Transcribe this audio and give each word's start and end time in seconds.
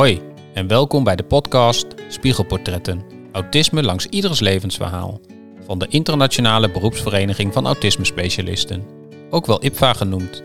Hoi 0.00 0.20
en 0.54 0.66
welkom 0.66 1.04
bij 1.04 1.16
de 1.16 1.22
podcast 1.22 1.86
Spiegelportretten. 2.08 3.02
Autisme 3.32 3.82
langs 3.82 4.06
ieders 4.06 4.40
levensverhaal. 4.40 5.20
Van 5.66 5.78
de 5.78 5.86
Internationale 5.88 6.70
Beroepsvereniging 6.70 7.52
van 7.52 7.66
Autisme 7.66 8.04
Specialisten, 8.04 8.84
ook 9.30 9.46
wel 9.46 9.64
IPVA 9.64 9.92
genoemd. 9.92 10.42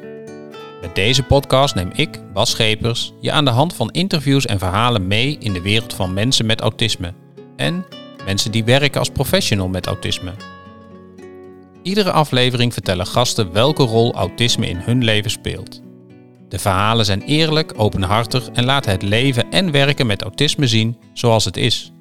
Met 0.82 0.96
deze 0.96 1.24
podcast 1.24 1.76
neem 1.76 1.92
ik, 1.96 2.34
Bas 2.34 2.50
Schepers, 2.50 3.14
je 3.20 3.32
aan 3.32 3.46
de 3.46 3.52
hand 3.52 3.76
van 3.76 3.92
interviews 3.92 4.46
en 4.46 4.60
verhalen 4.60 5.08
mee 5.08 5.38
in 5.40 5.54
de 5.54 5.62
wereld 5.62 5.94
van 5.94 6.14
mensen 6.14 6.46
met 6.46 6.62
autisme. 6.62 7.14
En 7.56 7.86
mensen 8.26 8.52
die 8.52 8.64
werken 8.64 9.00
als 9.00 9.10
professional 9.10 9.68
met 9.68 9.88
autisme. 9.88 10.34
Iedere 11.82 12.12
aflevering 12.12 12.74
vertellen 12.74 13.08
gasten 13.08 13.52
welke 13.52 13.84
rol 13.84 14.14
autisme 14.14 14.68
in 14.68 14.78
hun 14.78 15.04
leven 15.04 15.32
speelt. 15.32 15.84
De 16.50 16.60
verhalen 16.60 17.06
zijn 17.06 17.22
eerlijk, 17.22 17.74
openhartig 17.78 18.50
en 18.50 18.66
laten 18.66 18.92
het 18.92 19.02
leven 19.02 19.52
en 19.52 19.72
werken 19.72 20.06
met 20.06 20.22
autisme 20.22 20.68
zien 20.68 20.98
zoals 21.14 21.46
het 21.46 21.58
is. 21.58 21.94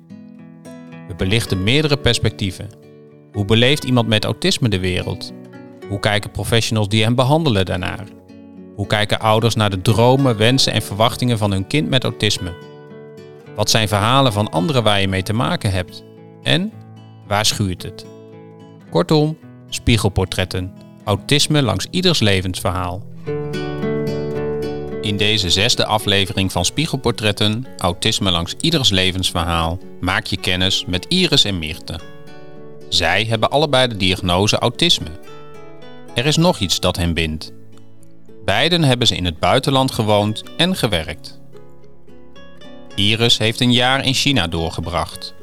We 1.08 1.14
belichten 1.16 1.62
meerdere 1.62 1.96
perspectieven. 1.96 2.68
Hoe 3.32 3.44
beleeft 3.44 3.84
iemand 3.84 4.08
met 4.08 4.24
autisme 4.24 4.68
de 4.68 4.78
wereld? 4.78 5.32
Hoe 5.88 6.00
kijken 6.00 6.30
professionals 6.30 6.88
die 6.88 7.02
hem 7.02 7.14
behandelen 7.14 7.64
daarnaar? 7.64 8.04
Hoe 8.76 8.86
kijken 8.86 9.20
ouders 9.20 9.54
naar 9.54 9.70
de 9.70 9.82
dromen, 9.82 10.36
wensen 10.36 10.72
en 10.72 10.82
verwachtingen 10.82 11.38
van 11.38 11.50
hun 11.50 11.66
kind 11.66 11.88
met 11.88 12.04
autisme? 12.04 12.52
Wat 13.54 13.70
zijn 13.70 13.88
verhalen 13.88 14.32
van 14.32 14.50
anderen 14.50 14.82
waar 14.82 15.00
je 15.00 15.08
mee 15.08 15.22
te 15.22 15.32
maken 15.32 15.70
hebt? 15.70 16.04
En 16.42 16.72
waar 17.26 17.46
schuurt 17.46 17.82
het? 17.82 18.06
Kortom, 18.90 19.38
spiegelportretten. 19.68 20.72
Autisme 21.04 21.62
langs 21.62 21.86
ieders 21.90 22.20
levensverhaal. 22.20 23.02
In 25.04 25.16
deze 25.16 25.50
zesde 25.50 25.86
aflevering 25.86 26.52
van 26.52 26.64
Spiegelportretten, 26.64 27.66
Autisme 27.78 28.30
langs 28.30 28.54
ieders 28.60 28.90
levensverhaal, 28.90 29.78
maak 30.00 30.26
je 30.26 30.36
kennis 30.36 30.84
met 30.86 31.06
Iris 31.08 31.44
en 31.44 31.58
Meerte. 31.58 32.00
Zij 32.88 33.24
hebben 33.24 33.50
allebei 33.50 33.88
de 33.88 33.96
diagnose 33.96 34.58
autisme. 34.58 35.06
Er 36.14 36.26
is 36.26 36.36
nog 36.36 36.58
iets 36.58 36.80
dat 36.80 36.96
hen 36.96 37.14
bindt. 37.14 37.52
Beiden 38.44 38.82
hebben 38.82 39.06
ze 39.06 39.16
in 39.16 39.24
het 39.24 39.38
buitenland 39.38 39.90
gewoond 39.90 40.42
en 40.56 40.76
gewerkt. 40.76 41.40
Iris 42.94 43.38
heeft 43.38 43.60
een 43.60 43.72
jaar 43.72 44.04
in 44.04 44.14
China 44.14 44.46
doorgebracht. 44.46 45.34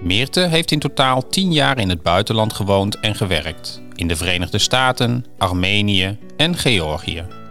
Meerte 0.00 0.40
heeft 0.40 0.70
in 0.70 0.78
totaal 0.78 1.28
10 1.28 1.52
jaar 1.52 1.78
in 1.78 1.88
het 1.88 2.02
buitenland 2.02 2.52
gewoond 2.52 3.00
en 3.00 3.14
gewerkt, 3.14 3.80
in 3.94 4.08
de 4.08 4.16
Verenigde 4.16 4.58
Staten, 4.58 5.24
Armenië 5.38 6.18
en 6.36 6.56
Georgië. 6.56 7.45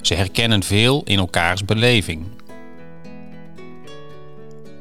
Ze 0.00 0.14
herkennen 0.14 0.62
veel 0.62 1.02
in 1.04 1.18
elkaars 1.18 1.64
beleving. 1.64 2.26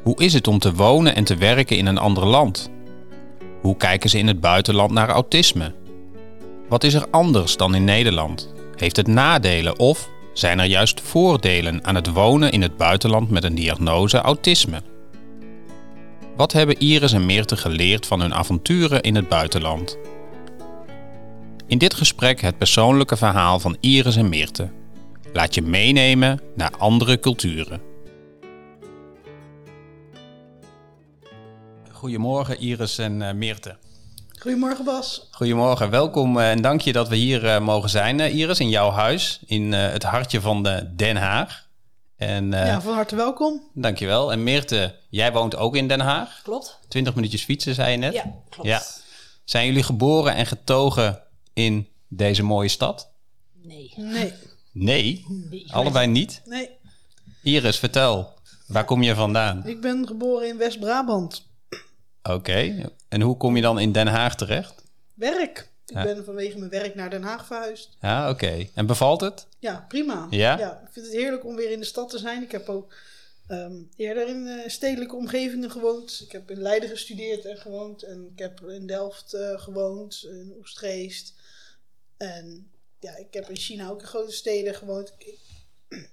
Hoe 0.04 0.22
is 0.22 0.34
het 0.34 0.48
om 0.48 0.60
te 0.60 0.74
wonen 0.74 1.16
en 1.16 1.24
te 1.24 1.36
werken 1.36 1.78
in 1.78 1.86
een 1.86 1.98
ander 1.98 2.26
land? 2.26 2.70
Hoe 3.62 3.78
kijken 3.78 4.10
ze 4.10 4.18
in 4.18 4.28
het 4.28 4.40
buitenland 4.40 4.92
naar 4.92 5.10
autisme? 5.10 5.74
Wat 6.70 6.84
is 6.84 6.94
er 6.94 7.08
anders 7.12 7.58
dan 7.58 7.76
in 7.76 7.84
Nederland? 7.84 8.54
Heeft 8.76 8.96
het 8.96 9.08
nadelen 9.08 9.80
of 9.80 10.10
zijn 10.34 10.60
er 10.60 10.66
juist 10.66 11.02
voordelen 11.02 11.86
aan 11.86 11.96
het 11.96 12.12
wonen 12.12 12.52
in 12.52 12.62
het 12.62 12.78
buitenland 12.78 13.30
met 13.30 13.44
een 13.44 13.56
diagnose 13.56 14.18
autisme? 14.18 14.82
Wat 16.36 16.52
hebben 16.52 16.80
Iris 16.80 17.14
en 17.14 17.26
Meerte 17.26 17.58
geleerd 17.58 18.06
van 18.06 18.22
hun 18.22 18.34
avonturen 18.34 19.02
in 19.02 19.16
het 19.16 19.28
buitenland? 19.28 19.98
In 21.68 21.78
dit 21.78 21.94
gesprek 21.94 22.42
het 22.42 22.58
persoonlijke 22.58 23.18
verhaal 23.18 23.60
van 23.60 23.78
Iris 23.80 24.16
en 24.16 24.30
Meerte. 24.30 24.70
Laat 25.34 25.54
je 25.54 25.62
meenemen 25.62 26.42
naar 26.56 26.72
andere 26.78 27.20
culturen. 27.20 27.82
Goedemorgen 31.92 32.60
Iris 32.60 32.98
en 32.98 33.22
uh, 33.22 33.32
Meerte. 33.32 33.78
Goedemorgen 34.40 34.86
Bas. 34.86 35.28
Goedemorgen, 35.32 35.90
welkom 35.90 36.38
uh, 36.38 36.52
en 36.52 36.62
dank 36.62 36.82
je 36.82 36.92
dat 36.94 37.08
we 37.08 37.16
hier 37.16 37.44
uh, 37.44 37.60
mogen 37.60 37.90
zijn 37.90 38.20
Iris, 38.20 38.60
in 38.60 38.70
jouw 38.70 38.90
huis, 38.90 39.40
in 39.46 39.72
het 39.72 40.04
hartje 40.04 40.42
van 40.42 40.64
de 40.64 40.96
Den 40.96 41.16
Haag. 41.16 41.68
En, 42.16 42.52
ja, 42.52 42.82
van 42.82 42.94
harte 42.94 43.16
welkom. 43.16 43.70
Dankjewel. 43.74 44.32
En 44.32 44.44
Meerte, 44.44 44.96
jij 45.10 45.32
woont 45.32 45.56
ook 45.56 45.76
in 45.76 45.88
Den 45.88 46.00
Haag. 46.00 46.42
Klopt. 46.44 46.80
20 46.88 47.16
minuutjes 47.16 47.44
fietsen, 47.44 47.76
zei 47.76 47.92
je 47.92 47.98
net. 47.98 48.14
Ja, 48.14 48.34
klopt. 48.50 48.70
Ja. 48.70 48.82
Zijn 49.44 49.66
jullie 49.66 49.84
geboren 49.84 50.36
en 50.36 50.46
getogen 50.46 51.24
in 51.54 51.88
deze 52.08 52.44
mooie 52.44 52.70
stad? 52.70 53.12
Nee. 53.54 53.94
Nee. 53.96 54.34
Nee? 54.80 55.26
Allebei 55.68 56.08
niet? 56.08 56.42
Nee. 56.46 56.70
Iris, 57.44 57.78
vertel. 57.78 58.34
Waar 58.68 58.86
kom 58.86 59.04
je 59.04 59.16
vandaan? 59.16 59.68
Ik 59.68 59.82
ben 59.82 60.08
geboren 60.08 60.48
in 60.48 60.58
West-Brabant. 60.58 61.48
Oké. 62.24 62.90
En 63.10 63.22
hoe 63.22 63.38
kom 63.38 63.56
je 63.56 63.62
dan 63.62 63.80
in 63.80 63.92
Den 63.92 64.08
Haag 64.08 64.36
terecht? 64.36 64.84
Werk. 65.14 65.70
Ik 65.86 65.96
ben 65.96 66.26
vanwege 66.26 66.58
mijn 66.58 66.72
werk 66.72 66.96
naar 66.96 67.10
Den 67.10 67.24
Haag 67.24 67.46
verhuisd. 67.46 67.98
Ja, 68.02 68.30
oké. 68.30 68.68
En 68.74 68.86
bevalt 68.86 69.22
het? 69.22 69.48
Ja, 69.60 69.86
prima. 69.88 70.28
Ja? 70.30 70.58
ja? 70.58 70.82
Ik 70.86 70.92
vind 70.92 71.06
het 71.06 71.16
heerlijk 71.16 71.46
om 71.46 71.56
weer 71.56 71.72
in 71.72 71.80
de 71.80 71.86
stad 71.86 72.10
te 72.10 72.18
zijn. 72.18 72.44
Ik 72.44 72.52
heb 72.52 72.70
ook 72.70 72.94
ehm, 73.48 73.82
eerder 73.96 74.28
in 74.28 74.46
uh, 74.46 74.68
stedelijke 74.68 75.16
omgevingen 75.16 75.72
gewoond. 75.72 76.22
Ik 76.26 76.32
heb 76.32 76.52
in 76.52 76.62
Leiden 76.62 76.90
gestudeerd 76.90 77.46
en 77.46 77.58
gewoond. 77.58 78.04
En 78.04 78.30
ik 78.34 78.40
heb 78.40 78.62
in 78.62 78.88
Delft 78.88 79.34
uh, 79.34 79.60
gewoond, 79.60 80.26
in 80.30 80.54
Oestgeest. 80.58 81.34
En 82.18 82.72
ja, 83.00 83.16
ik 83.16 83.34
heb 83.34 83.50
in 83.50 83.56
China 83.56 83.90
ook 83.90 84.02
in 84.02 84.08
grote 84.08 84.32
steden 84.32 84.76
gewoond. 84.76 85.14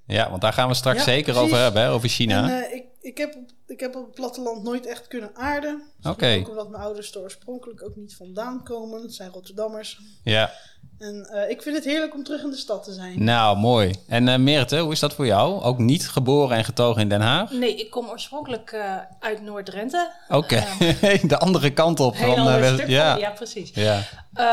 Ja, 0.07 0.31
want 0.31 0.43
daar 0.43 0.53
gaan 0.53 0.69
we 0.69 0.75
straks 0.75 1.05
zeker 1.05 1.37
over 1.37 1.59
hebben, 1.59 1.83
hè, 1.83 1.91
over 1.91 2.09
China. 2.09 2.45
En, 2.45 2.51
uh, 2.51 2.75
ik, 2.75 2.85
ik, 3.01 3.19
heb, 3.19 3.37
ik 3.67 3.81
heb 3.81 3.97
op 3.97 4.05
het 4.05 4.15
platteland 4.15 4.63
nooit 4.63 4.87
echt 4.87 5.09
kunnen 5.09 5.31
aarden. 5.35 5.83
Oké. 5.99 6.09
Okay. 6.09 6.39
Ook 6.39 6.49
omdat 6.49 6.69
mijn 6.69 6.83
ouders 6.83 7.15
er 7.15 7.21
oorspronkelijk 7.21 7.83
ook 7.83 7.97
niet 7.97 8.17
vandaan 8.17 8.65
komen. 8.65 9.03
Het 9.03 9.15
zijn 9.15 9.31
Rotterdammers. 9.31 10.01
Ja. 10.23 10.53
En 10.99 11.29
uh, 11.33 11.51
ik 11.51 11.63
vind 11.63 11.77
het 11.77 11.85
heerlijk 11.85 12.15
om 12.15 12.25
terug 12.25 12.43
in 12.43 12.51
de 12.51 12.57
stad 12.57 12.85
te 12.85 12.93
zijn. 12.93 13.25
Nou, 13.25 13.57
mooi. 13.57 13.95
En 14.07 14.27
uh, 14.27 14.37
Meerte, 14.37 14.79
hoe 14.79 14.93
is 14.93 15.01
dat 15.01 15.15
voor 15.15 15.27
jou? 15.27 15.63
Ook 15.63 15.79
niet 15.79 16.09
geboren 16.09 16.57
en 16.57 16.65
getogen 16.65 17.03
in 17.03 17.09
Den 17.09 17.21
Haag? 17.21 17.51
Nee, 17.51 17.77
ik 17.77 17.91
kom 17.91 18.09
oorspronkelijk 18.09 18.73
uh, 18.73 18.97
uit 19.21 19.43
Noord-Drenthe. 19.43 20.13
Oké, 20.29 20.65
okay. 20.77 21.21
de 21.29 21.39
andere 21.39 21.73
kant 21.73 22.01
op. 22.01 22.17
Heel 22.17 22.45
West... 22.45 22.87
ja. 22.87 23.17
ja, 23.17 23.31
precies. 23.31 23.71
Ja. 23.75 24.03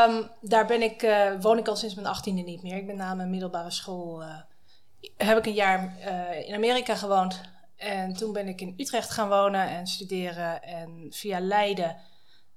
Um, 0.08 0.30
daar 0.42 0.66
ben 0.66 0.82
ik, 0.82 1.08
woon 1.42 1.58
ik 1.58 1.68
al 1.68 1.76
sinds 1.76 1.96
mijn 1.96 2.08
achttiende 2.08 2.42
niet 2.42 2.64
meer. 2.64 2.78
Ik 2.78 2.88
ben 2.88 2.96
na 2.96 3.14
mijn 3.14 3.30
middelbare 3.30 3.72
school... 3.72 4.24
heb 5.18 5.38
ik 5.38 5.46
een 5.46 5.54
jaar 5.54 5.94
in 6.46 6.56
Amerika 6.56 6.96
gewoond. 6.96 7.42
En 7.76 8.14
toen 8.14 8.34
ben 8.34 8.48
ik 8.48 8.62
in 8.62 8.74
Utrecht 8.78 9.10
gaan 9.10 9.30
wonen 9.30 9.70
en 9.70 9.88
studeren. 9.88 10.64
En 10.64 11.08
via 11.10 11.40
Leiden... 11.40 11.98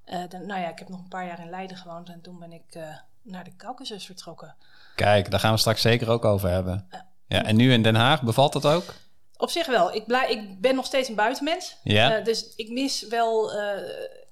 De, 0.04 0.38
nou 0.46 0.60
ja, 0.60 0.68
ik 0.68 0.78
heb 0.78 0.88
nog 0.88 1.00
een 1.00 1.08
paar 1.08 1.26
jaar 1.26 1.40
in 1.40 1.50
Leiden 1.50 1.76
gewoond. 1.76 2.08
En 2.08 2.20
toen 2.20 2.38
ben 2.38 2.52
ik 2.52 2.78
naar 3.22 3.44
de 3.44 3.56
Caucasus 3.56 4.06
vertrokken. 4.06 4.56
Kijk, 4.94 5.30
daar 5.30 5.40
gaan 5.40 5.52
we 5.52 5.58
straks 5.58 5.80
zeker 5.80 6.08
ook 6.08 6.24
over 6.24 6.48
hebben. 6.48 6.88
Ja. 7.28 7.44
en 7.44 7.56
nu 7.56 7.72
in 7.72 7.82
Den 7.82 7.94
Haag, 7.94 8.22
bevalt 8.22 8.52
dat 8.52 8.66
ook? 8.66 8.94
Op 9.36 9.50
zich 9.50 9.66
wel. 9.66 9.94
Ik, 9.94 10.06
blij, 10.06 10.30
ik 10.30 10.60
ben 10.60 10.74
nog 10.74 10.84
steeds 10.84 11.08
een 11.08 11.14
buitenmens. 11.14 11.76
Ja. 11.82 12.18
Uh, 12.18 12.24
dus 12.24 12.54
ik 12.56 12.70
mis 12.70 13.06
wel 13.08 13.54
uh, 13.54 13.70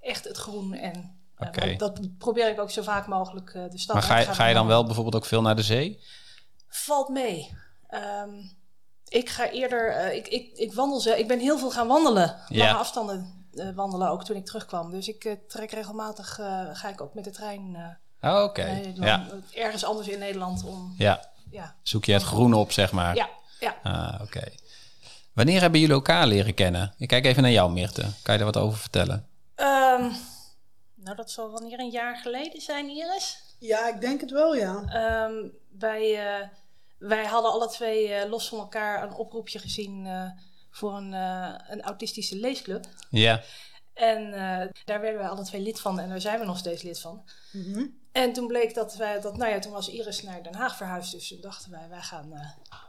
echt 0.00 0.24
het 0.24 0.36
groen. 0.36 0.74
En 0.74 1.18
uh, 1.64 1.78
dat 1.78 2.18
probeer 2.18 2.48
ik 2.48 2.60
ook 2.60 2.70
zo 2.70 2.82
vaak 2.82 3.06
mogelijk 3.06 3.52
de 3.52 3.78
stad 3.78 3.94
Maar 3.94 4.04
ga, 4.04 4.18
je, 4.18 4.26
ga 4.26 4.46
je 4.46 4.54
dan 4.54 4.66
wel 4.66 4.84
bijvoorbeeld 4.84 5.14
ook 5.14 5.24
veel 5.24 5.42
naar 5.42 5.56
de 5.56 5.62
zee? 5.62 6.00
Valt 6.68 7.08
mee. 7.08 7.56
Um, 7.90 8.56
ik 9.08 9.28
ga 9.28 9.50
eerder... 9.50 10.12
ik, 10.12 10.28
ik, 10.28 10.58
ik 10.58 10.72
wandel 10.72 11.00
ze. 11.00 11.18
Ik 11.18 11.28
ben 11.28 11.38
heel 11.38 11.58
veel 11.58 11.70
gaan 11.70 11.86
wandelen. 11.86 12.36
Ja. 12.48 12.64
Lange 12.64 12.78
afstanden 12.78 13.48
wandelen 13.74 14.08
ook 14.08 14.24
toen 14.24 14.36
ik 14.36 14.46
terugkwam. 14.46 14.90
Dus 14.90 15.08
ik 15.08 15.36
trek 15.48 15.70
regelmatig... 15.70 16.34
ga 16.72 16.88
ik 16.88 17.00
ook 17.00 17.14
met 17.14 17.24
de 17.24 17.30
trein... 17.30 17.76
Oh, 18.20 18.30
oké. 18.30 18.42
Okay. 18.42 18.92
Ja. 18.94 19.26
Ergens 19.54 19.84
anders 19.84 20.08
in 20.08 20.18
Nederland 20.18 20.64
om... 20.64 20.94
Ja. 20.98 21.30
ja. 21.50 21.74
Zoek 21.82 22.04
je 22.04 22.12
het 22.12 22.22
groen 22.22 22.54
op, 22.54 22.72
zeg 22.72 22.92
maar. 22.92 23.14
Ja. 23.14 23.28
ja. 23.60 23.76
Ah, 23.82 24.20
oké. 24.22 24.42
Wanneer 25.32 25.60
hebben 25.60 25.80
jullie 25.80 25.94
elkaar 25.94 26.26
leren 26.26 26.54
kennen? 26.54 26.94
Ik 26.98 27.08
kijk 27.08 27.24
even 27.24 27.42
naar 27.42 27.50
jou, 27.50 27.72
Mirte. 27.72 28.06
Kan 28.22 28.34
je 28.34 28.40
er 28.40 28.52
wat 28.52 28.56
over 28.56 28.78
vertellen? 28.78 29.28
Um, 29.56 30.12
nou, 30.94 31.16
dat 31.16 31.30
zal 31.30 31.50
wanneer 31.50 31.78
een 31.78 31.90
jaar 31.90 32.16
geleden 32.16 32.60
zijn, 32.60 32.88
Iris? 32.88 33.42
Ja, 33.58 33.88
ik 33.88 34.00
denk 34.00 34.20
het 34.20 34.30
wel, 34.30 34.54
ja. 34.54 34.74
Um, 35.24 35.52
wij, 35.78 36.38
uh, 36.40 36.48
wij 37.08 37.24
hadden 37.24 37.52
alle 37.52 37.68
twee 37.68 38.08
uh, 38.08 38.30
los 38.30 38.48
van 38.48 38.58
elkaar 38.58 39.02
een 39.02 39.14
oproepje 39.14 39.58
gezien 39.58 40.04
uh, 40.06 40.30
voor 40.70 40.96
een, 40.96 41.12
een 41.68 41.82
autistische 41.82 42.36
leesclub. 42.36 42.84
Ja. 43.10 43.42
En 43.94 44.30
daar 44.84 45.00
werden 45.00 45.20
wij 45.20 45.28
alle 45.28 45.44
twee 45.44 45.60
lid 45.60 45.80
van 45.80 46.00
en 46.00 46.08
daar 46.08 46.20
zijn 46.20 46.38
we 46.38 46.44
nog 46.44 46.58
steeds 46.58 46.82
lid 46.82 47.00
van. 47.00 47.22
Mm 47.52 47.72
-hmm. 47.72 48.02
En 48.14 48.32
toen 48.32 48.46
bleek 48.46 48.74
dat 48.74 48.96
wij, 48.96 49.20
dat, 49.20 49.36
nou 49.36 49.50
ja, 49.50 49.58
toen 49.58 49.72
was 49.72 49.88
Iris 49.88 50.22
naar 50.22 50.42
Den 50.42 50.54
Haag 50.54 50.76
verhuisd. 50.76 51.12
Dus 51.12 51.28
toen 51.28 51.40
dachten 51.40 51.70
wij, 51.70 51.86
wij 51.90 52.00
gaan 52.00 52.30
uh, 52.32 52.40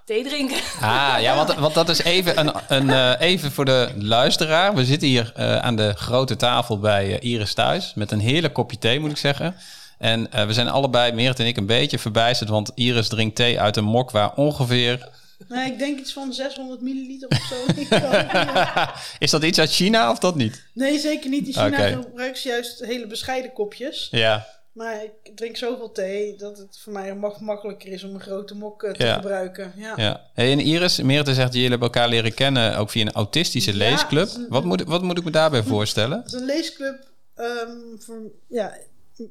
thee 0.05 0.23
drinken. 0.23 0.57
Ah, 0.81 1.15
ja, 1.19 1.35
want, 1.35 1.53
want 1.65 1.73
dat 1.73 1.89
is 1.89 2.03
even, 2.03 2.39
een, 2.39 2.53
een, 2.67 2.87
uh, 2.87 3.19
even 3.19 3.51
voor 3.51 3.65
de 3.65 3.91
luisteraar. 3.97 4.75
We 4.75 4.85
zitten 4.85 5.07
hier 5.07 5.33
uh, 5.37 5.57
aan 5.57 5.75
de 5.75 5.93
grote 5.93 6.35
tafel 6.35 6.79
bij 6.79 7.19
Iris 7.19 7.53
thuis. 7.53 7.93
Met 7.93 8.11
een 8.11 8.19
heerlijk 8.19 8.53
kopje 8.53 8.77
thee, 8.77 8.99
moet 8.99 9.11
ik 9.11 9.17
zeggen. 9.17 9.55
En 9.97 10.29
we 10.47 10.53
zijn 10.53 10.67
allebei, 10.67 11.11
Meert 11.11 11.39
en 11.39 11.45
ik, 11.45 11.57
een 11.57 11.65
beetje 11.65 11.99
verbijsterd. 11.99 12.49
Want 12.49 12.71
Iris 12.75 13.07
drinkt 13.07 13.35
thee 13.35 13.59
uit 13.59 13.77
een 13.77 13.83
mok 13.83 14.11
waar 14.11 14.33
ongeveer 14.35 15.09
Nee, 15.47 15.71
ik 15.71 15.79
denk 15.79 15.99
iets 15.99 16.13
van 16.13 16.33
600 16.33 16.81
milliliter 16.81 17.27
of 17.29 17.37
zo. 17.49 17.55
Is 19.19 19.31
dat 19.31 19.43
iets 19.43 19.59
uit 19.59 19.71
China 19.71 20.11
of 20.11 20.19
dat 20.19 20.35
niet? 20.35 20.63
nee, 20.73 20.99
zeker 20.99 21.29
niet. 21.29 21.47
In 21.47 21.53
China 21.53 21.67
Oké. 21.67 22.01
gebruiken 22.03 22.41
ze 22.41 22.47
juist 22.47 22.85
hele 22.85 23.07
bescheiden 23.07 23.53
kopjes. 23.53 24.07
Ja. 24.11 24.45
Maar 24.73 25.03
ik 25.03 25.35
drink 25.35 25.57
zoveel 25.57 25.91
thee 25.91 26.35
dat 26.37 26.57
het 26.57 26.79
voor 26.83 26.93
mij 26.93 27.15
mag 27.15 27.39
makkelijker 27.39 27.89
is 27.91 28.03
om 28.03 28.13
een 28.13 28.21
grote 28.21 28.55
mok 28.55 28.83
eh, 28.83 28.91
te 28.93 29.03
Ja. 29.05 29.13
gebruiken. 29.13 29.73
Ja. 29.75 29.93
ja. 29.95 30.21
Hey, 30.33 30.51
en 30.51 30.59
Iris, 30.59 31.01
Meerte 31.01 31.33
zegt, 31.33 31.53
jullie 31.53 31.69
hebben 31.69 31.87
elkaar 31.87 32.09
leren 32.09 32.33
kennen 32.33 32.77
ook 32.77 32.89
via 32.89 33.01
een 33.01 33.11
autistische 33.11 33.71
Ja, 33.71 33.77
leesclub. 33.77 34.29
een- 34.35 34.45
Wat 34.49 34.63
moet, 34.63 34.83
wat 34.83 35.01
moet 35.01 35.17
ik 35.17 35.23
me 35.23 35.31
daarbij 35.31 35.63
voorstellen? 35.63 36.17
Het 36.23 36.33
is 36.33 36.39
een 36.39 36.45
leesclub 36.45 37.07
ehm, 37.35 37.69
voor, 37.99 38.21
ja, 38.49 38.73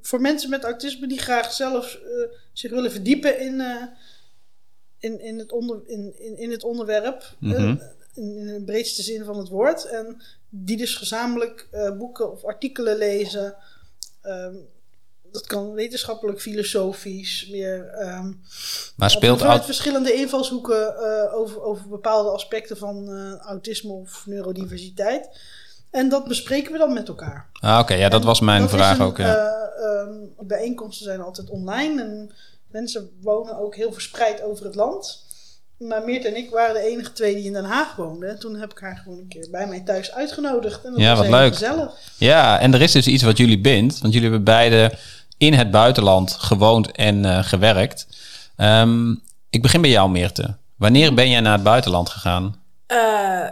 voor 0.02 0.20
mensen 0.20 0.50
met 0.50 0.64
autisme 0.64 1.06
die 1.06 1.18
graag 1.18 1.52
zelf 1.52 1.94
eh, 1.94 2.28
zich 2.52 2.70
willen 2.70 2.90
verdiepen 2.92 3.38
in, 3.40 3.60
eh, 3.60 3.82
in, 4.98 5.20
in, 5.20 5.38
het, 5.38 5.52
onder, 5.52 5.80
in, 5.86 6.18
in, 6.18 6.36
in 6.38 6.50
het 6.50 6.64
onderwerp. 6.64 7.20
eh, 7.40 7.48
Mhm. 7.48 7.76
in, 8.14 8.36
in 8.36 8.46
de 8.46 8.62
breedste 8.64 9.02
zin 9.02 9.24
van 9.24 9.38
het 9.38 9.48
woord. 9.48 9.84
En 9.84 10.22
die 10.48 10.76
dus 10.76 10.96
gezamenlijk 10.96 11.68
boeken 11.98 12.32
of 12.32 12.44
artikelen 12.44 12.96
lezen. 12.96 13.54
Ehm, 14.22 14.54
dat 15.32 15.46
kan 15.46 15.72
wetenschappelijk, 15.72 16.40
filosofisch, 16.40 17.48
meer. 17.50 17.86
ehm, 17.88 18.32
Maar 18.96 19.10
speelt 19.10 19.40
aut- 19.42 19.64
verschillende 19.64 20.12
invalshoeken 20.12 20.96
over, 21.32 21.62
over 21.62 21.88
bepaalde 21.88 22.30
aspecten 22.30 22.76
van 22.76 23.08
autisme 23.38 23.92
of 23.92 24.22
neurodiversiteit. 24.26 25.28
En 25.94 26.08
dat 26.08 26.24
bespreken 26.28 26.72
we 26.72 26.78
dan 26.78 26.92
met 26.92 27.08
elkaar. 27.08 27.46
Ah, 27.60 27.78
Oké, 27.78 27.94
ja, 27.94 28.08
dat 28.08 28.24
was 28.24 28.40
mijn 28.40 28.60
Dat 28.60 28.70
vraag 28.70 28.98
een, 28.98 29.04
ook. 29.04 29.16
Ja. 29.18 29.34
eh, 29.34 29.84
ehm, 30.00 30.14
bijeenkomsten 30.40 31.04
zijn 31.04 31.20
altijd 31.20 31.50
online 31.50 32.02
en 32.02 32.30
mensen 32.70 33.10
wonen 33.20 33.58
ook 33.58 33.74
heel 33.76 33.92
verspreid 33.92 34.42
over 34.42 34.64
het 34.64 34.74
land. 34.74 35.22
Maar 35.78 36.04
Meert 36.04 36.24
en 36.24 36.36
ik 36.36 36.50
waren 36.50 36.74
de 36.74 36.80
enige 36.80 37.12
twee 37.12 37.34
die 37.34 37.44
in 37.44 37.52
Den 37.52 37.64
Haag 37.64 37.96
woonden. 37.96 38.28
En 38.28 38.38
toen 38.38 38.54
heb 38.56 38.70
ik 38.72 38.78
haar 38.78 38.96
gewoon 38.96 39.18
een 39.18 39.28
keer 39.28 39.48
bij 39.50 39.66
mij 39.66 39.80
thuis 39.80 40.12
uitgenodigd. 40.12 40.84
En 40.84 40.90
dat 40.92 41.00
Ja, 41.00 41.08
was 41.10 41.18
wat 41.18 41.26
heel 41.26 41.36
leuk. 41.36 41.52
gezellig. 41.52 41.94
ja, 42.18 42.58
en 42.60 42.74
er 42.74 42.82
is 42.82 42.92
dus 42.92 43.06
iets 43.06 43.22
wat 43.22 43.36
jullie 43.36 43.60
bindt. 43.60 43.98
Want 44.00 44.12
jullie 44.12 44.28
hebben 44.28 44.44
beide 44.54 44.92
in 45.38 45.52
het 45.54 45.70
buitenland 45.70 46.32
gewoond 46.32 46.92
en 46.92 47.24
eh, 47.24 47.42
gewerkt. 47.44 48.06
Ehm, 48.56 49.10
ik 49.50 49.62
begin 49.62 49.80
bij 49.80 49.90
jou, 49.90 50.10
Meerte. 50.10 50.56
Wanneer 50.76 51.14
ben 51.14 51.30
jij 51.30 51.40
naar 51.40 51.52
het 51.52 51.62
buitenland 51.62 52.08
gegaan? 52.08 52.56
Eh, 52.86 53.46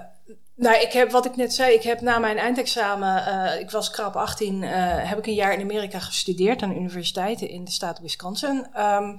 nou, 0.55 0.81
ik 0.81 0.93
heb 0.93 1.11
wat 1.11 1.27
ik 1.27 1.37
net 1.37 1.55
zei, 1.55 1.75
ik 1.75 1.83
heb 1.83 2.01
na 2.01 2.19
mijn 2.19 2.39
eindexamen, 2.39 3.27
eh, 3.27 3.61
ik 3.61 3.71
was 3.71 3.91
krap 3.91 4.17
18, 4.17 4.63
eh, 4.63 4.71
heb 5.09 5.19
ik 5.19 5.27
een 5.27 5.35
jaar 5.35 5.53
in 5.53 5.61
Amerika 5.61 5.99
gestudeerd 5.99 6.63
aan 6.63 6.69
de 6.69 6.75
universiteit 6.75 7.41
in 7.41 7.65
de 7.65 7.71
staat 7.71 8.01
Wisconsin. 8.01 8.67
Ehm, 8.75 9.17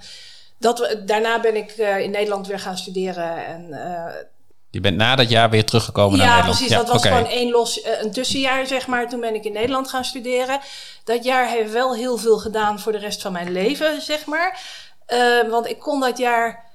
dat, 0.58 0.98
daarna 1.06 1.40
ben 1.40 1.56
ik 1.56 1.72
eh, 1.72 2.00
in 2.00 2.12
Nederland 2.12 2.48
weer 2.48 2.60
gaan 2.60 2.78
studeren 2.78 3.46
en 3.46 3.68
Je 4.70 4.80
bent 4.80 4.98
na 4.98 5.16
dat 5.16 5.30
jaar 5.30 5.50
weer 5.50 5.66
teruggekomen 5.66 6.18
naar 6.18 6.28
ja, 6.28 6.34
Nederland. 6.34 6.58
precies. 6.58 6.78
dat 6.78 6.90
was 6.90 7.06
gewoon 7.06 7.26
één 7.26 7.52
los, 7.52 7.86
een 8.02 8.12
tussenjaar, 8.12 8.68
zeg 8.68 8.88
maar. 8.88 9.10
Toen 9.10 9.20
ben 9.20 9.36
ik 9.36 9.44
in 9.44 9.54
Nederland 9.54 9.90
gaan 9.90 10.06
studeren. 10.06 10.60
Dat 11.04 11.24
jaar 11.24 11.48
heeft 11.48 11.72
wel 11.72 11.96
heel 11.96 12.18
veel 12.18 12.38
gedaan 12.38 12.80
voor 12.80 12.92
de 12.92 12.98
rest 12.98 13.22
van 13.22 13.32
mijn 13.32 13.52
leven, 13.52 14.02
zeg 14.02 14.26
maar. 14.26 14.62
Eh, 15.06 15.50
want 15.50 15.68
ik 15.68 15.80
kon 15.80 16.00
dat 16.00 16.18
jaar 16.18 16.72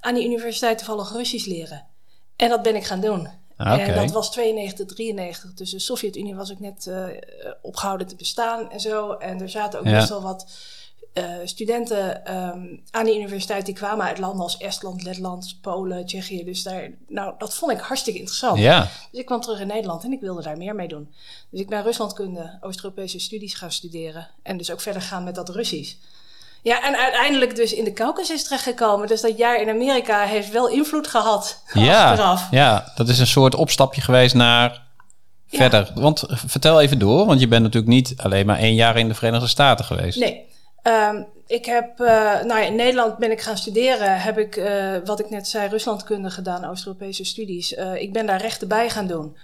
aan 0.00 0.14
die 0.14 0.24
universiteit 0.24 0.78
toevallig 0.78 1.12
Russisch 1.12 1.46
leren. 1.46 1.86
En 2.36 2.48
dat 2.48 2.62
ben 2.62 2.76
ik 2.76 2.84
gaan 2.84 3.00
doen. 3.00 3.28
Ah. 3.56 3.80
En 3.88 3.94
dat 3.94 4.10
was 4.10 4.30
92, 4.30 4.86
93. 4.86 5.54
Dus 5.54 5.70
de 5.70 5.78
Sovjet-Unie 5.78 6.34
was 6.34 6.52
ook 6.52 6.60
net 6.60 6.86
eh, 6.86 7.06
opgehouden 7.62 8.06
te 8.06 8.16
bestaan 8.16 8.70
en 8.70 8.80
zo. 8.80 9.12
En 9.12 9.40
er 9.40 9.48
zaten 9.50 9.78
ook 9.78 9.86
Ja. 9.86 9.92
best 9.92 10.08
wel 10.08 10.22
wat 10.22 10.46
eh, 11.12 11.24
studenten 11.44 12.24
ehm, 12.26 12.76
aan 12.90 13.04
die 13.04 13.16
universiteit 13.16 13.66
die 13.66 13.74
kwamen 13.74 14.06
uit 14.06 14.18
landen 14.18 14.42
als 14.42 14.56
Estland, 14.56 15.02
Letland, 15.02 15.58
Polen, 15.60 16.06
Tsjechië. 16.06 16.44
Dus 16.44 16.62
daar, 16.62 16.90
nou, 17.08 17.34
dat 17.38 17.54
vond 17.54 17.72
ik 17.72 17.78
hartstikke 17.78 18.18
interessant. 18.18 18.58
Ja, 18.58 18.80
Dus 19.10 19.20
ik 19.20 19.26
kwam 19.26 19.40
terug 19.40 19.60
in 19.60 19.66
Nederland 19.66 20.04
en 20.04 20.12
ik 20.12 20.20
wilde 20.20 20.42
daar 20.42 20.56
meer 20.56 20.74
mee 20.74 20.88
doen. 20.88 21.14
Dus 21.50 21.60
ik 21.60 21.68
ben 21.68 21.82
Ruslandkunde, 21.82 22.58
Oost-Europese 22.60 23.18
studies 23.18 23.54
gaan 23.54 23.72
studeren. 23.72 24.28
En 24.42 24.56
dus 24.56 24.70
ook 24.70 24.80
verder 24.80 25.02
gaan 25.02 25.24
met 25.24 25.34
dat 25.34 25.48
Russisch. 25.48 25.94
Ja, 26.66 26.82
en 26.82 26.96
uiteindelijk 26.96 27.56
dus 27.56 27.72
in 27.72 27.84
de 27.84 27.92
Caucasus 27.92 28.42
terechtgekomen. 28.44 29.06
Dus 29.08 29.20
dat 29.20 29.38
jaar 29.38 29.60
in 29.60 29.68
Amerika 29.68 30.20
heeft 30.22 30.50
wel 30.50 30.68
invloed 30.68 31.06
gehad 31.06 31.62
ja, 31.72 32.10
achteraf. 32.10 32.46
ja, 32.50 32.92
dat 32.94 33.08
is 33.08 33.18
een 33.18 33.26
soort 33.26 33.54
opstapje 33.54 34.00
geweest 34.00 34.34
naar 34.34 34.82
Ja. 35.46 35.58
verder. 35.58 35.90
Want 35.94 36.22
eh, 36.22 36.36
vertel 36.46 36.80
even 36.80 36.98
door, 36.98 37.26
want 37.26 37.40
je 37.40 37.48
bent 37.48 37.62
natuurlijk 37.62 37.92
niet 37.92 38.14
alleen 38.16 38.46
maar 38.46 38.58
één 38.58 38.74
jaar 38.74 38.96
in 38.96 39.08
de 39.08 39.14
Verenigde 39.14 39.46
Staten 39.48 39.84
geweest. 39.84 40.18
Nee. 40.18 40.44
Ehm, 40.82 41.22
ik 41.46 41.64
heb, 41.64 42.00
eh, 42.00 42.06
nou 42.44 42.60
ja, 42.60 42.62
in 42.66 42.74
Nederland 42.76 43.18
ben 43.18 43.30
ik 43.30 43.40
gaan 43.40 43.56
studeren. 43.56 44.20
Heb 44.20 44.38
ik, 44.38 44.56
eh, 44.56 44.92
wat 45.04 45.20
ik 45.20 45.30
net 45.30 45.48
zei, 45.48 45.68
Ruslandkunde 45.68 46.30
gedaan, 46.30 46.64
Oost-Europese 46.64 47.24
studies. 47.24 47.72
Ik 47.94 48.12
ben 48.12 48.26
daar 48.26 48.40
rechten 48.40 48.68
bij 48.68 48.90
gaan 48.90 49.06
doen. 49.06 49.36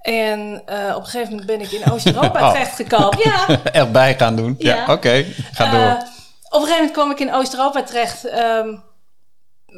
En 0.00 0.62
op 0.94 1.00
een 1.00 1.04
gegeven 1.04 1.28
moment 1.28 1.46
ben 1.46 1.60
ik 1.60 1.70
in 1.70 1.82
Oost-Europa 1.92 2.40
Oh. 2.46 2.50
terechtgekomen. 2.52 3.18
Ja, 3.22 3.46
Erbij 3.72 4.14
gaan 4.14 4.36
doen. 4.36 4.54
Ja, 4.58 4.74
Ja. 4.76 4.92
oké. 4.92 5.24
Ga 5.52 5.70
door. 5.70 6.16
Een 6.60 6.66
gegeven 6.66 6.74
moment 6.76 6.92
kwam 6.92 7.10
ik 7.10 7.20
in 7.20 7.34
Oost-Europa 7.34 7.82
terecht. 7.82 8.24
ehm, 8.24 8.76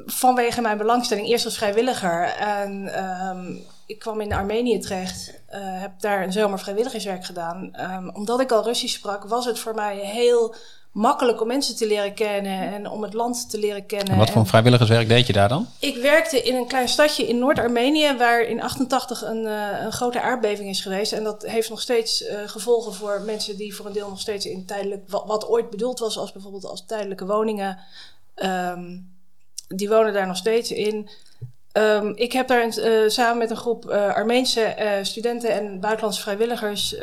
vanwege 0.06 0.60
mijn 0.60 0.78
belangstelling, 0.78 1.28
eerst 1.28 1.44
als 1.44 1.56
vrijwilliger. 1.56 2.22
En 2.38 2.94
ehm, 2.94 3.54
ik 3.86 3.98
kwam 3.98 4.20
in 4.20 4.32
Armenië 4.32 4.78
terecht. 4.78 5.38
eh, 5.46 5.80
heb 5.80 6.00
daar 6.00 6.22
een 6.22 6.32
zomer 6.32 6.58
vrijwilligerswerk 6.58 7.24
gedaan. 7.24 7.74
Ehm, 7.74 8.08
omdat 8.08 8.40
ik 8.40 8.52
al 8.52 8.64
Russisch 8.64 8.94
sprak, 8.94 9.24
was 9.24 9.44
het 9.44 9.58
voor 9.58 9.74
mij 9.74 9.96
heel 9.96 10.54
makkelijk 10.92 11.40
om 11.40 11.46
mensen 11.46 11.76
te 11.76 11.86
leren 11.86 12.14
kennen. 12.14 12.72
En 12.72 12.90
om 12.90 13.02
het 13.02 13.14
land 13.14 13.50
te 13.50 13.58
leren 13.58 13.86
kennen. 13.86 14.16
Wat 14.16 14.30
voor 14.30 14.40
En- 14.40 14.46
vrijwilligerswerk 14.46 15.08
deed 15.08 15.26
je 15.26 15.32
daar 15.32 15.48
dan? 15.48 15.66
ik 15.78 15.96
werkte 15.96 16.42
in 16.42 16.54
een 16.54 16.66
klein 16.66 16.88
stadje 16.88 17.26
in 17.28 17.38
Noord-Armenië, 17.38 18.14
waar 18.18 18.42
in 18.42 18.62
88 18.62 19.22
een, 19.22 19.46
eh, 19.46 19.82
een 19.84 19.92
grote 19.92 20.20
aardbeving 20.20 20.68
is 20.68 20.80
geweest. 20.80 21.12
En 21.12 21.24
dat 21.24 21.42
heeft 21.46 21.70
nog 21.70 21.80
steeds 21.80 22.24
eh, 22.24 22.38
gevolgen 22.46 22.94
voor 22.94 23.20
mensen 23.20 23.56
die 23.56 23.74
voor 23.74 23.86
een 23.86 23.92
deel 23.92 24.08
nog 24.08 24.20
steeds 24.20 24.46
in 24.46 24.66
tijdelijk, 24.66 25.02
wat, 25.08 25.24
wat 25.26 25.48
ooit 25.48 25.70
bedoeld 25.70 25.98
was 25.98 26.18
als 26.18 26.32
bijvoorbeeld 26.32 26.64
als 26.64 26.84
tijdelijke 26.86 27.26
woningen, 27.26 27.78
ehm, 28.34 28.96
die 29.68 29.88
wonen 29.88 30.12
daar 30.12 30.26
nog 30.26 30.36
steeds 30.36 30.70
in. 30.70 31.08
Ehm, 31.72 32.12
ik 32.14 32.32
heb 32.32 32.48
daar 32.48 32.62
eh, 32.62 33.08
samen 33.08 33.38
met 33.38 33.50
een 33.50 33.56
groep 33.56 33.88
Armeense 33.90 34.98
studenten 35.02 35.50
en 35.50 35.80
buitenlandse 35.80 36.22
vrijwilligers 36.22 36.94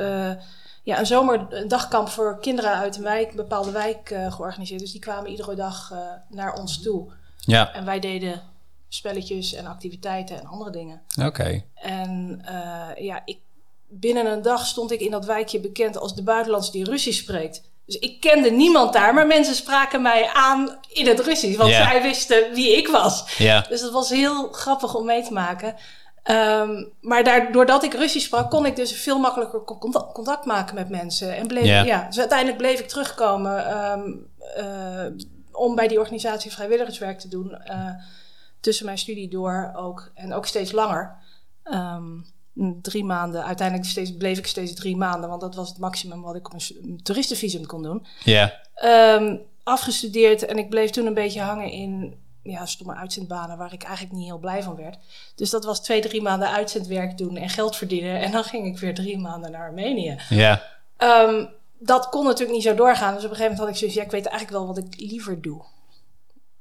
ja, 0.87 0.99
een 0.99 1.05
zomerdagkamp 1.05 2.09
voor 2.09 2.39
kinderen 2.39 2.71
uit 2.71 2.97
een 2.97 3.03
wijk, 3.03 3.29
een 3.29 3.35
bepaalde 3.35 3.71
wijk 3.71 4.09
eh, 4.09 4.31
georganiseerd. 4.33 4.79
Dus 4.79 4.91
die 4.91 5.01
kwamen 5.01 5.29
iedere 5.29 5.55
dag 5.55 5.91
eh, 5.91 5.97
naar 6.29 6.53
ons 6.53 6.81
toe. 6.81 7.11
Ja, 7.39 7.73
En 7.73 7.85
wij 7.85 7.99
deden 7.99 8.41
spelletjes 8.89 9.53
en 9.53 9.65
activiteiten 9.65 10.39
en 10.39 10.45
andere 10.45 10.71
dingen. 10.71 11.01
oké. 11.25 11.63
En 11.75 12.41
eh, 12.45 13.05
ja, 13.05 13.21
ik, 13.25 13.37
binnen 13.87 14.25
een 14.25 14.41
dag 14.41 14.65
stond 14.65 14.91
ik 14.91 14.99
in 14.99 15.11
dat 15.11 15.25
wijkje 15.25 15.59
bekend 15.59 15.97
als 15.97 16.15
de 16.15 16.23
buitenlandse 16.23 16.71
die 16.71 16.83
Russisch 16.83 17.19
spreekt. 17.21 17.61
Dus 17.85 17.95
ik 17.95 18.19
kende 18.19 18.51
niemand 18.51 18.93
daar, 18.93 19.13
maar 19.13 19.27
mensen 19.27 19.55
spraken 19.55 20.01
mij 20.01 20.29
aan 20.33 20.77
in 20.87 21.07
het 21.07 21.19
Russisch. 21.19 21.57
Want 21.57 21.71
zij 21.71 22.01
wisten 22.01 22.53
wie 22.53 22.77
ik 22.77 22.87
was. 22.87 23.37
Ja, 23.37 23.65
Dus 23.69 23.81
dat 23.81 23.91
was 23.91 24.09
heel 24.09 24.51
grappig 24.51 24.95
om 24.95 25.05
mee 25.05 25.23
te 25.23 25.33
maken. 25.33 25.75
Ehm, 26.27 26.83
maar 27.01 27.23
daar, 27.23 27.51
doordat 27.51 27.83
ik 27.83 27.93
Russisch 27.93 28.25
sprak, 28.25 28.49
kon 28.49 28.65
ik 28.65 28.75
dus 28.75 28.91
veel 28.91 29.19
makkelijker 29.19 29.63
con- 29.63 29.77
contact, 29.79 30.13
contact 30.13 30.45
maken 30.45 30.75
met 30.75 30.89
mensen. 30.89 31.35
En 31.35 31.47
bleef, 31.47 31.65
Ja. 31.65 31.83
ja. 31.83 32.05
dus 32.07 32.19
uiteindelijk 32.19 32.57
bleef 32.57 32.79
ik 32.79 32.87
terugkomen 32.87 33.65
ehm, 33.67 34.11
eh, 34.55 35.05
om 35.51 35.75
bij 35.75 35.87
die 35.87 35.99
organisatie 35.99 36.51
vrijwilligerswerk 36.51 37.19
te 37.19 37.27
doen. 37.27 37.51
eh, 37.55 37.89
tussen 38.59 38.85
mijn 38.85 38.97
studie 38.97 39.29
door 39.29 39.71
ook. 39.75 40.11
En 40.13 40.33
ook 40.33 40.45
steeds 40.45 40.71
langer. 40.71 41.15
Ehm, 41.63 42.03
drie 42.81 43.03
maanden. 43.03 43.43
Uiteindelijk 43.45 43.87
steeds, 43.89 44.17
bleef 44.17 44.37
ik 44.37 44.47
steeds 44.47 44.73
drie 44.73 44.95
maanden. 44.97 45.29
Want 45.29 45.41
dat 45.41 45.55
was 45.55 45.69
het 45.69 45.77
maximum 45.77 46.21
wat 46.21 46.35
ik 46.35 46.45
op 46.45 46.53
een, 46.53 46.99
toeristenvisum 47.03 47.65
kon 47.65 47.83
doen. 47.83 48.05
ja, 48.23 48.53
afgestudeerd 49.63 50.45
en 50.45 50.57
ik 50.57 50.69
bleef 50.69 50.89
toen 50.89 51.05
een 51.05 51.13
beetje 51.13 51.41
hangen 51.41 51.71
in 51.71 52.15
ja, 52.49 52.65
stomme 52.65 52.95
uitzendbanen 52.95 53.57
waar 53.57 53.73
ik 53.73 53.83
eigenlijk 53.83 54.15
niet 54.15 54.25
heel 54.25 54.37
blij 54.37 54.63
van 54.63 54.75
werd. 54.75 54.97
Dus 55.35 55.49
dat 55.49 55.65
was 55.65 55.81
twee, 55.81 56.01
drie 56.01 56.21
maanden 56.21 56.51
uitzendwerk 56.51 57.17
doen 57.17 57.37
en 57.37 57.49
geld 57.49 57.75
verdienen. 57.75 58.21
En 58.21 58.31
dan 58.31 58.43
ging 58.43 58.65
ik 58.65 58.77
weer 58.77 58.95
drie 58.95 59.17
maanden 59.17 59.51
naar 59.51 59.61
Armenië. 59.61 60.17
ja. 60.29 60.63
Ehm, 60.97 61.45
dat 61.79 62.09
kon 62.09 62.23
natuurlijk 62.25 62.53
niet 62.57 62.63
zo 62.63 62.75
doorgaan. 62.75 63.13
Dus 63.13 63.23
op 63.23 63.29
een 63.29 63.35
gegeven 63.35 63.55
moment 63.55 63.59
had 63.59 63.69
ik 63.69 63.75
zoiets, 63.75 63.95
ja, 63.97 64.03
ik 64.03 64.11
weet 64.11 64.25
eigenlijk 64.25 64.57
wel 64.57 64.67
wat 64.67 64.77
ik 64.77 64.99
liever 64.99 65.41
doe. 65.41 65.61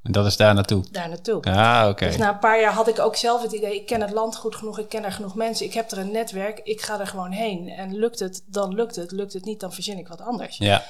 En 0.03 0.13
dat 0.13 0.27
is 0.27 0.37
daar 0.37 0.55
naartoe. 0.55 0.85
Daar 0.91 1.09
naartoe. 1.09 1.43
Ah, 1.43 1.89
oké. 1.89 2.07
Dus 2.07 2.17
na 2.17 2.29
een 2.29 2.39
paar 2.39 2.61
jaar 2.61 2.73
had 2.73 2.89
ik 2.89 2.99
ook 2.99 3.17
zelf 3.17 3.43
het 3.43 3.53
idee, 3.53 3.75
ik 3.75 3.87
ken 3.87 4.01
het 4.01 4.11
land 4.11 4.37
goed 4.37 4.57
genoeg, 4.57 4.79
ik 4.79 4.89
ken 4.89 5.05
er 5.05 5.13
genoeg 5.13 5.35
mensen, 5.35 5.67
ik 5.67 5.75
heb 5.75 5.91
er 5.91 5.99
een 5.99 6.11
netwerk, 6.11 6.61
ik 6.65 6.81
ga 6.81 7.01
er 7.01 7.07
gewoon 7.07 7.31
heen. 7.31 7.69
En 7.69 7.97
lukt 7.97 8.19
het, 8.19 8.43
dan 8.47 8.75
lukt 8.75 8.97
het. 8.97 9.11
Lukt 9.11 9.33
het 9.33 9.45
niet, 9.45 9.61
dan 9.61 9.73
verzin 9.73 9.99
ik 9.99 10.09
wat 10.09 10.21
anders. 10.21 10.59
Ja, 10.59 10.85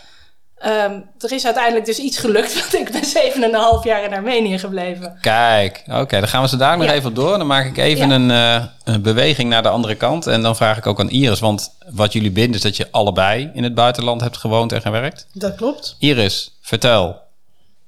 Ehm, 0.56 1.00
er 1.18 1.32
is 1.32 1.44
uiteindelijk 1.44 1.84
dus 1.86 1.98
iets 1.98 2.18
gelukt, 2.18 2.54
want 2.60 2.74
ik 2.74 2.90
ben 2.92 3.04
zeven 3.04 3.42
en 3.42 3.48
een 3.54 3.60
half 3.60 3.84
jaar 3.84 4.04
in 4.04 4.12
Armenië 4.12 4.58
gebleven. 4.58 5.18
kijk. 5.20 5.82
Oké, 5.90 6.18
dan 6.18 6.28
gaan 6.28 6.42
we 6.42 6.48
ze 6.48 6.56
daar 6.56 6.76
nog 6.76 6.86
Ja. 6.86 6.92
even 6.92 7.08
op 7.08 7.14
door. 7.14 7.38
Dan 7.38 7.46
maak 7.46 7.66
ik 7.66 7.76
even 7.76 8.08
Ja. 8.08 8.14
een, 8.14 8.30
eh, 8.30 8.66
een 8.94 9.02
beweging 9.02 9.48
naar 9.48 9.62
de 9.62 9.68
andere 9.68 9.94
kant. 9.94 10.26
En 10.26 10.42
dan 10.42 10.56
vraag 10.56 10.76
ik 10.78 10.86
ook 10.86 11.00
aan 11.00 11.10
Iris, 11.10 11.40
want 11.40 11.72
wat 11.90 12.12
jullie 12.12 12.30
binden 12.30 12.54
is 12.54 12.60
dat 12.62 12.76
je 12.76 12.88
allebei 12.90 13.50
in 13.54 13.62
het 13.62 13.74
buitenland 13.74 14.20
hebt 14.20 14.36
gewoond 14.36 14.72
en 14.72 14.80
gewerkt. 14.80 15.26
Dat 15.32 15.54
klopt. 15.54 15.96
Iris, 15.98 16.56
vertel. 16.60 17.20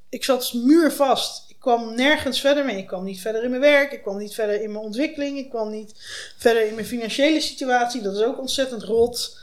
Ik 0.08 0.25
zat 0.25 0.52
muurvast. 0.54 1.44
Ik 1.48 1.56
kwam 1.60 1.94
nergens 1.94 2.40
verder 2.40 2.64
mee. 2.64 2.76
Ik 2.76 2.87
kwam 2.87 3.04
niet 3.04 3.20
verder 3.20 3.42
in 3.44 3.50
mijn 3.50 3.62
werk, 3.62 3.92
ik 3.92 4.02
kwam 4.02 4.18
niet 4.18 4.34
verder 4.34 4.62
in 4.62 4.72
mijn 4.72 4.84
ontwikkeling, 4.84 5.38
ik 5.38 5.50
kwam 5.50 5.70
niet 5.70 5.94
verder 6.38 6.66
in 6.68 6.75
mijn 6.75 6.87
financiële 6.87 7.40
situatie. 7.40 8.02
Dat 8.02 8.16
is 8.16 8.22
ook 8.22 8.38
ontzettend 8.40 8.82
rot. 8.82 9.38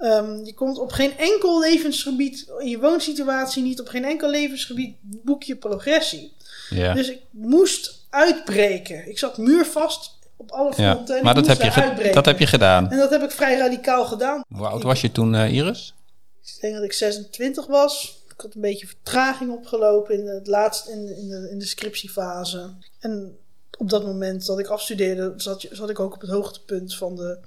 Ehm, 0.00 0.44
je 0.44 0.54
komt 0.54 0.78
op 0.78 0.92
geen 0.92 1.18
enkel 1.18 1.60
levensgebied, 1.60 2.52
in 2.58 2.68
je 2.68 2.78
woonsituatie 2.78 3.62
niet, 3.62 3.80
op 3.80 3.88
geen 3.88 4.04
enkel 4.04 4.30
levensgebied 4.30 4.96
boek 5.00 5.42
je 5.42 5.56
progressie. 5.56 6.32
Ja. 6.70 6.94
Dus 6.94 7.10
ik 7.10 7.20
moest 7.30 8.06
uitbreken. 8.10 9.08
Ik 9.08 9.18
zat 9.18 9.38
muurvast 9.38 10.18
op 10.36 10.50
alle 10.50 10.72
ja. 10.76 10.92
fronten. 10.92 11.16
en 11.16 11.24
Maar 11.24 11.34
dat 11.34 11.46
heb, 11.46 11.62
je 11.62 12.10
dat 12.12 12.24
heb 12.24 12.38
je 12.38 12.46
gedaan. 12.46 12.90
En 12.90 12.98
dat 12.98 13.10
heb 13.10 13.22
ik 13.22 13.30
vrij 13.30 13.58
radicaal 13.58 14.04
gedaan. 14.04 14.44
Hoe 14.48 14.66
oud 14.66 14.82
was 14.82 15.00
je 15.00 15.12
toen, 15.12 15.34
eh, 15.34 15.52
Iris? 15.52 15.94
Ik 16.42 16.60
denk 16.60 16.74
dat 16.74 16.84
ik 16.84 16.92
26 16.92 17.66
was. 17.66 18.22
Ik 18.28 18.40
had 18.40 18.54
een 18.54 18.60
beetje 18.60 18.86
vertraging 18.86 19.52
opgelopen 19.52 20.14
in, 20.14 20.26
het 20.26 20.46
laatste, 20.46 20.90
in, 20.92 21.16
in, 21.16 21.28
de, 21.28 21.48
in 21.50 21.58
de 21.58 21.66
scriptiefase. 21.66 22.74
En 23.00 23.38
op 23.80 23.90
dat 23.90 24.04
moment 24.04 24.46
dat 24.46 24.58
ik 24.58 24.66
afstudeerde, 24.66 25.32
zat, 25.36 25.66
zat 25.70 25.90
ik 25.90 26.00
ook 26.00 26.14
op 26.14 26.20
het 26.20 26.30
hoogtepunt 26.30 26.94
van 26.94 27.16
de. 27.16 27.38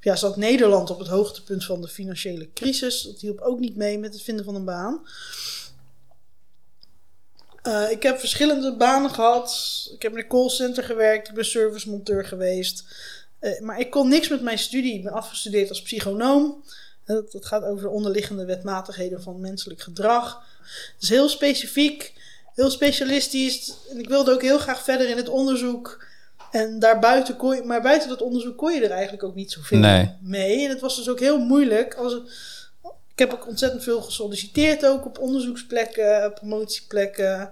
Ja, 0.00 0.16
zat 0.16 0.36
Nederland 0.36 0.90
op 0.90 0.98
het 0.98 1.08
hoogtepunt 1.08 1.64
van 1.64 1.80
de 1.80 1.88
financiële 1.88 2.48
crisis. 2.54 3.02
Dat 3.02 3.20
hielp 3.20 3.40
ook 3.40 3.58
niet 3.58 3.76
mee 3.76 3.98
met 3.98 4.12
het 4.12 4.22
vinden 4.22 4.44
van 4.44 4.54
een 4.54 4.64
baan. 4.64 5.06
Eh, 7.62 7.90
ik 7.90 8.02
heb 8.02 8.18
verschillende 8.18 8.76
banen 8.76 9.10
gehad. 9.10 9.50
Ik 9.94 10.02
heb 10.02 10.12
in 10.12 10.18
een 10.18 10.28
callcenter 10.28 10.84
gewerkt. 10.84 11.28
Ik 11.28 11.34
ben 11.34 11.44
servicemonteur 11.44 12.24
geweest. 12.24 12.84
Eh, 13.38 13.60
maar 13.60 13.80
ik 13.80 13.90
kon 13.90 14.08
niks 14.08 14.28
met 14.28 14.42
mijn 14.42 14.58
studie. 14.58 14.94
Ik 14.94 15.04
ben 15.04 15.12
afgestudeerd 15.12 15.68
als 15.68 15.82
psychonoom. 15.82 16.64
Dat, 17.04 17.32
dat 17.32 17.46
gaat 17.46 17.64
over 17.64 17.82
de 17.82 17.94
onderliggende 17.94 18.44
wetmatigheden 18.44 19.22
van 19.22 19.40
menselijk 19.40 19.80
gedrag. 19.80 20.44
Het 20.92 21.02
is 21.02 21.08
heel 21.08 21.28
specifiek, 21.28 22.12
heel 22.54 22.70
specialistisch. 22.70 23.72
En 23.90 23.98
ik 23.98 24.08
wilde 24.08 24.32
ook 24.32 24.42
heel 24.42 24.58
graag 24.58 24.82
verder 24.82 25.08
in 25.08 25.16
het 25.16 25.28
onderzoek. 25.28 26.04
En 26.50 26.78
daarbuiten 26.78 27.36
kon 27.36 27.56
je, 27.56 27.62
maar 27.62 27.82
buiten 27.82 28.08
dat 28.08 28.22
onderzoek 28.22 28.56
kon 28.58 28.72
je 28.72 28.84
er 28.84 28.90
eigenlijk 28.90 29.22
ook 29.22 29.34
niet 29.34 29.52
zoveel 29.52 29.78
Nee. 29.78 30.10
mee. 30.20 30.64
En 30.64 30.70
het 30.70 30.80
was 30.80 30.96
dus 30.96 31.08
ook 31.08 31.20
heel 31.20 31.38
moeilijk. 31.38 31.94
Als, 31.94 32.12
ik 33.12 33.18
heb 33.18 33.32
ook 33.32 33.48
ontzettend 33.48 33.82
veel 33.82 34.02
gesolliciteerd, 34.02 34.86
ook 34.86 35.04
op 35.06 35.18
onderzoeksplekken, 35.18 36.32
promotieplekken. 36.34 37.50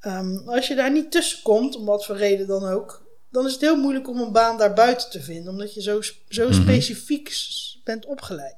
Ehm, 0.00 0.36
als 0.48 0.68
je 0.68 0.74
daar 0.74 0.92
niet 0.92 1.10
tussen 1.10 1.42
komt, 1.42 1.76
om 1.76 1.84
wat 1.84 2.04
voor 2.04 2.16
reden 2.16 2.46
dan 2.46 2.64
ook, 2.64 3.02
dan 3.30 3.46
is 3.46 3.52
het 3.52 3.60
heel 3.60 3.76
moeilijk 3.76 4.08
om 4.08 4.20
een 4.20 4.32
baan 4.32 4.58
daarbuiten 4.58 5.10
te 5.10 5.22
vinden, 5.22 5.52
omdat 5.52 5.74
je 5.74 5.82
zo, 5.82 6.00
zo 6.28 6.48
Mhm. 6.48 6.62
specifiek 6.62 7.36
bent 7.84 8.06
opgeleid. 8.06 8.56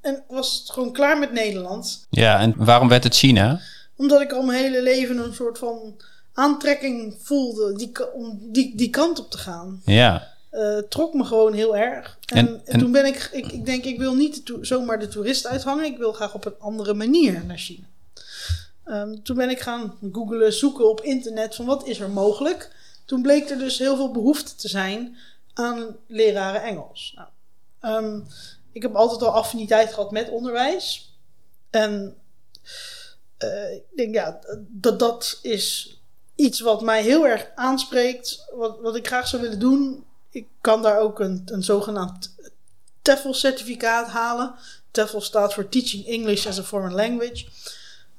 En 0.00 0.24
was 0.28 0.58
het 0.58 0.70
gewoon 0.70 0.92
klaar 0.92 1.18
met 1.18 1.32
Nederland, 1.32 2.06
Ja, 2.10 2.40
en 2.40 2.54
waarom 2.56 2.88
werd 2.88 3.04
het 3.04 3.14
China? 3.14 3.60
Omdat 3.96 4.20
ik 4.20 4.32
al 4.32 4.42
mijn 4.42 4.62
hele 4.62 4.82
leven 4.82 5.18
een 5.18 5.34
soort 5.34 5.58
van 5.58 5.96
aantrekking 6.32 7.16
voelde 7.20 7.72
die, 7.76 8.12
om 8.14 8.38
die, 8.52 8.76
die 8.76 8.90
kant 8.90 9.18
op 9.18 9.30
te 9.30 9.38
gaan. 9.38 9.82
Ja, 9.84 10.32
Eh, 10.50 10.78
trok 10.78 11.14
me 11.14 11.24
gewoon 11.24 11.52
heel 11.52 11.76
erg. 11.76 12.18
En, 12.26 12.36
En- 12.36 12.46
en, 12.48 12.60
en- 12.64 12.78
toen 12.78 12.92
ben 12.92 13.06
ik, 13.06 13.28
ik, 13.32 13.46
ik 13.46 13.66
denk, 13.66 13.84
ik 13.84 13.98
wil 13.98 14.14
niet 14.14 14.46
de 14.46 14.58
zomaar 14.60 14.98
de 14.98 15.08
toerist 15.08 15.46
uithangen. 15.46 15.84
Ik 15.84 15.96
wil 15.98 16.12
graag 16.12 16.34
op 16.34 16.44
een 16.44 16.58
andere 16.58 16.94
manier 16.94 17.44
naar 17.44 17.56
China. 17.58 17.86
Ehm, 18.84 19.14
toen 19.22 19.36
ben 19.36 19.50
ik 19.50 19.60
gaan 19.60 19.98
googlen, 20.12 20.52
zoeken 20.52 20.88
op 20.88 21.00
internet 21.00 21.54
van 21.54 21.66
wat 21.66 21.86
is 21.86 22.00
er 22.00 22.10
mogelijk. 22.10 22.70
Toen 23.04 23.22
bleek 23.22 23.50
er 23.50 23.58
dus 23.58 23.78
heel 23.78 23.96
veel 23.96 24.10
behoefte 24.10 24.54
te 24.54 24.68
zijn 24.68 25.16
aan 25.54 25.96
leraren 26.06 26.62
Engels. 26.62 27.16
Nou, 27.16 27.28
ehm, 27.80 28.20
ik 28.72 28.82
heb 28.82 28.94
altijd 28.94 29.22
al 29.22 29.30
affiniteit 29.34 29.92
gehad 29.92 30.10
met 30.10 30.30
onderwijs. 30.30 31.12
En 31.70 32.16
eh, 33.52 33.74
ik 33.74 33.82
denk, 33.96 34.14
ja, 34.14 34.38
dat 34.68 34.98
dat 34.98 35.38
is 35.42 35.98
iets 36.34 36.60
wat 36.60 36.82
mij 36.82 37.02
heel 37.02 37.26
erg 37.26 37.50
aanspreekt. 37.54 38.44
Wat, 38.54 38.80
wat 38.80 38.96
ik 38.96 39.06
graag 39.06 39.28
zou 39.28 39.42
willen 39.42 39.58
doen. 39.58 40.04
Ik 40.30 40.46
kan 40.60 40.82
daar 40.82 40.98
ook 40.98 41.20
een, 41.20 41.42
een 41.46 41.62
zogenaamd 41.62 42.34
TEFL-certificaat 43.02 44.08
halen. 44.08 44.54
TEFL 44.90 45.18
staat 45.18 45.54
voor 45.54 45.68
Teaching 45.68 46.06
English 46.06 46.46
as 46.46 46.58
a 46.58 46.62
Foreign 46.62 46.94
Language. 46.94 47.46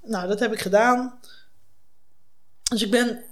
Nou, 0.04 0.28
dat 0.28 0.40
heb 0.40 0.54
ik 0.54 0.60
gedaan. 0.60 1.20
Dus 2.70 2.82
ik 2.82 2.92
ben. 2.92 3.24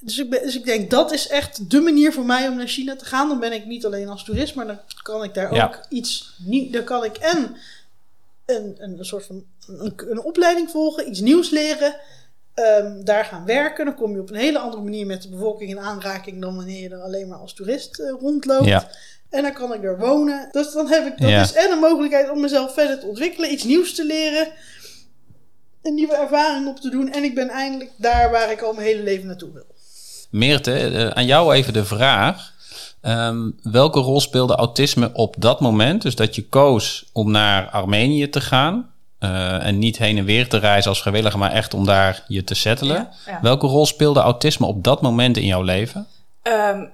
Dus 0.00 0.18
ik, 0.18 0.30
ben, 0.30 0.42
dus 0.42 0.56
ik 0.56 0.64
denk 0.64 0.90
dat 0.90 1.12
is 1.12 1.28
echt 1.28 1.70
de 1.70 1.80
manier 1.80 2.12
voor 2.12 2.24
mij 2.24 2.48
om 2.48 2.56
naar 2.56 2.66
China 2.66 2.96
te 2.96 3.04
gaan. 3.04 3.28
Dan 3.28 3.40
ben 3.40 3.52
ik 3.52 3.66
niet 3.66 3.86
alleen 3.86 4.08
als 4.08 4.24
toerist, 4.24 4.54
maar 4.54 4.66
dan 4.66 4.78
kan 5.02 5.24
ik 5.24 5.34
daar 5.34 5.54
Ja. 5.54 5.66
ook 5.66 5.86
iets 5.88 6.34
nieuws. 6.38 6.70
Dan 6.72 6.84
kan 6.84 7.04
ik 7.04 7.16
en 7.16 7.56
een, 8.46 8.76
een 8.78 9.04
soort 9.04 9.26
van 9.26 9.44
een, 9.68 9.92
een 10.10 10.22
opleiding 10.22 10.70
volgen, 10.70 11.08
iets 11.08 11.20
nieuws 11.20 11.50
leren. 11.50 11.94
ehm, 12.54 13.04
daar 13.04 13.24
gaan 13.24 13.44
werken. 13.44 13.84
Dan 13.84 13.94
kom 13.94 14.12
je 14.14 14.20
op 14.20 14.30
een 14.30 14.36
hele 14.36 14.58
andere 14.58 14.82
manier 14.82 15.06
met 15.06 15.22
de 15.22 15.28
bevolking 15.28 15.70
in 15.70 15.78
aanraking 15.78 16.40
dan 16.40 16.56
wanneer 16.56 16.82
je 16.82 16.88
er 16.88 17.00
alleen 17.02 17.28
maar 17.28 17.38
als 17.38 17.54
toerist 17.54 17.98
eh, 18.00 18.14
rondloopt. 18.20 18.64
ja. 18.66 18.88
En 19.30 19.42
dan 19.42 19.52
kan 19.52 19.72
ik 19.74 19.84
er 19.84 19.98
wonen. 19.98 20.48
Dus 20.52 20.72
dan 20.72 20.86
heb 20.88 21.06
ik 21.06 21.18
dat 21.20 21.30
Ja. 21.30 21.40
is 21.42 21.52
en 21.52 21.70
een 21.70 21.78
mogelijkheid 21.78 22.30
om 22.30 22.40
mezelf 22.40 22.74
verder 22.74 23.00
te 23.00 23.06
ontwikkelen, 23.06 23.52
iets 23.52 23.64
nieuws 23.64 23.94
te 23.94 24.04
leren, 24.06 24.48
een 25.82 25.94
nieuwe 25.94 26.14
ervaring 26.16 26.66
op 26.68 26.80
te 26.80 26.90
doen. 26.90 27.12
En 27.12 27.24
ik 27.24 27.34
ben 27.34 27.48
eindelijk 27.48 27.90
daar 27.96 28.30
waar 28.30 28.50
ik 28.50 28.62
al 28.62 28.72
mijn 28.72 28.86
hele 28.86 29.02
leven 29.02 29.26
naartoe 29.26 29.52
wil. 29.52 29.66
Meerte, 30.30 30.72
eh, 30.72 31.08
aan 31.08 31.26
jou 31.26 31.54
even 31.54 31.72
de 31.72 31.84
vraag. 31.84 32.54
Ehm, 33.00 33.50
welke 33.62 34.00
rol 34.00 34.20
speelde 34.20 34.54
autisme 34.54 35.10
op 35.12 35.34
dat 35.38 35.60
moment? 35.60 36.02
Dus 36.02 36.14
dat 36.14 36.34
je 36.34 36.48
koos 36.48 37.10
om 37.12 37.30
naar 37.30 37.68
Armenië 37.70 38.28
te 38.28 38.40
gaan. 38.40 38.90
Eh, 39.18 39.66
en 39.66 39.78
niet 39.78 39.98
heen 39.98 40.18
en 40.18 40.24
weer 40.24 40.48
te 40.48 40.58
reizen 40.58 40.90
als 40.90 41.00
vrijwilliger, 41.00 41.38
maar 41.38 41.52
echt 41.52 41.74
om 41.74 41.84
daar 41.84 42.24
je 42.28 42.44
te 42.44 42.54
settelen. 42.54 42.96
Ja, 42.96 43.32
ja. 43.32 43.40
Welke 43.42 43.66
rol 43.66 43.86
speelde 43.86 44.20
autisme 44.20 44.66
op 44.66 44.84
dat 44.84 45.02
moment 45.02 45.36
in 45.36 45.46
jouw 45.46 45.62
leven? 45.62 46.06
Ehm, 46.42 46.86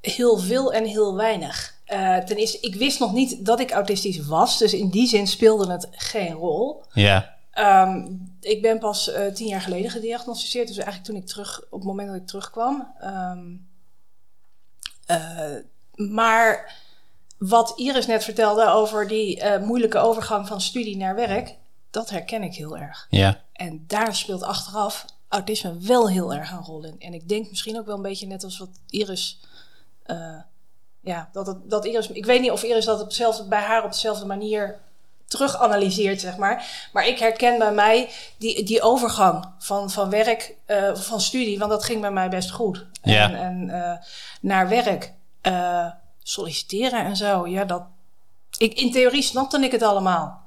heel 0.00 0.38
veel 0.38 0.72
en 0.72 0.84
heel 0.84 1.14
weinig. 1.14 1.74
Eh, 1.84 2.16
ten 2.16 2.36
eerste, 2.36 2.58
ik 2.60 2.74
wist 2.74 2.98
nog 2.98 3.12
niet 3.12 3.46
dat 3.46 3.60
ik 3.60 3.70
autistisch 3.70 4.26
was. 4.26 4.58
Dus 4.58 4.74
in 4.74 4.88
die 4.88 5.06
zin 5.06 5.26
speelde 5.26 5.72
het 5.72 5.88
geen 5.90 6.32
rol. 6.32 6.84
Ja, 6.92 7.32
Ehm, 7.52 8.06
ik 8.40 8.62
ben 8.62 8.78
pas 8.78 9.12
eh, 9.12 9.32
tien 9.32 9.46
jaar 9.46 9.60
geleden 9.60 9.90
gediagnosticeerd. 9.90 10.68
Dus 10.68 10.76
eigenlijk 10.76 11.06
toen 11.06 11.16
ik 11.16 11.26
terug, 11.26 11.62
op 11.70 11.78
het 11.78 11.88
moment 11.88 12.08
dat 12.08 12.16
ik 12.16 12.26
terugkwam. 12.26 12.92
Ehm, 13.00 13.56
eh, 15.06 15.56
maar 15.94 16.74
wat 17.48 17.72
Iris 17.76 18.06
net 18.06 18.24
vertelde 18.24 18.66
over 18.68 19.08
die 19.08 19.40
eh, 19.40 19.62
moeilijke 19.62 19.98
overgang 19.98 20.46
van 20.46 20.60
studie 20.60 20.96
naar 20.96 21.14
werk, 21.14 21.54
dat 21.90 22.10
herken 22.10 22.42
ik 22.42 22.54
heel 22.54 22.76
erg. 22.76 23.06
ja, 23.10 23.40
En 23.52 23.84
daar 23.86 24.14
speelt 24.14 24.42
achteraf 24.42 25.04
autisme 25.28 25.78
wel 25.78 26.08
heel 26.08 26.34
erg 26.34 26.50
een 26.50 26.64
rol 26.64 26.84
in. 26.84 26.96
En 26.98 27.14
ik 27.14 27.28
denk 27.28 27.48
misschien 27.48 27.78
ook 27.78 27.86
wel 27.86 27.96
een 27.96 28.02
beetje 28.02 28.26
net 28.26 28.44
als 28.44 28.58
wat 28.58 28.68
Iris. 28.90 29.40
eh, 30.02 30.40
ja, 31.00 31.28
dat, 31.32 31.46
het, 31.46 31.70
dat 31.70 31.84
Iris. 31.84 32.08
Ik 32.08 32.24
weet 32.24 32.40
niet 32.40 32.50
of 32.50 32.62
Iris 32.62 32.84
dat 32.84 33.00
op 33.00 33.08
dezelfde, 33.08 33.44
bij 33.44 33.60
haar 33.60 33.84
op 33.84 33.92
dezelfde 33.92 34.26
manier 34.26 34.78
terug 35.26 35.56
analyseert, 35.56 36.20
zeg 36.20 36.36
maar. 36.36 36.88
Maar 36.92 37.06
ik 37.06 37.18
herken 37.18 37.58
bij 37.58 37.72
mij 37.72 38.08
die, 38.38 38.64
die 38.64 38.82
overgang 38.82 39.48
van, 39.58 39.90
van 39.90 40.10
werk, 40.10 40.54
eh, 40.66 40.94
van 40.94 41.20
studie, 41.20 41.58
want 41.58 41.70
dat 41.70 41.84
ging 41.84 42.00
bij 42.00 42.10
mij 42.12 42.28
best 42.28 42.50
goed. 42.50 42.86
Ja. 43.02 43.30
En, 43.32 43.70
en 43.70 44.00
naar 44.40 44.68
werk, 44.68 45.12
solliciteren 46.22 47.04
en 47.04 47.16
zo. 47.16 47.46
Ja, 47.46 47.64
dat. 47.64 47.82
Ik, 48.58 48.74
in 48.74 48.92
theorie 48.92 49.22
snapte 49.22 49.60
ik 49.60 49.72
het 49.72 49.82
allemaal. 49.82 50.40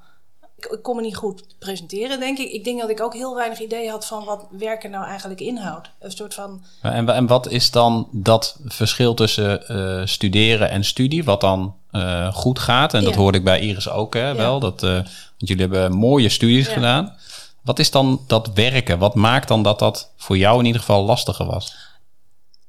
Ik, 0.57 0.65
ik 0.65 0.83
kon 0.83 0.95
me 0.95 1.01
niet 1.01 1.15
goed 1.15 1.43
presenteren, 1.59 2.19
denk 2.19 2.37
ik. 2.37 2.51
Ik 2.51 2.63
denk 2.63 2.79
dat 2.79 2.89
ik 2.89 3.01
ook 3.01 3.13
heel 3.13 3.35
weinig 3.35 3.59
idee 3.59 3.89
had 3.89 4.05
van 4.05 4.25
wat 4.25 4.45
werken 4.49 4.91
nou 4.91 5.05
eigenlijk 5.05 5.39
inhoudt. 5.39 5.89
Een 5.99 6.11
soort 6.11 6.33
van. 6.33 6.63
En, 6.81 7.09
en 7.09 7.27
wat 7.27 7.49
is 7.49 7.71
dan 7.71 8.07
dat 8.11 8.59
verschil 8.65 9.13
tussen 9.13 9.67
eh, 9.67 10.05
studeren 10.05 10.69
en 10.69 10.83
studie, 10.83 11.23
wat 11.23 11.41
dan 11.41 11.75
eh, 11.91 12.33
goed 12.33 12.59
gaat? 12.59 12.93
En 12.93 13.03
dat 13.03 13.15
hoorde 13.15 13.37
ik 13.37 13.43
bij 13.43 13.59
Iris 13.59 13.89
ook 13.89 14.13
hè, 14.13 14.35
wel, 14.35 14.59
dat, 14.59 14.83
eh, 14.83 14.93
want 14.93 15.05
jullie 15.37 15.61
hebben 15.61 15.91
mooie 15.91 16.29
studies 16.29 16.67
Ja. 16.67 16.73
gedaan. 16.73 17.15
Wat 17.61 17.79
is 17.79 17.91
dan 17.91 18.21
dat 18.27 18.51
werken? 18.53 18.99
Wat 18.99 19.15
maakt 19.15 19.47
dan 19.47 19.63
dat 19.63 19.79
dat 19.79 20.11
voor 20.17 20.37
jou 20.37 20.59
in 20.59 20.65
ieder 20.65 20.81
geval 20.81 21.03
lastiger 21.03 21.45
was? 21.45 21.75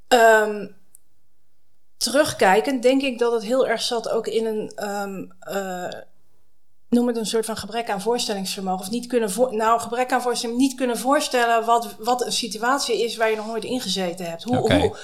Ehm, 0.09 0.67
terugkijkend 1.97 2.83
denk 2.83 3.03
ik 3.03 3.19
dat 3.19 3.33
het 3.33 3.43
heel 3.43 3.67
erg 3.67 3.83
zat 3.83 4.09
ook 4.09 4.27
in 4.27 4.47
een. 4.47 4.73
eh, 5.39 5.89
noem 6.89 7.07
het 7.07 7.17
een 7.17 7.27
soort 7.27 7.45
van 7.45 7.57
gebrek 7.57 7.91
aan 7.91 8.01
voorstellingsvermogen. 8.01 8.81
Of 8.85 8.91
niet 8.91 9.07
kunnen 9.07 9.31
voor, 9.31 9.55
nou, 9.57 9.81
gebrek 9.81 10.13
aan 10.13 10.23
voorstelling, 10.23 10.59
niet 10.59 10.75
kunnen 10.75 10.99
voorstellen 10.99 11.65
wat, 11.67 11.97
wat 11.99 12.25
een 12.25 12.33
situatie 12.33 13.05
is 13.05 13.17
waar 13.17 13.31
je 13.31 13.37
nog 13.37 13.47
nooit 13.47 13.65
in 13.65 13.81
gezeten 13.81 14.31
hebt. 14.31 14.43
Hoe, 14.43 14.57
hoe, 14.57 14.97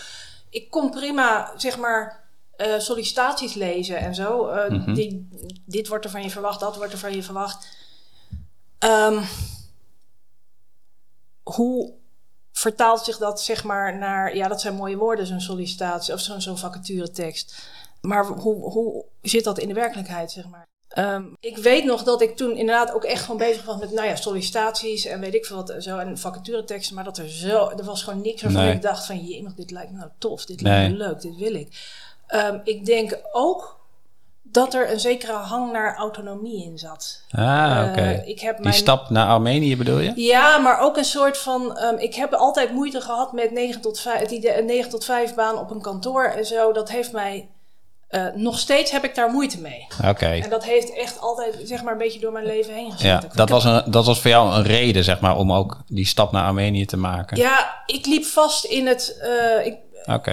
ik 0.51 0.71
kon 0.71 0.91
prima, 0.91 1.53
zeg 1.57 1.79
maar, 1.79 2.25
eh, 2.57 2.79
sollicitaties 2.79 3.55
lezen 3.55 3.97
en 3.99 4.15
zo. 4.15 4.47
Eh, 4.47 4.71
Mhm. 4.71 4.95
die, 4.95 5.29
dit 5.67 5.89
wordt 5.89 6.05
er 6.05 6.11
van 6.11 6.23
je 6.23 6.31
verwacht, 6.31 6.61
dat 6.61 6.77
wordt 6.77 6.93
er 6.93 6.99
van 6.99 7.15
je 7.15 7.23
verwacht. 7.23 7.69
Ehm, 8.79 9.23
hoe 11.43 11.93
vertaalt 12.53 13.05
zich 13.05 13.19
dat 13.19 13.41
zeg 13.41 13.65
maar 13.65 13.99
naar, 13.99 14.37
ja, 14.37 14.49
dat 14.49 14.61
zijn 14.61 14.75
mooie 14.75 14.97
woorden, 14.97 15.27
zo'n 15.27 15.41
sollicitatie 15.41 16.15
of 16.15 16.21
zo'n 16.21 16.41
zo'n 16.41 16.59
vacaturetekst. 16.59 17.69
Maar 18.01 18.27
hoe, 18.27 18.71
hoe 18.71 19.05
zit 19.23 19.45
dat 19.45 19.59
in 19.59 19.69
de 19.69 19.75
werkelijkheid, 19.75 20.31
zeg 20.33 20.49
maar? 20.49 20.67
Ehm, 20.89 21.25
ik 21.41 21.57
weet 21.57 21.85
nog 21.85 22.03
dat 22.03 22.23
ik 22.23 22.37
toen 22.37 22.57
inderdaad 22.57 22.93
ook 22.93 23.05
echt 23.05 23.23
gewoon 23.23 23.37
bezig 23.37 23.65
was 23.65 23.79
met 23.79 23.93
nou 23.93 24.09
ja, 24.09 24.17
sollicitaties 24.17 25.05
en 25.05 25.21
weet 25.21 25.35
ik 25.35 25.47
veel 25.47 25.57
wat 25.57 25.71
en 25.71 25.83
zo 25.83 25.99
en 25.99 26.19
vacatureteksten, 26.19 26.95
maar 26.95 27.05
dat 27.05 27.19
er 27.19 27.29
zo, 27.31 27.69
er 27.69 27.85
was 27.85 28.03
gewoon 28.03 28.21
niks 28.21 28.43
waarvan 28.43 28.63
Nee. 28.65 28.75
ik 28.75 28.83
dacht 28.83 29.07
van 29.07 29.19
jee, 29.19 29.47
dit 29.57 29.71
lijkt 29.71 29.91
me 29.93 29.97
nou 29.99 30.11
tof, 30.19 30.45
dit 30.45 30.61
Nee. 30.61 30.73
lijkt 30.73 30.91
me 30.93 30.99
leuk, 30.99 31.21
dit 31.21 31.37
wil 31.37 31.55
ik. 31.55 31.91
Ehm, 32.27 32.59
ik 32.65 32.85
denk 32.85 33.19
ook 33.33 33.81
dat 34.53 34.75
er 34.75 34.91
een 34.91 35.01
zekere 35.01 35.33
hang 35.33 35.73
naar 35.73 35.97
autonomie 35.97 36.65
in 36.65 36.79
zat. 36.79 37.21
Ah, 37.31 37.87
oké. 37.91 38.01
Eh, 38.01 38.39
heb 38.41 38.63
Die 38.63 38.73
stap 38.73 39.11
naar 39.11 39.27
Armenië 39.27 39.77
bedoel 39.77 39.99
je? 39.99 40.13
Ja, 40.15 40.59
maar 40.59 40.81
ook 40.81 40.97
een 40.97 41.05
soort 41.05 41.39
van. 41.39 41.77
ehm, 41.77 41.97
ik 41.99 42.15
heb 42.15 42.33
altijd 42.33 42.73
moeite 42.73 43.01
gehad 43.01 43.33
met 43.33 43.51
9 43.51 43.81
tot 43.81 44.01
5, 44.01 44.21
het 44.21 44.31
idee, 44.31 44.59
een 44.59 44.67
9 44.67 44.91
tot 44.91 45.05
5 45.05 45.35
baan 45.35 45.59
op 45.59 45.71
een 45.71 45.81
kantoor 45.83 46.25
en 46.25 46.47
zo. 46.47 46.73
Dat 46.73 46.91
heeft 46.91 47.13
mij. 47.13 47.49
eh, 48.09 48.27
nog 48.35 48.59
steeds 48.59 48.91
heb 48.91 49.05
ik 49.05 49.15
daar 49.15 49.31
moeite 49.31 49.61
mee. 49.61 49.87
Oké. 50.09 50.27
En 50.27 50.51
dat 50.51 50.65
heeft 50.65 50.95
echt 50.95 51.21
altijd, 51.21 51.59
zeg 51.65 51.83
maar, 51.83 51.93
een 51.93 51.99
beetje 51.99 52.21
door 52.21 52.33
mijn 52.33 52.47
leven 52.47 52.75
heen 52.75 52.93
gezet. 52.93 53.23
Ja, 53.23 53.29
dat 53.35 53.49
ik 53.49 53.55
was, 53.55 53.65
een, 53.65 53.83
dat 53.87 54.07
was 54.07 54.21
voor 54.21 54.31
jou 54.31 54.55
een 54.55 54.63
reden, 54.63 55.05
zeg 55.05 55.21
maar, 55.21 55.37
om 55.37 55.53
ook 55.53 55.77
die 55.87 56.07
stap 56.07 56.33
naar 56.33 56.45
Armenië 56.45 56.85
te 56.87 56.97
maken. 56.97 57.37
Ja, 57.37 57.83
ik 57.87 58.07
liep 58.07 58.25
vast 58.25 58.65
in 58.65 58.87
het, 58.87 59.19
eh, 59.21 59.67
ik, 59.67 59.77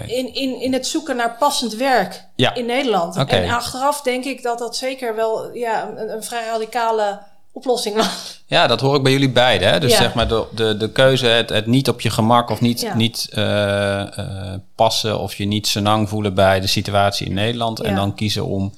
In, 0.07 0.33
in, 0.33 0.61
in 0.61 0.73
het 0.73 0.87
zoeken 0.87 1.15
naar 1.15 1.35
passend 1.39 1.73
werk 1.75 2.25
Ja. 2.35 2.53
in 2.55 2.65
Nederland. 2.65 3.15
En 3.15 3.49
achteraf 3.49 4.01
denk 4.01 4.25
ik 4.25 4.43
dat 4.43 4.59
dat 4.59 4.75
zeker 4.75 5.15
wel 5.15 5.53
ja, 5.53 5.89
een, 5.97 6.13
een 6.13 6.23
vrij 6.23 6.45
radicale 6.45 7.19
oplossing 7.51 7.95
was. 7.95 8.41
Ja, 8.45 8.67
dat 8.67 8.81
hoor 8.81 8.95
ik 8.95 9.03
bij 9.03 9.11
jullie 9.11 9.31
beiden. 9.31 9.69
Hè? 9.69 9.79
Dus 9.79 9.91
Ja. 9.91 9.97
zeg 9.97 10.13
maar 10.13 10.27
de, 10.27 10.45
de, 10.55 10.77
de 10.77 10.91
keuze, 10.91 11.25
het, 11.25 11.49
het 11.49 11.65
niet 11.65 11.89
op 11.89 12.01
je 12.01 12.09
gemak 12.09 12.49
of 12.49 12.61
niet, 12.61 12.81
Ja. 12.81 12.95
niet 12.95 13.27
eh, 13.31 14.17
eh, 14.17 14.59
passen 14.75 15.19
of 15.19 15.33
je 15.35 15.45
niet 15.45 15.67
senang 15.67 16.09
voelen 16.09 16.33
bij 16.33 16.59
de 16.59 16.67
situatie 16.67 17.27
in 17.27 17.33
Nederland. 17.33 17.79
En 17.79 17.95
dan 17.95 18.15
kiezen 18.15 18.45
om 18.45 18.73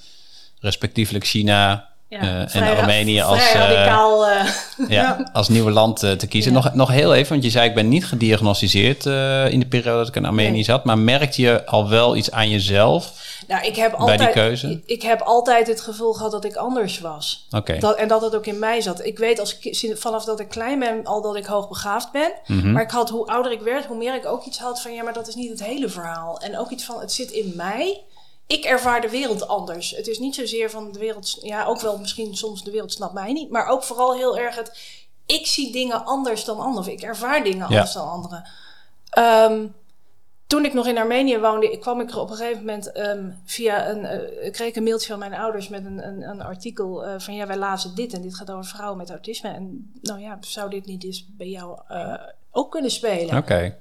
respectievelijk 0.59 1.25
China 1.25 1.89
Ja, 2.11 2.19
eh, 2.19 2.55
en 2.55 2.77
Armenië 2.77 3.21
als, 3.21 3.39
eh, 3.39 3.53
radicaal. 3.53 4.27
eh, 4.27 4.45
ja, 4.87 5.23
als 5.33 5.49
nieuwe 5.49 5.71
land 5.71 5.99
te 5.99 6.27
kiezen. 6.29 6.53
Nog, 6.53 6.73
nog 6.73 6.89
heel 6.89 7.13
even, 7.13 7.29
want 7.29 7.43
je 7.43 7.49
zei 7.49 7.69
ik 7.69 7.75
ben 7.75 7.87
niet 7.87 8.05
gediagnosticeerd 8.05 9.05
in 9.51 9.59
de 9.59 9.65
periode 9.69 9.97
dat 9.97 10.07
ik 10.07 10.15
in 10.15 10.25
Armenië 10.25 10.51
Nee. 10.51 10.63
zat. 10.63 10.83
Maar 10.85 10.97
merkte 10.97 11.41
je 11.41 11.65
al 11.65 11.89
wel 11.89 12.15
iets 12.15 12.31
aan 12.31 12.49
jezelf? 12.49 13.29
nou, 13.47 13.65
ik 13.65 13.75
heb 13.75 13.89
die 13.91 13.99
altijd, 13.99 14.31
keuze? 14.31 14.81
Ik, 14.85 15.01
heb 15.01 15.21
altijd 15.21 15.67
het 15.67 15.81
gevoel 15.81 16.13
gehad 16.13 16.31
dat 16.31 16.45
ik 16.45 16.55
anders 16.55 16.99
was. 16.99 17.47
Oké. 17.51 17.77
Dat, 17.77 17.95
en 17.95 18.07
dat 18.07 18.21
het 18.21 18.35
ook 18.35 18.45
in 18.45 18.59
mij 18.59 18.81
zat. 18.81 19.05
Ik 19.05 19.17
weet 19.17 19.39
als 19.39 19.57
vanaf 19.93 20.25
dat 20.25 20.39
ik 20.39 20.49
klein 20.49 20.79
ben 20.79 21.05
al 21.05 21.21
dat 21.21 21.35
ik 21.35 21.45
hoogbegaafd 21.45 22.11
ben. 22.11 22.31
Mhm. 22.47 22.71
Maar 22.71 22.83
ik 22.83 22.91
had, 22.91 23.09
hoe 23.09 23.27
ouder 23.27 23.51
ik 23.51 23.61
werd, 23.61 23.85
hoe 23.85 23.97
meer 23.97 24.15
ik 24.15 24.25
ook 24.25 24.45
iets 24.45 24.59
had 24.59 24.81
van... 24.81 24.93
ja, 24.93 25.03
maar 25.03 25.13
dat 25.13 25.27
is 25.27 25.35
niet 25.35 25.49
het 25.49 25.63
hele 25.63 25.89
verhaal. 25.89 26.39
En 26.39 26.57
ook 26.57 26.69
iets 26.69 26.83
van, 26.83 26.99
het 26.99 27.11
zit 27.11 27.31
in 27.31 27.53
mij. 27.55 28.01
Ik 28.51 28.63
ervaar 28.63 29.01
de 29.01 29.09
wereld 29.09 29.47
anders. 29.47 29.91
Het 29.91 30.07
is 30.07 30.19
niet 30.19 30.35
zozeer 30.35 30.69
van 30.69 30.91
de 30.91 30.99
wereld... 30.99 31.37
Ja, 31.41 31.65
ook 31.65 31.81
wel 31.81 31.97
misschien 31.97 32.35
soms 32.35 32.63
de 32.63 32.71
wereld 32.71 32.91
snapt 32.91 33.13
mij 33.13 33.33
niet. 33.33 33.49
Maar 33.49 33.67
ook 33.67 33.83
vooral 33.83 34.15
heel 34.15 34.37
erg 34.37 34.55
het... 34.55 34.99
Ik 35.25 35.47
zie 35.47 35.71
dingen 35.71 36.05
anders 36.05 36.45
dan 36.45 36.59
anderen. 36.59 36.79
Of 36.79 36.87
ik 36.87 37.01
ervaar 37.01 37.43
dingen 37.43 37.67
anders 37.67 37.93
dan 37.93 38.09
anderen. 38.09 38.49
Ehm, 39.09 39.67
toen 40.47 40.65
ik 40.65 40.73
nog 40.73 40.87
in 40.87 40.97
Armenië 40.97 41.39
woonde, 41.39 41.71
ik 41.71 41.79
kwam 41.79 41.99
ik 41.99 42.09
er 42.09 42.19
op 42.19 42.29
een 42.29 42.35
gegeven 42.35 42.59
moment 42.59 42.91
ehm, 42.91 43.29
via 43.45 43.89
een. 43.89 44.05
ik 44.45 44.51
kreeg 44.51 44.67
ik 44.67 44.75
een 44.75 44.83
mailtje 44.83 45.07
van 45.07 45.19
mijn 45.19 45.33
ouders 45.33 45.69
met 45.69 45.85
een, 45.85 46.07
een, 46.07 46.21
een 46.21 46.41
artikel 46.41 47.05
eh, 47.05 47.19
van 47.19 47.35
ja, 47.35 47.47
wij 47.47 47.57
lazen 47.57 47.95
dit 47.95 48.13
en 48.13 48.21
dit 48.21 48.35
gaat 48.35 48.51
over 48.51 48.65
vrouwen 48.65 48.97
met 48.97 49.09
autisme. 49.09 49.49
En 49.49 49.91
nou 50.01 50.19
ja, 50.19 50.37
zou 50.39 50.69
dit 50.69 50.85
niet 50.85 51.03
eens 51.03 51.25
bij 51.37 51.49
jou 51.49 51.79
eh, 51.87 52.13
ook 52.51 52.71
kunnen 52.71 52.91
spelen? 52.91 53.37
Oké. 53.37 53.77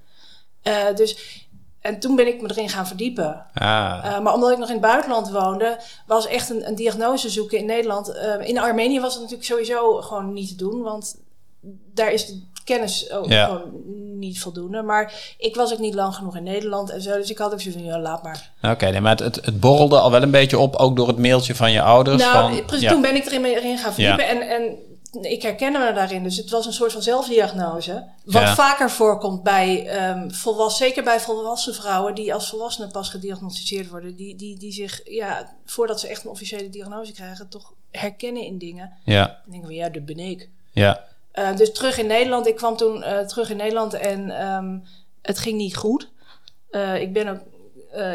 Eh, 0.63 0.95
dus, 0.95 1.47
en 1.81 2.01
toen 2.01 2.17
ben 2.17 2.27
ik 2.27 2.43
me 2.43 2.51
erin 2.51 2.69
gaan 2.69 2.87
verdiepen. 2.87 3.47
Ah, 3.55 3.99
Eh, 4.05 4.21
maar 4.21 4.35
omdat 4.35 4.51
ik 4.51 4.59
nog 4.59 4.69
in 4.69 4.73
het 4.75 4.83
buitenland 4.83 5.31
woonde, 5.31 5.79
was 6.07 6.27
echt 6.27 6.51
een, 6.51 6.67
een 6.69 6.75
diagnose 6.75 7.29
zoeken 7.29 7.59
in 7.59 7.67
Nederland. 7.67 8.09
Eh, 8.09 8.49
in 8.49 8.59
Armenië 8.59 9.01
was 9.01 9.13
het 9.13 9.23
natuurlijk 9.23 9.49
sowieso 9.49 9.95
gewoon 10.01 10.33
niet 10.33 10.49
te 10.49 10.57
doen, 10.57 10.83
want 10.83 11.17
daar 11.95 12.13
is 12.13 12.27
de 12.27 12.41
kennis 12.65 13.11
ook 13.11 13.27
Ja. 13.27 13.45
gewoon 13.45 13.71
niet 14.19 14.41
voldoende. 14.41 14.83
Maar 14.83 15.35
ik 15.39 15.57
was 15.57 15.73
ook 15.73 15.79
niet 15.79 15.95
lang 15.95 16.15
genoeg 16.15 16.37
in 16.37 16.43
Nederland 16.43 16.91
en 16.91 17.03
zo, 17.03 17.17
dus 17.17 17.31
ik 17.31 17.39
had 17.39 17.53
ook 17.53 17.61
zoiets 17.61 17.81
van, 17.83 17.91
ja, 17.91 17.99
laat 17.99 18.23
maar. 18.23 18.51
Oké, 18.63 18.91
nee, 18.91 19.01
maar 19.01 19.11
het, 19.11 19.21
het, 19.21 19.45
het 19.45 19.61
borrelde 19.61 19.99
al 19.99 20.11
wel 20.11 20.23
een 20.23 20.31
beetje 20.31 20.59
op, 20.59 20.77
ook 20.77 20.97
door 20.97 21.09
het 21.09 21.19
mailtje 21.19 21.55
van 21.55 21.73
je 21.73 21.83
ouders. 21.83 22.23
nou, 22.23 22.55
van, 22.55 22.65
precies, 22.65 22.85
ja. 22.85 22.93
toen 22.93 23.01
ben 23.03 23.17
ik 23.17 23.27
erin, 23.27 23.45
erin 23.45 23.79
gaan 23.79 23.93
verdiepen 23.93 24.29
en, 24.29 24.41
en 24.49 24.77
ik 25.21 25.43
herkende 25.43 25.79
me 25.79 25.93
daarin. 25.93 26.23
Dus 26.23 26.37
het 26.37 26.51
was 26.51 26.67
een 26.67 26.73
soort 26.73 26.93
van 26.93 27.03
zelfdiagnose. 27.03 28.07
Wat 28.25 28.43
Ja. 28.43 28.55
vaker 28.55 28.91
voorkomt 28.91 29.43
bij 29.43 29.87
ehm 29.87 30.31
volwassen, 30.31 30.87
zeker 30.87 31.03
bij 31.05 31.21
volwassen 31.21 31.75
vrouwen 31.75 32.15
die 32.15 32.35
als 32.35 32.49
volwassenen 32.49 32.91
pas 32.91 33.09
gediagnosticeerd 33.09 33.89
worden. 33.89 34.17
Die, 34.17 34.37
die, 34.37 34.59
die 34.59 34.73
zich, 34.73 35.01
ja, 35.05 35.53
voordat 35.65 36.01
ze 36.01 36.09
echt 36.09 36.25
een 36.25 36.31
officiële 36.31 36.69
diagnose 36.71 37.13
krijgen, 37.13 37.49
toch 37.49 37.73
herkennen 37.91 38.43
in 38.43 38.59
dingen. 38.59 38.93
Ja, 39.05 39.27
Dan 39.27 39.51
denken 39.51 39.69
we, 39.69 39.75
ja, 39.75 39.89
dat 39.89 40.05
ben 40.05 40.19
ik. 40.19 40.49
ja, 40.73 41.09
Eh, 41.33 41.57
dus 41.57 41.73
terug 41.73 41.99
in 41.99 42.07
Nederland. 42.07 42.47
Ik 42.47 42.57
kwam 42.57 42.77
toen 42.77 43.03
eh, 43.03 43.19
terug 43.27 43.51
in 43.51 43.57
Nederland 43.57 43.95
en 43.95 44.31
ehm, 44.31 44.79
het 45.23 45.39
ging 45.39 45.57
niet 45.57 45.77
goed. 45.77 46.09
Eh, 46.71 47.01
ik, 47.01 47.13
ben 47.13 47.29
ook, 47.29 47.41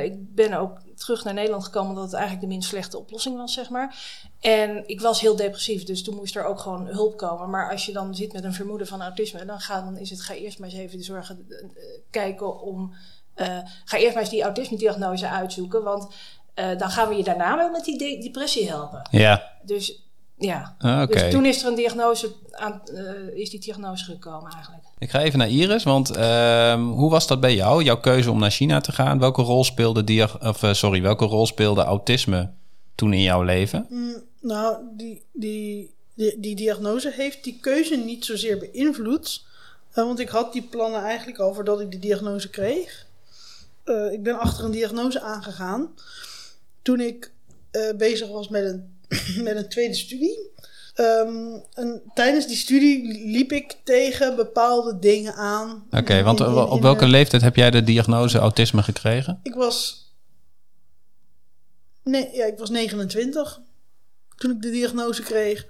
ik 0.04 0.36
ben 0.36 0.54
ook 0.54 0.78
terug 0.98 1.24
naar 1.24 1.34
Nederland 1.34 1.64
gekomen 1.64 1.90
omdat 1.90 2.04
het 2.04 2.14
eigenlijk 2.14 2.44
de 2.44 2.50
minst 2.54 2.70
slechte 2.70 2.98
oplossing 2.98 3.38
was, 3.38 3.54
zeg 3.54 3.70
maar. 3.70 3.96
En 4.40 4.84
ik 4.88 5.02
was 5.02 5.20
heel 5.22 5.36
depressief, 5.36 5.84
dus 5.84 6.04
toen 6.04 6.16
moest 6.16 6.36
er 6.36 6.46
ook 6.46 6.60
gewoon 6.60 6.88
hulp 6.88 7.18
komen. 7.18 7.50
Maar 7.50 7.72
als 7.72 7.86
je 7.86 7.92
dan 7.94 8.16
zit 8.16 8.34
met 8.34 8.44
een 8.44 8.54
vermoeden 8.54 8.88
van 8.88 9.02
autisme, 9.02 9.46
dan, 9.46 9.60
ga, 9.60 9.82
dan 9.82 9.98
is 9.98 10.10
het 10.10 10.22
ga 10.22 10.34
eerst 10.34 10.60
maar 10.60 10.70
eens 10.70 10.78
even 10.80 11.04
zorgen, 11.04 11.46
eh, 11.50 11.84
kijken 12.10 12.62
om. 12.62 12.94
eh, 13.34 13.58
ga 13.86 13.98
eerst 13.98 14.14
maar 14.14 14.24
eens 14.24 14.32
die 14.32 14.44
autisme-diagnose 14.44 15.30
uitzoeken, 15.30 15.84
want 15.84 16.14
eh, 16.54 16.78
dan 16.78 16.90
gaan 16.90 17.10
we 17.10 17.16
je 17.16 17.24
daarna 17.24 17.58
wel 17.58 17.70
met 17.70 17.86
die 17.86 17.98
de- 17.98 18.20
depressie 18.24 18.70
helpen. 18.70 19.08
ja. 19.12 19.52
Dus 19.64 20.05
ja, 20.38 20.76
Ah, 20.80 21.02
Oké. 21.02 21.14
dus 21.14 21.32
toen 21.32 21.46
is 21.46 21.62
er 21.64 21.68
een 21.70 21.76
diagnose 21.76 22.32
aan, 22.52 22.82
eh, 22.94 23.38
is 23.38 23.50
die 23.50 23.60
diagnose 23.60 24.04
gekomen 24.06 24.52
eigenlijk. 24.52 24.84
Ik 24.98 25.10
ga 25.10 25.22
even 25.22 25.40
naar 25.40 25.50
Iris, 25.50 25.84
want 25.84 26.16
ehm, 26.16 26.82
hoe 26.84 27.10
was 27.10 27.28
dat 27.28 27.40
bij 27.40 27.56
jou? 27.56 27.84
Jouw 27.84 28.00
keuze 28.00 28.32
om 28.32 28.40
naar 28.40 28.52
China 28.52 28.82
te 28.82 28.92
gaan? 28.92 29.20
Welke 29.20 29.42
rol 29.42 29.64
speelde, 29.64 30.04
dia- 30.04 30.38
of, 30.42 30.64
eh, 30.64 30.74
sorry, 30.74 31.02
welke 31.02 31.26
rol 31.26 31.46
speelde 31.46 31.84
autisme 31.84 32.52
toen 32.96 33.14
in 33.14 33.22
jouw 33.22 33.42
leven? 33.44 33.86
Mm, 33.90 34.24
nou, 34.42 34.78
die, 34.98 35.24
die, 35.34 35.94
die, 36.14 36.40
die 36.40 36.56
diagnose 36.56 37.12
heeft 37.16 37.44
die 37.44 37.58
keuze 37.62 37.96
niet 37.96 38.26
zozeer 38.26 38.58
beïnvloed. 38.58 39.46
Eh, 39.92 40.04
want 40.06 40.20
ik 40.20 40.30
had 40.30 40.54
die 40.54 40.64
plannen 40.64 41.04
eigenlijk 41.04 41.40
al 41.40 41.54
voordat 41.54 41.80
ik 41.82 41.92
die 41.92 42.00
diagnose 42.00 42.50
kreeg. 42.50 43.06
Eh, 43.84 44.12
ik 44.12 44.24
ben 44.24 44.40
achter 44.40 44.66
een 44.66 44.72
diagnose 44.72 45.22
aangegaan 45.22 45.90
toen 46.82 47.00
ik 47.00 47.32
eh, 47.72 47.96
bezig 47.98 48.28
was 48.30 48.50
met 48.50 48.64
een, 48.64 48.95
met 49.44 49.56
een 49.56 49.70
tweede 49.70 49.94
studie. 49.94 50.54
Ehm, 50.94 51.58
en 51.74 52.02
tijdens 52.14 52.48
die 52.48 52.56
studie 52.56 53.28
liep 53.28 53.52
ik 53.52 53.76
tegen 53.84 54.36
bepaalde 54.36 55.00
dingen 55.00 55.34
aan. 55.34 55.88
Oké, 55.92 56.24
want 56.24 56.40
In- 56.40 56.46
in- 56.46 56.56
op 56.56 56.82
welke 56.82 57.08
leeftijd 57.08 57.42
heb 57.42 57.56
jij 57.56 57.72
de 57.72 57.84
diagnose 57.84 58.38
autisme 58.38 58.84
gekregen? 58.84 59.40
Ik 59.44 59.54
was. 59.54 60.04
Nee, 62.04 62.30
ja, 62.34 62.46
ik 62.46 62.58
was 62.58 62.70
29 62.70 63.62
toen 64.36 64.52
ik 64.52 64.62
de 64.62 64.70
diagnose 64.72 65.22
kreeg. 65.22 65.66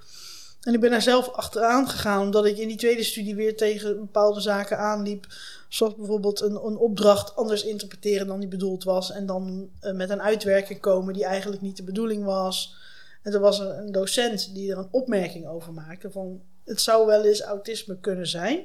En 0.62 0.74
ik 0.74 0.80
ben 0.80 0.91
daar 0.91 1.02
zelf 1.02 1.30
achteraan 1.30 1.89
gegaan, 1.89 2.21
omdat 2.21 2.45
ik 2.45 2.58
in 2.58 2.67
die 2.67 2.78
tweede 2.78 3.04
studie 3.04 3.36
weer 3.36 3.58
tegen 3.58 4.00
bepaalde 4.00 4.39
zaken 4.41 4.78
aanliep. 4.78 5.26
Zoals 5.69 5.95
bijvoorbeeld 5.95 6.41
een, 6.41 6.56
een 6.56 6.78
opdracht 6.78 7.36
anders 7.36 7.63
interpreteren 7.63 8.28
dan 8.28 8.39
die 8.39 8.50
bedoeld 8.50 8.84
was. 8.84 9.12
En 9.12 9.26
dan 9.26 9.69
eh, 9.80 9.93
met 9.93 10.10
een 10.10 10.21
uitwerking 10.21 10.80
komen 10.80 11.13
die 11.13 11.26
eigenlijk 11.26 11.62
niet 11.62 11.78
de 11.78 11.84
bedoeling 11.84 12.24
was. 12.24 12.76
En 13.25 13.33
er 13.33 13.39
was 13.39 13.59
een, 13.59 13.77
een 13.77 13.91
docent 13.91 14.53
die 14.53 14.71
er 14.71 14.77
een 14.77 14.88
opmerking 14.91 15.47
over 15.47 15.73
maakte 15.73 16.11
van... 16.11 16.41
Het 16.65 16.81
zou 16.81 17.05
wel 17.05 17.25
eens 17.25 17.41
autisme 17.41 17.99
kunnen 17.99 18.27
zijn. 18.27 18.59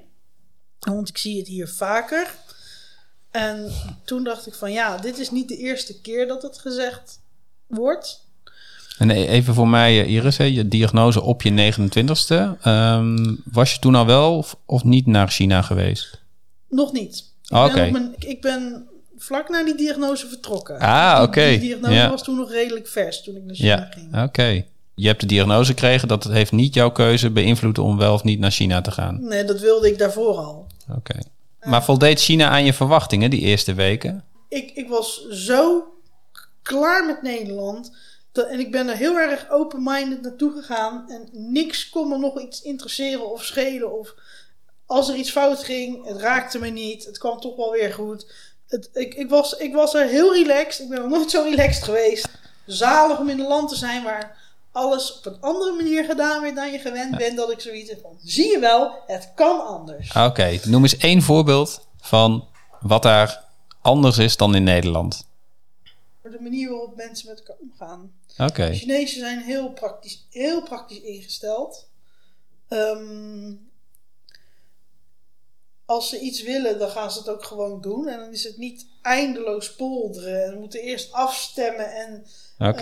Want 0.79 1.09
ik 1.09 1.19
zie 1.19 1.39
het 1.39 1.47
hier 1.47 1.69
vaker. 1.69 2.35
En 3.31 3.73
toen 4.05 4.25
dacht 4.25 4.47
ik 4.47 4.55
van 4.55 4.73
ja, 4.73 4.97
dit 4.97 5.19
is 5.19 5.31
niet 5.31 5.49
de 5.49 5.57
eerste 5.57 6.01
keer 6.01 6.27
dat 6.27 6.43
het 6.43 6.59
gezegd 6.59 7.21
wordt. 7.67 8.29
En 8.99 9.11
e- 9.11 9.27
even 9.27 9.55
voor 9.55 9.69
mij, 9.69 10.01
eh, 10.01 10.11
Iris, 10.11 10.37
je 10.37 10.69
diagnose 10.69 11.23
op 11.23 11.43
je 11.43 11.51
29ste. 11.51 12.57
Ehm, 12.61 13.35
was 13.45 13.73
je 13.75 13.79
toen 13.79 13.95
al 13.95 14.07
wel 14.07 14.37
of, 14.37 14.57
of 14.67 14.85
niet 14.85 15.07
naar 15.07 15.29
China 15.29 15.63
geweest? 15.63 16.23
Nog 16.69 16.93
niet. 16.93 17.17
Ik, 17.43 17.51
ben, 17.51 17.65
oké. 17.65 17.91
mijn- 17.91 18.15
ik 18.19 18.41
ben 18.41 18.89
vlak 19.23 19.49
na 19.49 19.65
die 19.65 19.75
diagnose 19.77 20.29
vertrokken. 20.29 20.79
Ah, 20.79 21.23
oké. 21.23 21.45
Die 21.49 21.59
diagnose 21.59 21.95
Ja. 21.95 22.11
was 22.11 22.23
toen 22.25 22.37
nog 22.37 22.51
redelijk 22.51 22.89
vers 22.89 23.23
toen 23.23 23.37
ik 23.37 23.45
naar 23.45 23.55
China 23.55 23.69
Ja, 23.77 23.89
ging. 23.91 24.23
oké. 24.23 24.65
Je 24.95 25.07
hebt 25.07 25.21
de 25.21 25.27
diagnose 25.27 25.71
gekregen, 25.71 26.09
dat 26.09 26.25
het 26.25 26.33
heeft 26.33 26.53
niet 26.53 26.75
jouw 26.75 26.91
keuze 26.91 27.31
beïnvloed 27.31 27.79
om 27.79 27.99
wel 27.99 28.15
of 28.15 28.25
niet 28.25 28.39
naar 28.39 28.51
China 28.51 28.81
te 28.81 28.91
gaan. 28.91 29.25
Nee, 29.25 29.45
dat 29.45 29.61
wilde 29.61 29.89
ik 29.89 29.99
daarvoor 29.99 30.37
al. 30.37 30.67
Oké. 30.97 31.19
Maar 31.63 31.85
voldeed 31.85 32.21
China 32.21 32.49
aan 32.49 32.65
je 32.65 32.73
verwachtingen 32.73 33.31
die 33.31 33.41
eerste 33.41 33.75
weken? 33.75 34.25
Ik, 34.49 34.71
ik 34.75 34.89
was 34.89 35.29
zo 35.29 35.85
klaar 36.63 37.07
met 37.07 37.23
Nederland. 37.23 37.93
Dat, 38.33 38.49
en 38.49 38.59
ik 38.61 38.71
ben 38.71 38.89
er 38.89 38.97
heel 38.97 39.17
erg 39.19 39.51
open-minded 39.51 40.23
naartoe 40.23 40.53
gegaan. 40.53 41.05
En 41.11 41.29
niks 41.53 41.89
kon 41.89 42.09
me 42.09 42.19
nog 42.19 42.41
iets 42.41 42.63
interesseren 42.63 43.33
of 43.33 43.45
schelen. 43.45 43.99
Of 43.99 44.15
als 44.87 45.09
er 45.09 45.15
iets 45.15 45.31
fout 45.31 45.65
ging, 45.65 46.07
het 46.07 46.21
raakte 46.21 46.59
me 46.59 46.69
niet. 46.69 47.05
Het 47.05 47.19
kwam 47.19 47.41
toch 47.41 47.57
wel 47.57 47.71
weer 47.71 47.93
goed. 47.93 48.33
Het, 48.71 48.91
ik, 48.93 49.15
ik, 49.15 49.29
was, 49.29 49.57
ik 49.57 49.75
was 49.75 49.95
er 49.95 50.07
heel 50.07 50.35
relaxed. 50.35 50.85
Ik 50.85 50.89
ben 50.89 51.01
nog 51.01 51.11
nooit 51.11 51.31
zo 51.31 51.43
relaxed 51.43 51.83
geweest. 51.83 52.29
Zalig 52.67 53.19
om 53.19 53.29
in 53.29 53.41
een 53.41 53.47
land 53.47 53.69
te 53.69 53.77
zijn 53.77 54.03
waar 54.03 54.39
alles 54.73 55.19
op 55.19 55.27
een 55.27 55.41
andere 55.41 55.73
manier 55.73 56.05
gedaan 56.05 56.43
werd 56.43 56.55
dan 56.55 56.73
je 56.73 56.79
gewend 56.79 57.17
bent, 57.17 57.37
dat 57.37 57.51
ik 57.51 57.61
zoiets 57.61 57.91
heb 57.91 58.01
van, 58.01 58.19
zie 58.25 58.51
je 58.51 58.59
wel, 58.59 58.95
het 59.07 59.33
kan 59.35 59.67
anders. 59.67 60.17
Oké, 60.17 60.59
noem 60.65 60.83
eens 60.83 60.97
één 60.97 61.23
voorbeeld 61.23 61.87
van 62.01 62.49
wat 62.81 63.03
daar 63.03 63.45
anders 63.81 64.19
is 64.19 64.37
dan 64.37 64.55
in 64.55 64.63
Nederland. 64.63 65.29
De 66.23 66.39
manier 66.41 66.71
waarop 66.71 66.97
mensen 66.97 67.29
met 67.29 67.39
elkaar 67.39 67.57
omgaan. 67.61 68.13
Oké, 68.39 68.75
Chinezen 68.75 69.21
zijn 69.21 69.41
heel 69.41 69.71
praktisch, 69.73 70.27
heel 70.31 70.63
praktisch 70.63 71.01
ingesteld. 71.01 71.89
Ehm, 72.69 73.53
als 75.91 76.09
ze 76.09 76.19
iets 76.19 76.43
willen, 76.43 76.79
dan 76.79 76.89
gaan 76.91 77.11
ze 77.11 77.19
het 77.19 77.29
ook 77.29 77.45
gewoon 77.45 77.81
doen. 77.81 78.09
En 78.09 78.19
dan 78.19 78.33
is 78.33 78.45
het 78.45 78.57
niet 78.57 78.87
eindeloos 79.03 79.75
polderen. 79.75 80.45
En 80.45 80.53
we 80.53 80.59
moeten 80.59 80.81
eerst 80.81 81.13
afstemmen 81.13 81.93
en 81.95 82.25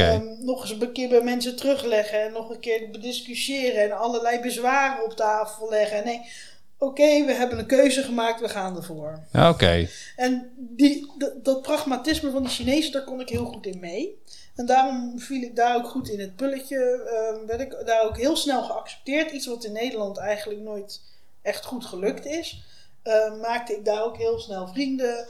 ehm, 0.09 0.45
nog 0.45 0.61
eens 0.63 0.71
een 0.71 0.93
keer 0.93 1.09
bij 1.09 1.21
mensen 1.21 1.57
terugleggen. 1.57 2.23
En 2.23 2.33
nog 2.33 2.51
een 2.51 2.61
keer 2.61 2.91
bediscussiëren. 2.91 3.83
En 3.83 3.99
allerlei 3.99 4.41
bezwaren 4.41 5.05
op 5.05 5.13
tafel 5.13 5.69
leggen. 5.71 6.05
Nee, 6.05 6.21
oké, 6.79 7.25
we 7.25 7.33
hebben 7.33 7.59
een 7.59 7.67
keuze 7.67 8.03
gemaakt, 8.03 8.41
we 8.41 8.49
gaan 8.49 8.77
ervoor. 8.77 9.27
Oké, 9.33 9.89
En 10.17 10.53
die, 10.57 11.13
dat, 11.43 11.63
pragmatisme 11.63 12.31
van 12.31 12.43
die 12.43 12.53
Chinezen, 12.53 12.93
daar 12.93 13.05
kon 13.05 13.21
ik 13.21 13.29
heel 13.29 13.45
goed 13.45 13.67
in 13.67 13.81
mee. 13.81 14.23
En 14.55 14.67
daarom 14.67 15.19
viel 15.19 15.43
ik 15.43 15.57
daar 15.57 15.77
ook 15.77 15.89
goed 15.89 16.09
in 16.09 16.21
het 16.21 16.37
pulletje. 16.37 16.79
ehm, 16.79 17.47
werd 17.47 17.61
ik 17.61 17.87
daar 17.87 18.05
ook 18.05 18.17
heel 18.17 18.37
snel 18.37 18.63
geaccepteerd. 18.63 19.31
Iets 19.31 19.47
wat 19.47 19.65
in 19.65 19.73
Nederland 19.73 20.19
eigenlijk 20.19 20.61
nooit 20.61 21.01
echt 21.43 21.65
goed 21.65 21.85
gelukt 21.85 22.27
is. 22.27 22.63
Ehm, 23.09 23.41
maakte 23.41 23.73
ik 23.77 23.85
daar 23.85 24.05
ook 24.05 24.17
heel 24.17 24.39
snel 24.39 24.69
vrienden. 24.69 25.27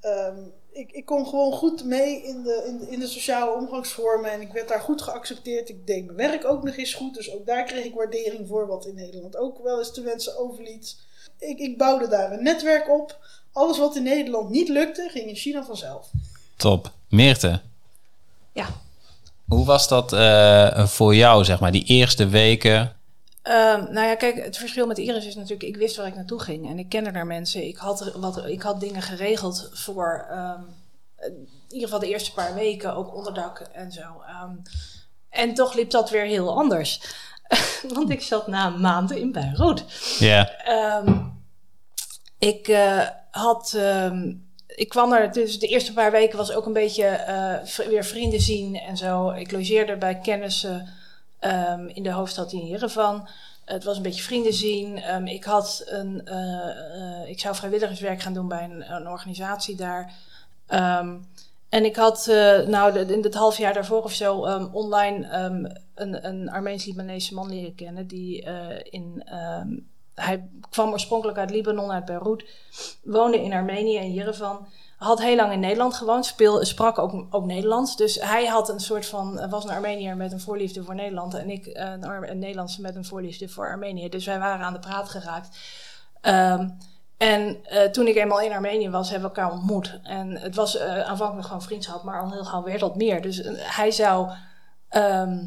Ehm, 0.00 0.36
ik, 0.72 0.90
ik 0.92 1.04
kon 1.04 1.26
gewoon 1.26 1.52
goed 1.52 1.84
mee 1.84 2.22
in 2.22 2.42
de, 2.42 2.64
in, 2.66 2.78
de, 2.78 2.90
in 2.90 2.98
de 3.00 3.06
sociale 3.06 3.54
omgangsvormen. 3.54 4.30
En 4.30 4.40
ik 4.40 4.52
werd 4.52 4.68
daar 4.68 4.80
goed 4.80 5.02
geaccepteerd. 5.02 5.68
Ik 5.68 5.86
deed 5.86 6.04
mijn 6.04 6.16
werk 6.30 6.44
ook 6.44 6.62
nog 6.62 6.76
eens 6.76 6.94
goed. 6.94 7.14
Dus 7.14 7.34
ook 7.34 7.46
daar 7.46 7.64
kreeg 7.64 7.84
ik 7.84 7.94
waardering 7.94 8.48
voor. 8.48 8.66
Wat 8.66 8.86
in 8.86 8.94
Nederland 8.94 9.36
ook 9.36 9.62
wel 9.62 9.78
eens 9.78 9.92
te 9.92 10.00
wensen 10.02 10.38
overliet. 10.38 10.96
Ik, 11.38 11.58
ik 11.58 11.78
bouwde 11.78 12.08
daar 12.08 12.32
een 12.32 12.42
netwerk 12.42 12.88
op. 12.90 13.18
Alles 13.52 13.78
wat 13.78 13.96
in 13.96 14.02
Nederland 14.02 14.50
niet 14.50 14.68
lukte, 14.68 15.08
ging 15.10 15.28
in 15.28 15.34
China 15.34 15.64
vanzelf. 15.64 16.10
top. 16.56 16.90
Meerte, 17.08 17.60
Ja. 18.52 18.66
hoe 19.48 19.64
was 19.64 19.88
dat 19.88 20.12
eh, 20.12 20.86
voor 20.86 21.14
jou, 21.14 21.44
zeg 21.44 21.60
maar, 21.60 21.72
die 21.72 21.84
eerste 21.84 22.28
weken? 22.28 22.96
Ehm, 23.42 23.92
nou 23.92 24.06
ja, 24.06 24.14
kijk, 24.14 24.44
het 24.44 24.56
verschil 24.56 24.86
met 24.86 24.98
Iris 24.98 25.26
is 25.26 25.34
natuurlijk, 25.34 25.62
ik 25.62 25.76
wist 25.76 25.96
waar 25.96 26.06
ik 26.06 26.14
naartoe 26.14 26.40
ging 26.40 26.68
en 26.68 26.78
ik 26.78 26.88
kende 26.88 27.10
daar 27.10 27.26
mensen. 27.26 27.66
Ik 27.66 27.76
had, 27.76 28.12
wat, 28.14 28.46
ik 28.46 28.62
had 28.62 28.80
dingen 28.80 29.02
geregeld 29.02 29.70
voor 29.72 30.26
ehm, 30.30 30.60
in 31.16 31.48
ieder 31.68 31.88
geval 31.88 31.98
de 31.98 32.08
eerste 32.08 32.32
paar 32.32 32.54
weken, 32.54 32.94
ook 32.94 33.14
onderdak 33.14 33.60
en 33.72 33.92
zo. 33.92 34.22
Ehm, 34.26 34.54
en 35.30 35.54
toch 35.54 35.74
liep 35.74 35.90
dat 35.90 36.10
weer 36.10 36.24
heel 36.24 36.56
anders. 36.56 37.00
Want 37.94 38.10
ik 38.10 38.22
zat 38.22 38.46
na 38.46 38.66
een 38.66 38.80
maand 38.80 39.10
in 39.12 39.32
Beirut. 39.32 39.84
Ja, 40.18 40.50
ik 42.38 42.68
eh, 42.68 43.08
had. 43.30 43.78
ik 44.66 44.88
kwam 44.88 45.12
er, 45.12 45.32
dus 45.32 45.58
de 45.58 45.66
eerste 45.66 45.92
paar 45.92 46.10
weken 46.10 46.38
was 46.38 46.52
ook 46.52 46.66
een 46.66 46.72
beetje 46.72 47.06
eh, 47.06 47.86
weer 47.86 48.04
vrienden 48.04 48.40
zien 48.40 48.76
en 48.76 48.96
zo. 48.96 49.30
Ik 49.30 49.52
logeerde 49.52 49.96
bij 49.96 50.18
kennissen 50.18 50.88
ehm, 51.42 51.86
in 51.86 52.02
de 52.02 52.10
hoofdstad 52.10 52.52
in 52.52 52.66
Jerevan. 52.66 53.28
Het 53.64 53.84
was 53.84 53.96
een 53.96 54.02
beetje 54.02 54.22
vrienden 54.22 54.52
zien. 54.52 54.98
Ehm, 54.98 55.26
ik, 55.26 55.44
had 55.44 55.82
een, 55.86 56.26
eh, 56.26 57.20
eh, 57.22 57.28
ik 57.28 57.40
zou 57.40 57.54
vrijwilligerswerk 57.54 58.20
gaan 58.20 58.34
doen 58.34 58.48
bij 58.48 58.64
een, 58.64 59.08
organisatie 59.08 59.76
daar. 59.76 60.12
Ehm, 60.66 61.16
en 61.68 61.84
ik 61.84 61.96
had, 61.96 62.26
eh, 62.26 62.60
nou, 62.66 62.98
in 62.98 63.22
het 63.22 63.34
half 63.34 63.58
jaar 63.58 63.74
daarvoor 63.74 64.02
of 64.02 64.12
zo, 64.12 64.34
online 64.72 65.28
een, 65.94 66.26
een 66.26 66.50
Armeens-Libanese 66.50 67.34
man 67.34 67.48
leren 67.48 67.74
kennen. 67.74 68.06
Die 68.06 68.42
in. 68.90 69.24
hij 70.14 70.48
kwam 70.70 70.92
oorspronkelijk 70.92 71.38
uit 71.38 71.50
Libanon, 71.50 71.92
uit 71.92 72.04
Beirut. 72.04 72.44
Woonde 73.02 73.42
in 73.42 73.52
Armenië, 73.52 73.96
in 73.96 74.12
Jerevan. 74.12 74.66
Had 75.02 75.22
heel 75.22 75.36
lang 75.36 75.52
in 75.52 75.60
Nederland 75.60 75.94
gewoond. 75.94 76.34
Sprak 76.60 76.98
ook, 76.98 77.26
ook 77.30 77.44
Nederlands. 77.44 77.96
Dus 77.96 78.20
hij 78.20 78.46
had 78.46 78.68
een 78.68 78.80
soort 78.80 79.06
van. 79.06 79.38
eh, 79.38 79.50
was 79.50 79.64
een 79.64 79.70
Armeniër 79.70 80.16
met 80.16 80.32
een 80.32 80.40
voorliefde 80.40 80.84
voor 80.84 80.94
Nederland. 80.94 81.34
En 81.34 81.50
ik 81.50 81.66
eh, 81.66 81.90
een, 81.90 82.30
een 82.30 82.38
Nederlandse 82.38 82.80
met 82.80 82.96
een 82.96 83.04
voorliefde 83.04 83.48
voor 83.48 83.66
Armenië. 83.68 84.08
Dus 84.08 84.26
wij 84.26 84.38
waren 84.38 84.66
aan 84.66 84.72
de 84.72 84.78
praat 84.78 85.08
geraakt. 85.08 85.58
Ehm, 86.20 86.68
en 87.16 87.64
eh, 87.64 87.90
toen 87.90 88.06
ik 88.06 88.16
eenmaal 88.16 88.40
in 88.40 88.52
Armenië 88.52 88.90
was, 88.90 89.10
hebben 89.10 89.30
we 89.30 89.36
elkaar 89.36 89.52
ontmoet. 89.52 90.00
En 90.02 90.30
het 90.30 90.54
was 90.54 90.76
eh, 90.76 91.00
aanvankelijk 91.02 91.46
gewoon 91.46 91.62
vriendschap, 91.62 92.02
maar 92.02 92.20
al 92.20 92.32
heel 92.32 92.44
gauw 92.44 92.62
werd 92.62 92.80
dat 92.80 92.96
meer. 92.96 93.22
Dus 93.22 93.42
hij 93.54 93.90
zou 93.90 94.30
ehm, 94.88 95.44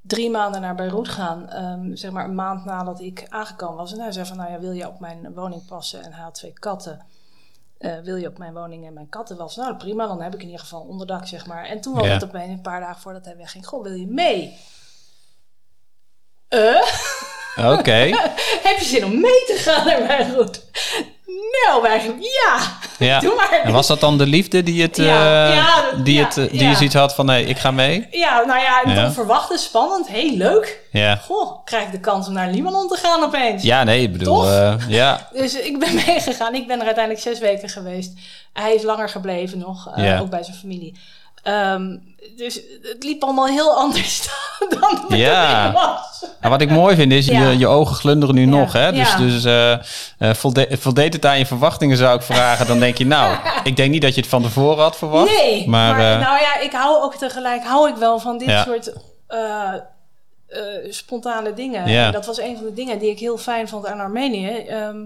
drie 0.00 0.30
maanden 0.30 0.60
naar 0.60 0.74
Beirut 0.74 1.08
gaan, 1.08 1.48
ehm, 1.48 1.94
zeg 1.94 2.10
maar 2.10 2.24
een 2.24 2.34
maand 2.34 2.64
nadat 2.64 3.00
ik 3.00 3.26
aangekomen 3.28 3.76
was. 3.76 3.92
En 3.92 4.00
hij 4.00 4.12
zei 4.12 4.26
van, 4.26 4.36
nou 4.36 4.50
ja, 4.52 4.58
wil 4.58 4.72
je 4.72 4.88
op 4.88 5.00
mijn 5.00 5.34
woning 5.34 5.66
passen? 5.66 6.02
En 6.02 6.12
hij 6.12 6.22
had 6.22 6.34
twee 6.34 6.52
katten. 6.52 7.00
Eh, 7.82 7.98
wil 8.02 8.16
je 8.16 8.28
op 8.28 8.38
mijn 8.38 8.52
woning 8.54 8.86
en 8.86 8.92
mijn 8.92 9.08
katten 9.08 9.36
wassen? 9.36 9.62
Nou, 9.62 9.76
prima, 9.76 10.06
dan 10.06 10.22
heb 10.22 10.34
ik 10.34 10.40
in 10.40 10.46
ieder 10.46 10.60
geval 10.60 10.80
onderdak, 10.80 11.26
zeg 11.26 11.46
maar. 11.46 11.64
En 11.64 11.80
toen 11.80 11.94
was 11.94 12.06
Ja. 12.06 12.12
het 12.12 12.24
opeens 12.24 12.48
een 12.50 12.60
paar 12.60 12.80
dagen 12.80 13.02
voordat 13.02 13.24
hij 13.24 13.36
wegging. 13.36 13.66
Goh, 13.66 13.82
wil 13.82 13.92
je 13.92 14.06
mee? 14.06 14.58
Eh? 16.48 16.82
oké. 17.56 17.92
Heb 18.66 18.78
je 18.78 18.84
zin 18.84 19.04
om 19.04 19.20
mee 19.20 19.44
te 19.46 19.54
gaan 19.58 19.86
naar 19.86 20.06
Beirut? 20.06 20.64
Nou, 21.66 21.86
eigenlijk 21.86 22.22
ja. 22.22 22.58
Ja. 22.98 23.20
Doe 23.26 23.34
maar. 23.34 23.60
En 23.64 23.72
was 23.72 23.86
dat 23.86 24.00
dan 24.00 24.18
de 24.18 24.26
liefde 24.26 24.62
die 24.62 24.82
het, 24.82 24.96
Ja, 24.96 25.48
eh, 25.48 25.54
ja, 25.56 25.90
dat- 25.90 26.04
die 26.04 26.20
het, 26.20 26.36
eh, 26.36 26.50
die 26.50 26.68
je 26.68 26.74
zoiets 26.74 26.94
had 26.94 27.14
van, 27.14 27.26
nee, 27.26 27.44
ik 27.46 27.58
ga 27.58 27.70
mee? 27.70 28.06
Ja, 28.10 28.44
nou 28.46 28.60
ja, 28.60 29.04
onverwacht, 29.04 29.60
spannend, 29.60 30.08
heel 30.08 30.36
leuk. 30.36 30.80
Ja. 30.90 31.16
Goh, 31.16 31.64
krijg 31.64 31.84
ik 31.84 31.92
de 31.92 32.00
kans 32.00 32.26
om 32.26 32.32
naar 32.32 32.50
Libanon 32.50 32.88
te 32.88 32.96
gaan 33.02 33.22
opeens. 33.22 33.62
Ja, 33.62 33.84
nee, 33.84 34.02
ik 34.02 34.12
bedoel, 34.12 34.46
eh, 34.50 34.74
ja. 34.88 35.26
Dus 35.32 35.54
ik 35.60 35.78
ben 35.78 35.94
meegegaan. 36.06 36.54
Ik 36.54 36.66
ben 36.66 36.78
er 36.80 36.84
uiteindelijk 36.86 37.24
zes 37.24 37.38
weken 37.38 37.68
geweest. 37.68 38.12
Hij 38.52 38.74
is 38.74 38.82
langer 38.82 39.08
gebleven 39.08 39.58
nog, 39.58 39.88
ook 40.20 40.30
bij 40.30 40.42
zijn 40.42 40.56
familie. 40.56 40.98
Ehm, 41.42 41.96
dus 42.36 42.54
het 42.82 43.04
liep 43.04 43.22
allemaal 43.22 43.46
heel 43.46 43.76
anders 43.84 44.28
dan 44.68 44.98
het 45.08 45.18
Ja. 45.18 45.72
was. 45.72 46.24
En 46.40 46.50
wat 46.50 46.60
ik 46.60 46.70
mooi 46.70 46.96
vind 46.96 47.12
is, 47.12 47.26
Ja. 47.26 47.48
je, 47.50 47.58
je 47.58 47.66
ogen 47.66 47.96
glunderen 47.96 48.34
nu 48.34 48.40
Ja, 48.44 48.48
nog, 48.48 48.72
hè? 48.72 48.92
Dus, 48.92 49.08
ja. 49.10 49.16
dus 49.16 49.44
eh, 49.44 49.72
eh, 49.72 50.34
volde- 50.34 50.68
voldeed 50.70 51.12
het 51.12 51.26
aan 51.26 51.38
je 51.38 51.46
verwachtingen, 51.46 51.96
zou 51.96 52.16
ik 52.16 52.22
vragen. 52.22 52.66
Dan 52.66 52.78
denk 52.78 52.98
je, 52.98 53.06
nou, 53.06 53.36
ik 53.64 53.76
denk 53.76 53.90
niet 53.90 54.02
dat 54.02 54.14
je 54.14 54.20
het 54.20 54.30
van 54.30 54.42
tevoren 54.42 54.82
had 54.82 54.96
verwacht. 54.96 55.30
Nee, 55.36 55.68
maar, 55.68 55.96
maar, 55.96 56.12
eh, 56.14 56.20
nou 56.20 56.40
ja, 56.40 56.58
ik 56.60 56.72
hou 56.72 57.02
ook 57.02 57.14
tegelijk 57.14 57.64
hou 57.64 57.88
ik 57.88 57.96
wel 57.96 58.18
van 58.18 58.38
dit 58.38 58.48
Ja. 58.48 58.64
soort 58.64 58.92
eh, 59.26 59.72
eh, 60.46 60.60
spontane 60.90 61.54
dingen. 61.54 61.88
Ja. 61.88 62.06
En 62.06 62.12
dat 62.12 62.26
was 62.26 62.38
een 62.40 62.56
van 62.56 62.64
de 62.64 62.72
dingen 62.74 62.98
die 62.98 63.10
ik 63.10 63.18
heel 63.18 63.38
fijn 63.38 63.68
vond 63.68 63.86
aan 63.86 64.00
Armenië. 64.00 64.48
Ehm, 64.56 65.04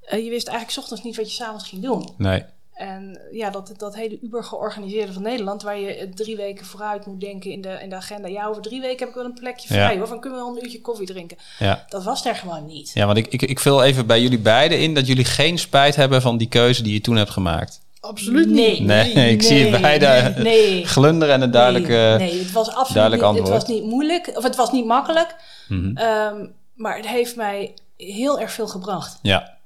eh, 0.00 0.24
je 0.24 0.30
wist 0.30 0.46
eigenlijk 0.48 0.70
's 0.70 0.78
ochtends 0.78 1.02
niet 1.02 1.16
wat 1.16 1.30
je 1.30 1.42
s'avonds 1.42 1.68
ging 1.68 1.82
doen. 1.82 2.08
nee. 2.18 2.44
En 2.82 3.20
ja, 3.32 3.50
dat, 3.50 3.72
dat 3.76 3.94
hele 3.94 4.18
uber 4.22 4.44
georganiseerde 4.44 5.12
van 5.12 5.22
Nederland, 5.22 5.62
waar 5.62 5.78
je 5.78 6.08
drie 6.14 6.36
weken 6.36 6.66
vooruit 6.66 7.06
moet 7.06 7.20
denken 7.20 7.50
in 7.50 7.60
de, 7.60 7.78
in 7.82 7.88
de 7.90 7.96
agenda. 7.96 8.28
Ja, 8.28 8.46
over 8.46 8.62
drie 8.62 8.80
weken 8.80 8.98
heb 8.98 9.08
ik 9.08 9.14
wel 9.14 9.24
een 9.24 9.34
plekje 9.34 9.74
Ja. 9.74 9.84
vrij 9.84 9.98
hoor, 9.98 10.06
van 10.08 10.20
kunnen 10.20 10.38
we 10.38 10.44
wel 10.44 10.54
een 10.56 10.62
uurtje 10.64 10.80
koffie 10.80 11.06
drinken. 11.06 11.36
Ja. 11.58 11.84
Dat 11.88 12.04
was 12.04 12.24
er 12.26 12.34
gewoon 12.34 12.66
niet. 12.66 12.90
ja, 12.94 13.06
want 13.06 13.18
ik, 13.18 13.26
ik, 13.26 13.42
ik 13.42 13.58
vul 13.60 13.82
even 13.82 14.06
bij 14.06 14.20
jullie 14.20 14.38
beiden 14.38 14.80
in 14.80 14.94
dat 14.94 15.06
jullie 15.06 15.24
geen 15.24 15.58
spijt 15.58 15.96
hebben 15.96 16.22
van 16.22 16.36
die 16.36 16.48
keuze 16.48 16.82
die 16.82 16.92
je 16.92 17.00
toen 17.00 17.16
hebt 17.16 17.30
gemaakt. 17.30 17.80
Absoluut 18.00 18.48
Nee. 18.50 18.70
niet. 18.80 18.86
Nee, 18.86 19.30
ik 19.30 19.42
zie 19.42 19.66
je 19.66 19.80
beide 19.80 20.32
Nee. 20.42 20.86
glunderen 20.86 21.34
en 21.34 21.42
een 21.42 21.50
duidelijke... 21.50 21.92
Nee, 22.18 22.30
nee, 22.30 22.38
het 22.38 22.52
was 22.52 22.68
absoluut 22.68 22.94
duidelijk 22.94 23.30
niet, 23.30 23.38
het 23.40 23.48
was 23.48 23.66
niet 23.66 23.84
moeilijk, 23.84 24.32
of 24.34 24.42
het 24.42 24.56
was 24.56 24.72
niet 24.72 24.84
makkelijk. 24.86 25.34
Mhm. 25.68 25.96
Ehm, 25.96 26.46
maar 26.74 26.96
het 26.96 27.06
heeft 27.08 27.36
mij 27.36 27.74
heel 27.96 28.40
erg 28.40 28.52
veel 28.52 28.68
gebracht. 28.68 29.18
Ja. 29.22 29.58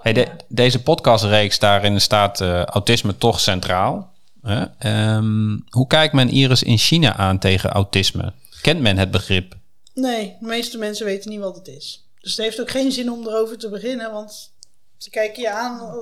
Hey, 0.00 0.12
de- 0.12 0.28
deze 0.48 0.82
podcastreeks, 0.82 1.58
daarin 1.58 2.00
staat 2.00 2.40
eh, 2.40 2.64
autisme 2.64 3.18
toch 3.18 3.40
centraal. 3.40 4.12
Hè? 4.42 4.64
Ehm, 4.78 5.58
hoe 5.68 5.86
kijkt 5.86 6.14
men 6.14 6.28
Iris 6.28 6.62
in 6.62 6.78
China 6.78 7.16
aan 7.16 7.38
tegen 7.38 7.70
autisme? 7.70 8.32
Kent 8.62 8.80
men 8.80 8.96
het 8.98 9.10
begrip? 9.10 9.54
Nee, 9.94 10.36
de 10.40 10.46
meeste 10.46 10.78
mensen 10.78 11.06
weten 11.06 11.30
niet 11.30 11.40
wat 11.40 11.56
het 11.56 11.68
is. 11.68 12.06
Dus 12.20 12.36
het 12.36 12.44
heeft 12.44 12.60
ook 12.60 12.70
geen 12.70 12.92
zin 12.92 13.10
om 13.10 13.26
erover 13.26 13.58
te 13.58 13.68
beginnen, 13.68 14.12
want 14.12 14.52
ze 14.96 15.10
kijken 15.10 15.42
je 15.42 15.50
aan. 15.50 15.80
eh, 15.80 15.96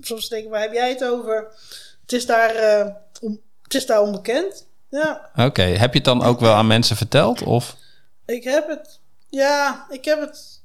Soms 0.00 0.28
denken, 0.28 0.50
waar 0.50 0.60
heb 0.60 0.72
jij 0.72 0.88
het 0.88 1.04
over? 1.04 1.46
Het 2.02 2.12
is 2.12 2.26
daar, 2.26 2.54
eh, 2.54 2.86
het 3.62 3.74
is 3.74 3.86
daar 3.86 4.00
onbekend. 4.00 4.66
Ja, 4.90 5.30
Oké, 5.36 5.62
heb 5.62 5.90
je 5.92 5.96
het 5.98 6.04
dan 6.04 6.22
ook 6.22 6.40
wel 6.40 6.54
aan 6.54 6.66
mensen 6.66 6.96
verteld? 6.96 7.42
Of? 7.42 7.76
ik 8.26 8.44
heb 8.44 8.68
het. 8.68 9.00
Ja, 9.28 9.86
ik 9.90 10.04
heb 10.04 10.20
het. 10.20 10.55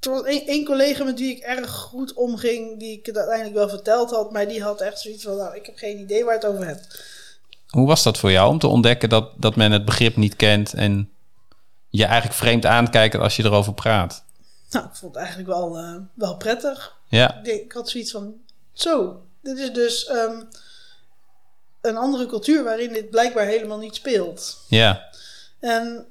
Er 0.00 0.10
was 0.10 0.22
één, 0.22 0.64
collega 0.64 1.04
met 1.04 1.18
wie 1.18 1.36
ik 1.36 1.42
erg 1.42 1.70
goed 1.70 2.12
omging, 2.12 2.78
die 2.78 2.98
ik 2.98 3.06
het 3.06 3.16
uiteindelijk 3.16 3.56
wel 3.56 3.68
verteld 3.68 4.10
had, 4.10 4.32
maar 4.32 4.48
die 4.48 4.62
had 4.62 4.80
echt 4.80 5.00
zoiets 5.00 5.22
van, 5.24 5.36
nou, 5.36 5.56
ik 5.56 5.66
heb 5.66 5.76
geen 5.76 5.98
idee 5.98 6.24
waar 6.24 6.34
het 6.34 6.46
over 6.46 6.66
hebt. 6.66 7.04
Hoe 7.68 7.86
was 7.86 8.02
dat 8.02 8.18
voor 8.18 8.30
jou 8.30 8.50
om 8.50 8.58
te 8.58 8.66
ontdekken 8.66 9.08
dat, 9.08 9.30
dat 9.36 9.56
men 9.56 9.72
het 9.72 9.84
begrip 9.84 10.16
niet 10.16 10.36
kent 10.36 10.74
en 10.74 11.10
je 11.88 12.04
eigenlijk 12.04 12.34
vreemd 12.34 12.66
aankijkt 12.66 13.14
als 13.14 13.36
je 13.36 13.44
erover 13.44 13.74
praat? 13.74 14.24
Nou, 14.70 14.86
ik 14.86 14.94
vond 14.94 15.14
het 15.14 15.22
eigenlijk 15.24 15.48
wel, 15.48 15.78
eh, 15.78 15.96
wel 16.14 16.36
prettig. 16.36 16.96
Ja, 17.08 17.42
ik 17.42 17.72
had 17.72 17.90
zoiets 17.90 18.10
van, 18.10 18.34
zo, 18.72 19.22
dit 19.42 19.58
is 19.58 19.72
dus 19.72 20.06
ehm, 20.06 20.42
een 21.80 21.96
andere 21.96 22.26
cultuur 22.26 22.64
waarin 22.64 22.92
dit 22.92 23.10
blijkbaar 23.10 23.46
helemaal 23.46 23.78
niet 23.78 23.94
speelt. 23.94 24.64
ja, 24.68 25.08
En 25.60 26.06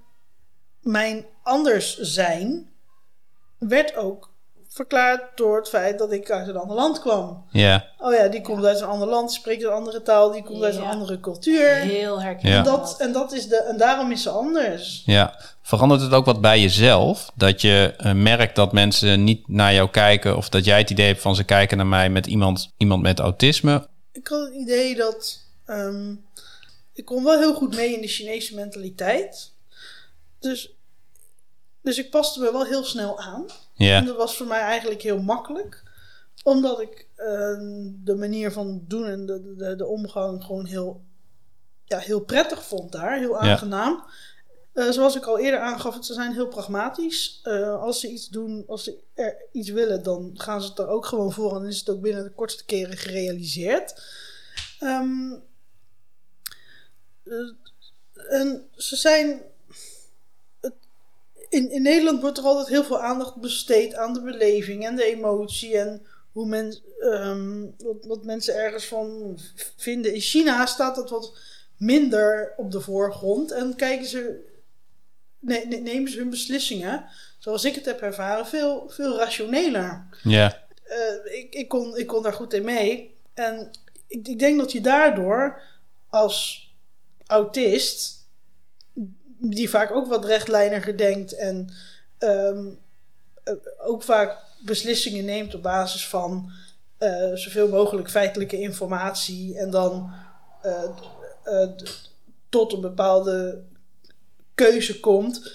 mijn 0.82 1.26
anders 1.44 1.98
zijn 1.98 2.70
werd 3.60 3.96
ook 3.96 4.36
verklaard 4.70 5.38
door 5.38 5.58
het 5.58 5.70
feit 5.70 5.98
dat 6.00 6.12
ik 6.12 6.32
uit 6.32 6.48
een 6.48 6.58
ander 6.58 6.76
land 6.76 7.00
kwam. 7.00 7.46
Ja, 7.52 7.86
Oh 8.00 8.14
ja, 8.14 8.28
die 8.28 8.42
komt 8.42 8.66
uit 8.66 8.80
een 8.82 8.88
ander 8.88 9.08
land, 9.08 9.32
spreekt 9.32 9.64
een 9.64 9.70
andere 9.70 10.02
taal, 10.02 10.32
die 10.32 10.44
komt 10.44 10.64
uit 10.64 10.76
een 10.76 10.84
andere 10.84 11.20
cultuur. 11.20 11.68
Heel 11.76 12.22
herkenbaar. 12.22 12.52
Ja. 12.52 12.58
En, 12.58 12.64
dat, 12.64 12.96
en, 13.00 13.12
dat 13.12 13.32
is 13.34 13.48
de, 13.48 13.56
en 13.64 13.78
daarom 13.78 14.12
is 14.12 14.22
ze 14.22 14.30
anders. 14.30 15.04
ja. 15.06 15.40
Verandert 15.62 16.02
het 16.02 16.12
ook 16.12 16.26
wat 16.26 16.42
bij 16.42 16.60
jezelf? 16.62 17.32
Dat 17.36 17.62
je 17.62 17.94
eh, 17.98 18.14
merkt 18.14 18.56
dat 18.56 18.72
mensen 18.72 19.24
niet 19.24 19.48
naar 19.48 19.74
jou 19.74 19.90
kijken... 19.90 20.38
of 20.38 20.50
dat 20.50 20.66
jij 20.66 20.78
het 20.78 20.90
idee 20.90 21.08
hebt 21.08 21.22
van 21.22 21.36
ze 21.36 21.44
kijken 21.44 21.78
naar 21.78 21.88
mij 21.88 22.10
met 22.10 22.28
iemand, 22.28 22.74
iemand 22.78 23.02
met 23.02 23.20
autisme? 23.20 23.88
Ik 24.12 24.28
had 24.28 24.40
het 24.46 24.54
idee 24.54 24.96
dat. 24.96 25.40
ehm, 25.66 26.14
ik 26.94 27.06
kon 27.06 27.24
wel 27.24 27.40
heel 27.40 27.54
goed 27.54 27.76
mee 27.76 27.94
in 27.96 28.02
de 28.02 28.08
Chinese 28.08 28.56
mentaliteit. 28.56 29.52
Dus, 30.40 30.74
dus 31.88 31.98
ik 31.98 32.10
paste 32.10 32.40
me 32.40 32.52
wel 32.52 32.66
heel 32.66 32.84
snel 32.84 33.20
aan. 33.20 33.46
En 33.76 33.86
Ja, 33.86 34.02
dat 34.02 34.16
was 34.16 34.38
voor 34.38 34.48
mij 34.48 34.60
eigenlijk 34.60 35.02
heel 35.02 35.22
makkelijk. 35.22 35.84
Omdat 36.44 36.82
ik 36.82 37.08
ehm, 37.16 37.90
de 38.04 38.16
manier 38.16 38.52
van 38.52 38.84
doen 38.88 39.06
en 39.06 39.26
de, 39.26 39.56
de, 39.58 39.76
de 39.76 39.86
omgang 39.86 40.44
gewoon 40.44 40.66
heel, 40.66 41.02
ja, 41.86 41.98
heel 41.98 42.20
prettig 42.20 42.64
vond 42.66 42.92
daar. 42.92 43.18
Heel 43.18 43.32
Ja. 43.32 43.38
aangenaam. 43.52 44.04
Eh, 44.74 44.90
zoals 44.90 45.16
ik 45.16 45.26
al 45.26 45.40
eerder 45.40 45.60
aangaf, 45.60 45.98
ze 46.06 46.14
zijn 46.14 46.34
heel 46.34 46.48
pragmatisch. 46.48 47.40
Eh, 47.44 47.82
als 47.82 48.00
ze 48.00 48.08
iets 48.10 48.28
doen, 48.28 48.64
als 48.68 48.84
ze 48.84 48.98
er 49.14 49.36
iets 49.52 49.70
willen, 49.70 50.04
dan 50.04 50.32
gaan 50.34 50.62
ze 50.62 50.70
het 50.70 50.80
er 50.80 50.88
ook 50.88 51.06
gewoon 51.06 51.32
voor. 51.32 51.56
En 51.56 51.68
is 51.68 51.80
het 51.80 51.90
ook 51.90 52.02
binnen 52.02 52.24
de 52.24 52.32
kortste 52.32 52.66
keren 52.66 52.98
gerealiseerd. 52.98 54.04
Eh, 54.80 55.02
en 58.30 58.68
ze 58.76 58.96
zijn 58.96 59.42
in, 61.50 61.72
in 61.72 61.82
Nederland 61.82 62.22
wordt 62.22 62.38
er 62.38 62.44
altijd 62.44 62.68
heel 62.68 62.84
veel 62.84 63.02
aandacht 63.02 63.36
besteed 63.36 63.96
aan 63.96 64.14
de 64.14 64.22
beleving 64.22 64.86
en 64.86 64.96
de 64.96 65.04
emotie 65.04 65.78
en 65.78 66.06
hoe 66.32 66.46
men, 66.46 66.78
ehm, 67.00 67.62
wat, 67.78 68.06
wat 68.06 68.24
mensen 68.24 68.56
ergens 68.56 68.86
van 68.86 69.40
vinden. 69.78 70.14
In 70.14 70.20
China 70.22 70.66
staat 70.66 70.96
dat 70.96 71.10
wat 71.10 71.38
minder 71.78 72.54
op 72.58 72.72
de 72.72 72.82
voorgrond 72.82 73.52
en 73.52 73.76
kijken 73.76 74.06
ze, 74.08 74.40
ne- 75.40 75.66
ne- 75.70 75.78
nemen 75.78 76.12
ze 76.12 76.18
hun 76.18 76.30
beslissingen, 76.30 77.06
zoals 77.40 77.66
ik 77.66 77.76
het 77.76 77.86
heb 77.86 78.02
ervaren, 78.02 78.46
veel, 78.48 78.90
veel 78.90 79.18
rationeler. 79.18 80.06
ja, 80.24 80.66
Eh, 80.84 81.38
ik, 81.40 81.54
ik, 81.54 81.68
kon, 81.68 81.98
ik 81.98 82.08
kon 82.08 82.24
daar 82.24 82.34
goed 82.34 82.54
in 82.54 82.64
mee. 82.64 83.16
En 83.34 83.72
ik, 84.08 84.28
ik 84.28 84.40
denk 84.40 84.60
dat 84.60 84.72
je 84.72 84.82
daardoor 84.82 85.62
als 86.10 86.66
autist, 87.26 88.17
die 89.38 89.70
vaak 89.70 89.92
ook 89.92 90.08
wat 90.08 90.26
rechtlijniger 90.26 90.98
denkt 90.98 91.36
en 91.36 91.70
ehm, 92.18 92.66
eh, 93.44 93.54
ook 93.78 94.04
vaak 94.04 94.38
beslissingen 94.60 95.26
neemt 95.26 95.56
op 95.56 95.62
basis 95.62 96.08
van 96.08 96.52
eh, 96.98 97.34
zoveel 97.34 97.68
mogelijk 97.68 98.10
feitelijke 98.10 98.60
informatie 98.60 99.58
en 99.58 99.70
dan 99.70 100.12
eh, 100.62 101.70
tot 102.50 102.74
een 102.74 102.82
bepaalde 102.82 103.64
keuze 104.56 105.00
komt, 105.00 105.54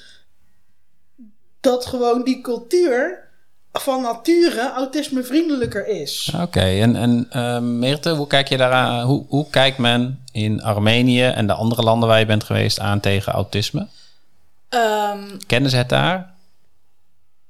dat 1.60 1.86
gewoon 1.86 2.24
die 2.24 2.40
cultuur 2.40 3.30
van 3.72 4.02
nature 4.02 4.72
autismevriendelijker 4.72 5.86
is. 5.86 6.32
oké. 6.40 6.60
En, 6.60 6.96
en 6.96 7.26
eh, 7.30 7.58
Meerte, 7.58 8.10
hoe 8.10 8.26
kijk 8.26 8.48
je 8.48 8.56
daaraan? 8.56 9.06
Hoe, 9.06 9.24
hoe 9.28 9.50
kijkt 9.50 9.78
men 9.78 10.24
in 10.32 10.62
Armenië 10.62 11.22
en 11.22 11.46
de 11.46 11.52
andere 11.52 11.82
landen 11.82 12.08
waar 12.08 12.18
je 12.18 12.26
bent 12.26 12.44
geweest 12.44 12.80
aan 12.80 13.00
tegen 13.00 13.32
autisme? 13.32 13.86
Ehm, 14.68 15.38
Kennen 15.46 15.70
ze 15.70 15.76
het 15.76 15.88
daar? 15.88 16.32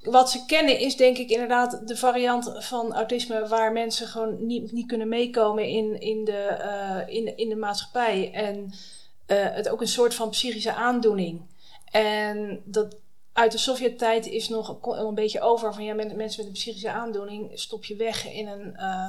wat 0.03 0.31
ze 0.31 0.45
kennen 0.47 0.79
is 0.79 0.97
denk 0.97 1.19
ik 1.19 1.31
inderdaad 1.31 1.89
de 1.89 1.97
variant 1.97 2.53
van 2.59 2.95
autisme 2.95 3.49
waar 3.49 3.73
mensen 3.73 4.07
gewoon 4.07 4.47
niet, 4.47 4.73
niet 4.73 4.87
kunnen 4.87 5.09
meekomen 5.09 5.69
in, 5.69 6.01
in, 6.01 6.25
de, 6.25 6.39
eh, 6.39 7.15
in, 7.17 7.37
in 7.37 7.49
de 7.49 7.57
maatschappij. 7.57 8.31
En 8.33 8.73
eh, 9.27 9.37
het 9.39 9.69
ook 9.69 9.81
een 9.81 9.89
soort 9.89 10.15
van 10.15 10.31
psychische 10.31 10.75
aandoening. 10.75 11.41
En 11.91 12.61
dat 12.65 12.97
uit 13.33 13.53
de 13.53 13.59
Sovjet-tijd 13.59 14.27
is 14.27 14.49
nog 14.49 14.79
een 14.83 15.15
beetje 15.15 15.41
over 15.41 15.75
van 15.75 15.85
ja, 15.85 15.95
men- 15.95 16.17
mensen 16.17 16.39
met 16.41 16.47
een 16.47 16.59
psychische 16.61 16.91
aandoening 16.91 17.51
stop 17.55 17.85
je 17.85 17.97
weg 17.97 18.33
in 18.33 18.47
een, 18.49 18.77
eh, 18.77 19.07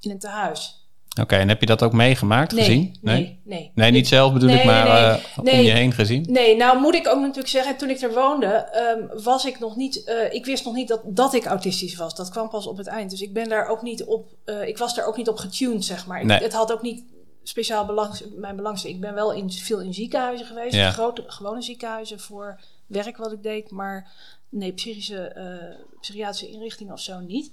in 0.00 0.10
een 0.10 0.18
tehuis. 0.18 0.82
Oké, 1.20 1.36
en 1.36 1.48
heb 1.48 1.60
je 1.60 1.66
dat 1.66 1.82
ook 1.82 1.92
meegemaakt, 1.92 2.52
Nee, 2.52 2.64
gezien? 2.64 2.96
nee, 3.00 3.40
nee. 3.44 3.70
Nee, 3.74 3.90
niet 3.90 4.08
zelf 4.08 4.32
bedoel 4.32 4.48
ik, 4.48 4.64
maar 4.64 4.86
eh, 4.86 5.24
om 5.38 5.46
je 5.46 5.70
heen 5.70 5.92
gezien. 5.92 6.26
Nee, 6.28 6.56
nou 6.56 6.80
moet 6.80 6.94
ik 6.94 7.08
ook 7.08 7.20
natuurlijk 7.20 7.48
zeggen, 7.48 7.76
toen 7.76 7.90
ik 7.90 8.00
er 8.00 8.14
woonde, 8.14 8.46
ehm, 8.46 9.22
was 9.22 9.44
ik 9.44 9.58
nog 9.58 9.76
niet, 9.76 10.04
eh, 10.04 10.32
ik 10.32 10.44
wist 10.44 10.64
nog 10.64 10.74
niet 10.74 10.88
dat, 10.88 11.00
dat 11.04 11.34
ik 11.34 11.44
autistisch 11.44 11.96
was. 11.96 12.14
Dat 12.14 12.28
kwam 12.30 12.48
pas 12.48 12.66
op 12.66 12.76
het 12.76 12.86
eind. 12.86 13.10
Dus 13.10 13.20
ik 13.22 13.32
ben 13.32 13.48
daar 13.48 13.66
ook 13.68 13.82
niet 13.82 14.04
op, 14.04 14.28
ik 14.66 14.78
was 14.78 14.94
daar 14.94 15.06
ook 15.06 15.16
niet 15.16 15.28
op 15.28 15.36
getuned, 15.36 15.84
zeg 15.84 16.06
maar. 16.06 16.20
Ik. 16.20 16.30
Het 16.30 16.52
had 16.52 16.72
ook 16.72 16.82
niet 16.82 17.04
speciaal 17.42 17.86
belang, 17.86 18.22
mijn 18.36 18.56
belangstelling. 18.56 18.98
Ik 18.98 19.04
ben 19.04 19.14
wel 19.14 19.32
in, 19.32 19.52
veel 19.52 19.80
in 19.80 19.94
ziekenhuizen 19.94 20.46
geweest, 20.46 20.74
Ja. 20.74 20.90
grote, 20.90 21.24
gewone 21.26 21.62
ziekenhuizen 21.62 22.20
voor 22.20 22.60
werk 22.86 23.16
wat 23.16 23.32
ik 23.32 23.42
deed, 23.42 23.70
maar 23.70 24.12
nee, 24.54 24.72
psychische, 24.72 25.26
eh, 25.26 25.86
psychiatrische 26.00 26.48
inrichtingen 26.48 26.92
of 26.92 27.00
zo 27.00 27.18
niet. 27.20 27.50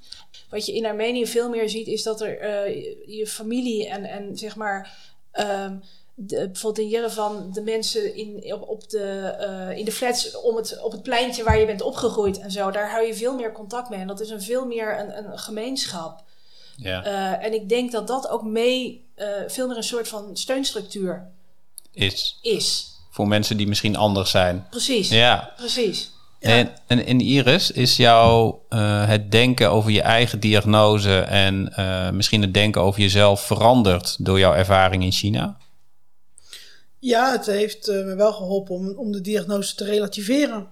Wat 0.49 0.65
je 0.65 0.73
in 0.73 0.85
Armenië 0.85 1.27
veel 1.27 1.49
meer 1.49 1.69
ziet, 1.69 1.87
is 1.87 2.03
dat 2.03 2.21
er 2.21 2.39
eh, 2.39 2.85
je, 3.17 3.27
familie 3.27 3.87
en, 3.87 4.03
en 4.03 4.37
zeg 4.37 4.55
maar. 4.55 4.97
ehm, 5.31 5.77
de, 6.15 6.35
bijvoorbeeld 6.35 6.85
in 6.85 6.91
Jerevan, 6.91 7.51
de 7.53 7.61
mensen 7.61 8.15
in, 8.15 8.53
op, 8.53 8.69
op 8.69 8.89
de, 8.89 9.19
eh, 9.39 9.77
in 9.77 9.85
de 9.85 9.91
flats 9.91 10.41
om 10.41 10.55
het, 10.55 10.81
op 10.81 10.91
het 10.91 11.03
pleintje 11.03 11.43
waar 11.43 11.59
je 11.59 11.65
bent 11.65 11.81
opgegroeid 11.81 12.39
en 12.39 12.51
zo, 12.51 12.71
daar 12.71 12.91
hou 12.91 13.05
je 13.05 13.13
veel 13.13 13.35
meer 13.35 13.51
contact 13.51 13.89
mee. 13.89 13.99
En 13.99 14.07
dat 14.07 14.19
is 14.19 14.29
een 14.29 14.41
veel 14.41 14.65
meer 14.65 14.99
een, 14.99 15.17
een 15.17 15.39
gemeenschap. 15.39 16.23
Ja, 16.75 17.39
en 17.39 17.53
ik 17.53 17.69
denk 17.69 17.91
dat 17.91 18.07
dat 18.07 18.27
ook 18.27 18.43
mee 18.43 19.05
veel 19.47 19.67
meer 19.67 19.77
een 19.77 19.83
soort 19.83 20.07
van 20.07 20.37
steunstructuur 20.37 21.31
is 21.91 22.39
is. 22.41 22.90
Voor 23.11 23.27
mensen 23.27 23.57
die 23.57 23.67
misschien 23.67 23.95
anders 23.95 24.31
zijn. 24.31 24.67
Precies, 24.69 25.09
Ja, 25.09 25.53
precies. 25.57 26.11
En, 26.39 26.73
en 26.87 27.05
in 27.05 27.19
Iris 27.19 27.71
is 27.71 27.97
jouw 27.97 28.65
eh, 28.69 29.07
het 29.07 29.31
denken 29.31 29.71
over 29.71 29.91
je 29.91 30.01
eigen 30.01 30.39
diagnose 30.39 31.19
en 31.19 31.73
eh, 31.75 32.11
misschien 32.11 32.41
het 32.41 32.53
denken 32.53 32.81
over 32.81 33.01
jezelf 33.01 33.41
veranderd 33.41 34.25
door 34.25 34.39
jouw 34.39 34.53
ervaring 34.53 35.03
in 35.03 35.11
China? 35.11 35.57
Ja, 36.99 37.31
het 37.31 37.45
heeft 37.45 37.87
eh, 37.87 38.05
me 38.05 38.15
wel 38.15 38.33
geholpen 38.33 38.75
om, 38.75 38.97
om 38.97 39.11
de 39.11 39.21
diagnose 39.21 39.75
te 39.75 39.83
relativeren. 39.83 40.67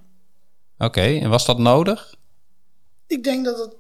Oké, 0.78 1.02
en 1.02 1.30
was 1.30 1.46
dat 1.46 1.58
nodig? 1.58 2.16
Ik 3.08 3.24
denk 3.24 3.46
dat 3.46 3.60
het 3.60 3.74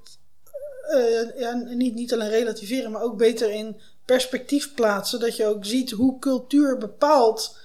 eh, 0.89 1.39
ja, 1.39 1.54
niet, 1.54 1.95
niet 1.95 2.13
alleen 2.13 2.30
relativeren, 2.30 2.91
maar 2.91 3.02
ook 3.02 3.17
beter 3.17 3.52
in 3.52 3.80
perspectief 4.06 4.74
plaatsen. 4.74 5.19
Dat 5.19 5.36
je 5.36 5.45
ook 5.45 5.65
ziet 5.65 5.91
hoe 5.91 6.19
cultuur 6.19 6.78
bepaalt 6.78 7.58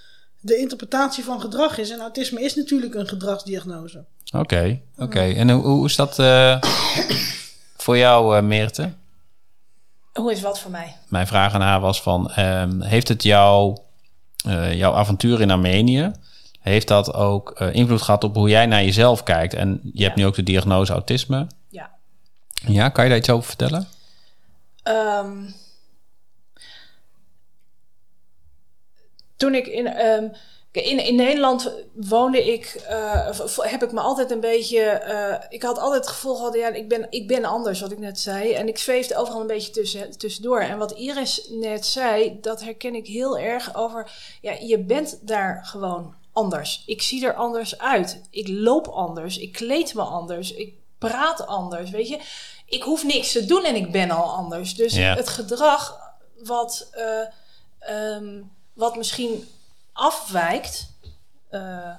de 0.45 0.57
interpretatie 0.57 1.25
van 1.25 1.41
gedrag 1.41 1.79
is. 1.79 1.91
En 1.91 2.01
autisme 2.01 2.43
is 2.43 2.55
natuurlijk 2.55 2.95
een 2.95 3.09
gedragsdiagnose. 3.09 4.05
Oké, 4.37 4.81
oké. 4.97 5.21
En 5.21 5.51
hoe, 5.51 5.63
hoe 5.65 5.87
is 5.87 5.97
dat 5.97 6.19
eh, 6.19 6.61
voor 7.85 7.97
jou, 7.97 8.37
eh 8.37 8.43
Meerte? 8.43 8.93
Hoe 10.13 10.33
is 10.33 10.41
wat 10.41 10.61
voor 10.61 10.71
mij? 10.71 10.97
Mijn 11.09 11.27
vraag 11.27 11.55
aan 11.55 11.61
haar 11.61 11.81
was 11.81 12.03
van, 12.03 12.31
ehm, 12.31 12.81
heeft 12.81 13.09
het 13.09 13.23
jou, 13.23 13.77
eh, 14.45 14.75
jouw 14.75 14.93
avontuur 14.93 15.41
in 15.41 15.51
Armenië, 15.51 16.13
heeft 16.61 16.89
dat 16.89 17.15
ook 17.15 17.51
eh, 17.51 17.75
invloed 17.75 18.03
gehad 18.03 18.25
op 18.25 18.35
hoe 18.35 18.49
jij 18.49 18.67
naar 18.67 18.85
jezelf 18.85 19.23
kijkt? 19.23 19.55
En 19.55 19.81
je 19.93 20.03
hebt 20.05 20.17
nu 20.17 20.27
ook 20.27 20.35
de 20.35 20.43
diagnose 20.43 20.93
autisme. 20.93 21.47
Ja. 21.69 21.91
Ja, 22.67 22.89
kan 22.89 23.05
je 23.05 23.11
daar 23.11 23.19
iets 23.19 23.31
over 23.31 23.47
vertellen? 23.47 23.89
Ehm, 24.83 25.43
toen 29.37 29.55
ik 29.55 29.67
in, 29.67 29.87
ehm, 29.87 30.29
in, 30.73 31.05
in 31.05 31.15
Nederland 31.17 31.73
woonde 31.95 32.53
ik, 32.53 32.83
eh, 32.89 33.39
heb 33.57 33.83
ik 33.83 33.93
me 33.93 34.01
altijd 34.01 34.31
een 34.31 34.41
beetje, 34.41 34.81
eh, 34.81 35.45
ik 35.49 35.63
had 35.63 35.79
altijd 35.79 36.05
het 36.05 36.13
gevoel 36.15 36.35
gehad, 36.35 36.55
ja, 36.55 36.69
ik 36.69 36.89
ben, 36.89 37.07
ik 37.11 37.29
ben 37.29 37.45
anders, 37.45 37.81
wat 37.81 37.93
ik 37.93 37.99
net 37.99 38.21
zei. 38.21 38.53
En 38.53 38.69
ik 38.69 38.79
zweefde 38.79 39.17
overal 39.17 39.41
een 39.41 39.47
beetje 39.47 39.71
tussen, 39.73 40.19
tussendoor. 40.19 40.61
En 40.61 40.79
wat 40.79 40.91
Iris 40.93 41.47
net 41.51 41.87
zei, 41.87 42.39
dat 42.41 42.63
herken 42.63 42.95
ik 42.95 43.07
heel 43.07 43.39
erg 43.39 43.75
over, 43.75 44.11
ja, 44.41 44.53
je 44.61 44.79
bent 44.79 45.19
daar 45.21 45.65
gewoon 45.65 46.15
anders. 46.33 46.83
Ik 46.87 47.03
zie 47.03 47.27
er 47.27 47.35
anders 47.35 47.79
uit. 47.79 48.21
Ik 48.31 48.49
loop 48.49 48.87
anders. 48.87 49.39
Ik 49.39 49.53
kleed 49.53 49.95
me 49.95 50.03
anders. 50.03 50.53
Ik 50.53 50.75
praat 50.99 51.47
anders, 51.47 51.91
weet 51.91 52.09
je. 52.09 52.21
Ik 52.67 52.83
hoef 52.83 53.05
niks 53.05 53.33
te 53.33 53.45
doen 53.45 53.65
en 53.65 53.75
ik 53.75 53.93
ben 53.93 54.11
al 54.11 54.31
anders. 54.31 54.75
Dus 54.75 54.95
Ja. 54.95 55.15
het 55.15 55.29
gedrag 55.29 55.99
wat, 56.43 56.89
eh, 56.91 57.21
ehm, 57.79 58.41
wat 58.75 58.97
misschien 58.97 59.49
afwijkt, 59.93 60.93
eh, 61.51 61.91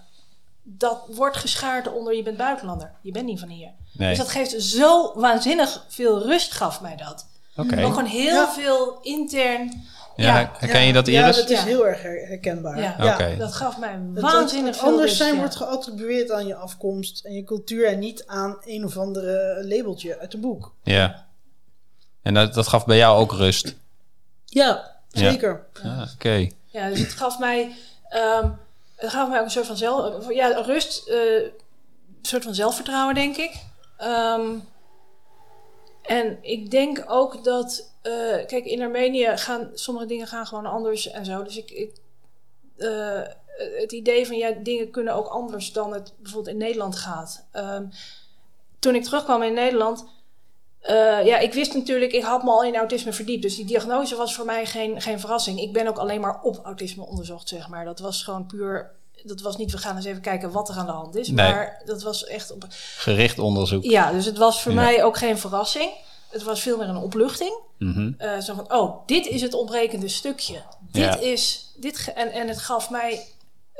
dat 0.64 1.06
wordt 1.08 1.38
geschaard 1.38 1.94
onder 1.94 2.16
je 2.16 2.24
bent 2.24 2.38
buitenlander. 2.38 2.92
Je 3.02 3.12
bent 3.12 3.26
niet 3.26 3.40
van 3.40 3.50
hier. 3.50 3.72
Nee. 3.94 4.10
Dus 4.10 4.18
dat 4.18 4.30
geeft 4.30 4.62
zo 4.62 5.20
waanzinnig 5.20 5.86
veel 5.88 6.24
rust, 6.24 6.52
gaf 6.52 6.82
mij 6.82 6.96
dat. 6.96 7.28
Oké. 7.56 7.84
Ook 7.84 7.90
gewoon 7.94 8.06
heel 8.06 8.34
Ja. 8.42 8.52
veel 8.52 9.00
intern 9.02 9.84
Ja, 10.16 10.40
Ja. 10.40 10.52
herken 10.58 10.82
je 10.82 10.94
dat, 10.94 11.08
Ja, 11.08 11.22
Iris? 11.24 11.36
dat 11.36 11.50
is 11.50 11.58
Ja. 11.60 11.66
heel 11.66 11.88
erg 11.88 12.02
her- 12.02 12.28
herkenbaar. 12.28 12.78
Ja. 12.82 12.96
Ja. 12.98 13.14
Oké. 13.14 13.36
Dat 13.38 13.54
gaf 13.54 13.78
mij 13.78 14.00
waanzinnig 14.14 14.76
veel 14.76 14.86
anders 14.88 15.06
rust, 15.06 15.18
zijn 15.18 15.34
ja. 15.34 15.40
wordt 15.40 15.56
geattribueerd 15.56 16.32
aan 16.32 16.48
je 16.48 16.56
afkomst 16.56 17.26
en 17.26 17.34
je 17.34 17.44
cultuur 17.44 17.88
en 17.88 18.00
niet 18.00 18.24
aan 18.26 18.58
een 18.66 18.86
of 18.86 18.98
andere 18.98 19.64
labeltje 19.68 20.20
uit 20.20 20.34
een 20.34 20.42
boek. 20.42 20.74
Ja. 20.84 21.26
En 22.22 22.34
dat, 22.34 22.54
dat 22.54 22.68
gaf 22.68 22.86
bij 22.86 22.98
jou 22.98 23.18
ook 23.20 23.32
rust? 23.32 23.76
Ja, 24.46 24.92
zeker. 25.10 25.66
Ja, 25.84 26.08
oké. 26.14 26.50
Ja, 26.76 26.90
dus 26.90 27.00
het 27.00 27.12
gaf 27.12 27.40
mij, 27.40 27.76
ehm, 28.10 28.52
het 28.96 29.10
gaf 29.10 29.30
mij 29.30 29.40
ook 29.40 29.46
een 29.46 29.52
soort 29.52 29.66
van 29.66 29.78
zelf, 29.78 30.34
ja, 30.34 30.48
rust, 30.48 31.08
eh, 31.08 31.44
een 31.44 31.52
soort 32.22 32.44
van 32.44 32.56
zelfvertrouwen, 32.56 33.16
denk 33.16 33.36
ik. 33.38 33.64
Ehm, 33.98 34.58
en 36.02 36.38
ik 36.42 36.72
denk 36.72 37.04
ook 37.08 37.44
dat, 37.44 37.94
eh, 38.02 38.46
kijk, 38.46 38.66
in 38.66 38.82
Armenië 38.82 39.38
gaan 39.38 39.72
sommige 39.74 40.06
dingen 40.06 40.28
gaan 40.28 40.48
gewoon 40.48 40.66
anders 40.66 41.12
en 41.12 41.26
zo. 41.26 41.44
Dus 41.44 41.58
ik, 41.58 41.72
ik 41.72 41.96
eh, 42.78 43.22
het 43.78 43.92
idee 43.92 44.28
van 44.28 44.38
ja, 44.38 44.52
dingen 44.52 44.92
kunnen 44.92 45.14
ook 45.14 45.28
anders 45.28 45.74
dan 45.74 45.94
het 45.94 46.14
bijvoorbeeld 46.18 46.56
in 46.56 46.62
Nederland 46.62 46.96
gaat. 46.96 47.46
Ehm, 47.52 47.86
toen 48.80 48.96
ik 48.96 49.04
terugkwam 49.04 49.44
in 49.44 49.54
Nederland, 49.54 50.06
eh, 50.86 51.26
ja, 51.26 51.38
ik 51.38 51.54
wist 51.54 51.74
natuurlijk, 51.74 52.12
ik 52.12 52.24
had 52.24 52.44
me 52.44 52.50
al 52.50 52.64
in 52.64 52.76
autisme 52.76 53.14
verdiept. 53.14 53.42
Dus 53.42 53.56
die 53.56 53.66
diagnose 53.66 54.16
was 54.16 54.36
voor 54.36 54.46
mij 54.46 54.66
geen, 54.66 55.02
geen 55.02 55.20
verrassing. 55.20 55.60
Ik 55.62 55.74
ben 55.74 55.88
ook 55.88 55.98
alleen 55.98 56.22
maar 56.22 56.40
op 56.42 56.60
autisme 56.64 57.06
onderzocht, 57.06 57.48
zeg 57.50 57.68
maar. 57.68 57.86
Dat 57.86 58.00
was 58.00 58.24
gewoon 58.24 58.46
puur, 58.46 58.92
dat 59.24 59.42
was 59.42 59.58
niet, 59.58 59.72
we 59.72 59.78
gaan 59.78 59.96
eens 59.96 60.06
even 60.06 60.22
kijken 60.22 60.52
wat 60.52 60.70
er 60.70 60.76
aan 60.76 60.86
de 60.86 60.92
hand 60.92 61.16
is. 61.16 61.28
Nee. 61.28 61.52
Maar 61.52 61.82
dat 61.86 62.04
was 62.04 62.26
echt 62.26 62.52
op, 62.52 62.66
Gericht 62.98 63.40
onderzoek. 63.40 63.84
ja, 63.84 64.12
dus 64.12 64.26
het 64.26 64.38
was 64.38 64.62
voor 64.62 64.72
Ja. 64.72 64.82
mij 64.82 65.04
ook 65.04 65.18
geen 65.18 65.38
verrassing. 65.38 65.92
Het 66.30 66.44
was 66.44 66.62
veel 66.62 66.78
meer 66.78 66.88
een 66.90 66.98
opluchting. 66.98 67.60
Mhm. 67.78 68.12
Eh, 68.18 68.40
zo 68.40 68.54
van, 68.54 68.74
oh, 68.74 69.06
dit 69.06 69.26
is 69.28 69.42
het 69.42 69.54
ontbrekende 69.54 70.08
stukje. 70.08 70.62
Dit 70.92 71.04
Ja. 71.04 71.20
is, 71.20 71.72
dit 71.78 72.12
en, 72.16 72.32
en 72.32 72.48
het 72.48 72.58
gaf 72.60 72.90
mij, 72.90 73.22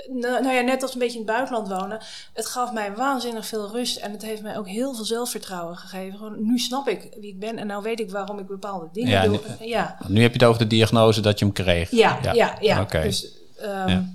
nou, 0.10 0.42
nou 0.44 0.54
ja, 0.56 0.62
net 0.62 0.82
als 0.82 0.94
een 0.94 1.00
beetje 1.00 1.20
in 1.20 1.26
het 1.26 1.36
buitenland 1.36 1.68
wonen, 1.68 2.00
het 2.34 2.46
gaf 2.46 2.72
mij 2.72 2.96
waanzinnig 2.96 3.46
veel 3.48 3.72
rust 3.72 3.98
en 3.98 4.12
het 4.12 4.22
heeft 4.22 4.42
mij 4.42 4.58
ook 4.58 4.68
heel 4.68 4.96
veel 4.96 5.06
zelfvertrouwen 5.06 5.78
gegeven. 5.78 6.18
Gewoon, 6.18 6.46
nu 6.46 6.60
snap 6.60 6.88
ik 6.88 7.08
wie 7.20 7.30
ik 7.30 7.40
ben 7.40 7.58
en 7.58 7.68
nou 7.68 7.84
weet 7.84 8.00
ik 8.00 8.12
waarom 8.12 8.40
ik 8.40 8.48
bepaalde 8.48 8.90
dingen 8.92 9.10
Ja, 9.12 9.24
doe. 9.24 9.40
nu- 9.60 9.66
ja, 9.68 9.98
Nu 10.08 10.22
heb 10.22 10.32
je 10.34 10.38
het 10.40 10.48
over 10.48 10.62
de 10.62 10.68
diagnose 10.68 11.22
dat 11.22 11.40
je 11.40 11.46
hem 11.46 11.54
kreeg. 11.54 11.92
ja, 11.92 12.20
ja, 12.34 12.58
ja. 12.60 12.82
Oké. 12.82 13.02
Dus, 13.02 13.28
ehm, 13.58 13.90
Ja. 13.90 14.06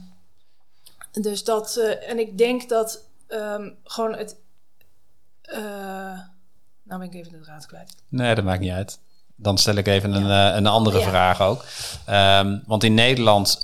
dus 1.13 1.45
dat, 1.45 1.77
eh, 1.77 2.11
en 2.11 2.19
ik 2.19 2.39
denk 2.39 2.69
dat 2.69 3.09
ehm, 3.29 3.71
gewoon 3.85 4.15
het, 4.15 4.37
eh, 5.43 5.59
nou 6.83 6.99
ben 7.01 7.03
ik 7.03 7.15
even 7.15 7.33
de 7.33 7.41
draad 7.41 7.67
kwijt. 7.67 7.95
Nee, 8.09 8.35
dat 8.35 8.45
maakt 8.45 8.61
niet 8.61 8.71
uit. 8.73 8.99
Dan 9.37 9.59
stel 9.59 9.75
ik 9.75 9.87
even 9.87 10.13
een, 10.15 10.31
eh, 10.51 10.57
een 10.57 10.67
andere 10.67 10.99
Ja. 10.99 11.09
vraag 11.09 11.41
ook. 11.43 11.65
Ehm, 12.07 12.59
want 12.67 12.85
in 12.85 12.95
Nederland 12.95 13.61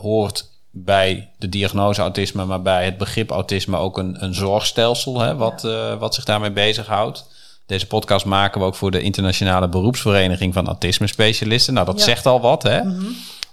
hoort 0.00 0.50
bij 0.84 1.28
de 1.38 1.48
diagnose 1.48 2.00
autisme, 2.00 2.44
maar 2.44 2.62
bij 2.62 2.84
het 2.84 2.98
begrip 2.98 3.30
autisme 3.30 3.76
ook 3.76 3.98
een, 3.98 4.24
een 4.24 4.34
zorgstelsel, 4.34 5.20
hè, 5.20 5.36
wat, 5.36 5.64
eh, 5.64 5.98
wat 5.98 6.14
zich 6.14 6.24
daarmee 6.24 6.50
bezighoudt. 6.50 7.26
Deze 7.66 7.86
podcast 7.86 8.24
maken 8.24 8.60
we 8.60 8.66
ook 8.66 8.74
voor 8.74 8.90
de 8.90 9.00
Internationale 9.00 9.68
Beroepsvereniging 9.68 10.54
van 10.54 10.66
Autisme 10.66 11.06
Specialisten. 11.06 11.74
Nou, 11.74 11.86
dat 11.86 11.98
Ja. 11.98 12.04
zegt 12.04 12.26
al 12.26 12.40
wat, 12.40 12.62
hè? 12.62 12.80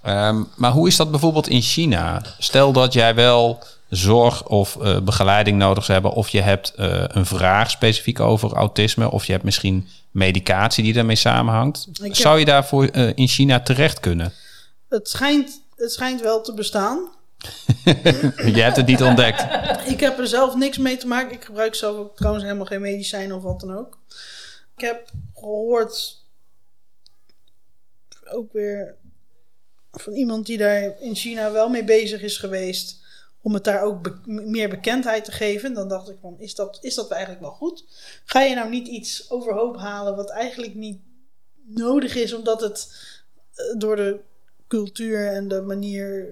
Ehm, 0.02 0.44
maar 0.56 0.72
hoe 0.72 0.88
is 0.88 0.96
dat 0.96 1.12
bijvoorbeeld 1.12 1.48
in 1.48 1.62
China? 1.62 2.22
Stel 2.40 2.72
dat 2.72 2.94
jij 2.94 3.16
wel 3.16 3.60
zorg 3.90 4.46
of 4.48 4.76
eh, 4.82 5.00
begeleiding 5.00 5.58
nodig 5.58 5.84
zou 5.84 5.94
hebben, 6.02 6.18
of 6.20 6.30
je 6.30 6.42
hebt 6.42 6.74
eh, 6.76 7.04
een 7.08 7.26
vraag 7.26 7.70
specifiek 7.72 8.20
over 8.20 8.54
autisme, 8.54 9.12
of 9.12 9.26
je 9.26 9.32
hebt 9.32 9.44
misschien 9.44 9.88
medicatie 10.12 10.84
die 10.84 10.94
daarmee 10.94 11.16
samenhangt. 11.16 11.88
heb- 12.02 12.16
Zou 12.16 12.40
je 12.40 12.46
daarvoor 12.46 12.86
in 13.16 13.28
China 13.28 13.60
terecht 13.60 14.00
kunnen? 14.00 14.34
Het 14.90 15.10
schijnt, 15.10 15.62
het 15.76 15.92
schijnt 15.92 16.22
wel 16.22 16.42
te 16.42 16.54
bestaan. 16.54 17.12
je 18.56 18.62
hebt 18.62 18.78
het 18.78 18.86
niet 18.86 19.02
ontdekt. 19.02 19.42
Ik 19.90 20.00
heb 20.00 20.20
er 20.20 20.28
zelf 20.28 20.56
niks 20.56 20.78
mee 20.78 20.98
te 20.98 21.08
maken. 21.08 21.32
Ik 21.32 21.44
gebruik 21.44 21.76
zelf 21.76 21.98
ook 21.98 22.16
trouwens 22.16 22.44
helemaal 22.44 22.66
geen 22.66 22.82
medicijnen 22.82 23.36
of 23.38 23.44
wat 23.44 23.60
dan 23.60 23.78
ook. 23.78 24.00
Ik 24.76 24.84
heb 24.84 25.10
gehoord, 25.34 26.22
ook 28.26 28.54
weer 28.54 28.96
van 29.92 30.14
iemand 30.14 30.46
die 30.46 30.58
daar 30.58 31.02
in 31.02 31.16
China 31.16 31.52
wel 31.52 31.70
mee 31.70 31.84
bezig 31.84 32.22
is 32.22 32.38
geweest, 32.38 33.02
om 33.42 33.54
het 33.54 33.64
daar 33.64 33.82
ook 33.82 34.02
be- 34.02 34.20
meer 34.26 34.70
bekendheid 34.70 35.26
te 35.26 35.32
geven. 35.32 35.74
Dan 35.74 35.88
dacht 35.88 36.10
ik 36.10 36.18
van, 36.22 36.36
is 36.40 36.56
dat, 36.56 36.78
is 36.82 36.96
dat 36.96 37.12
eigenlijk 37.12 37.42
wel 37.42 37.52
goed? 37.52 37.86
Ga 38.26 38.42
je 38.42 38.56
nou 38.56 38.70
niet 38.70 38.88
iets 38.88 39.30
overhoop 39.30 39.78
halen 39.78 40.16
wat 40.16 40.30
eigenlijk 40.30 40.76
niet 40.76 41.00
nodig 41.66 42.16
is, 42.16 42.34
omdat 42.34 42.62
het 42.62 42.96
eh, 43.54 43.80
door 43.80 43.96
de 43.96 44.20
cultuur 44.78 45.28
en 45.28 45.48
de 45.48 45.62
manier 45.62 46.28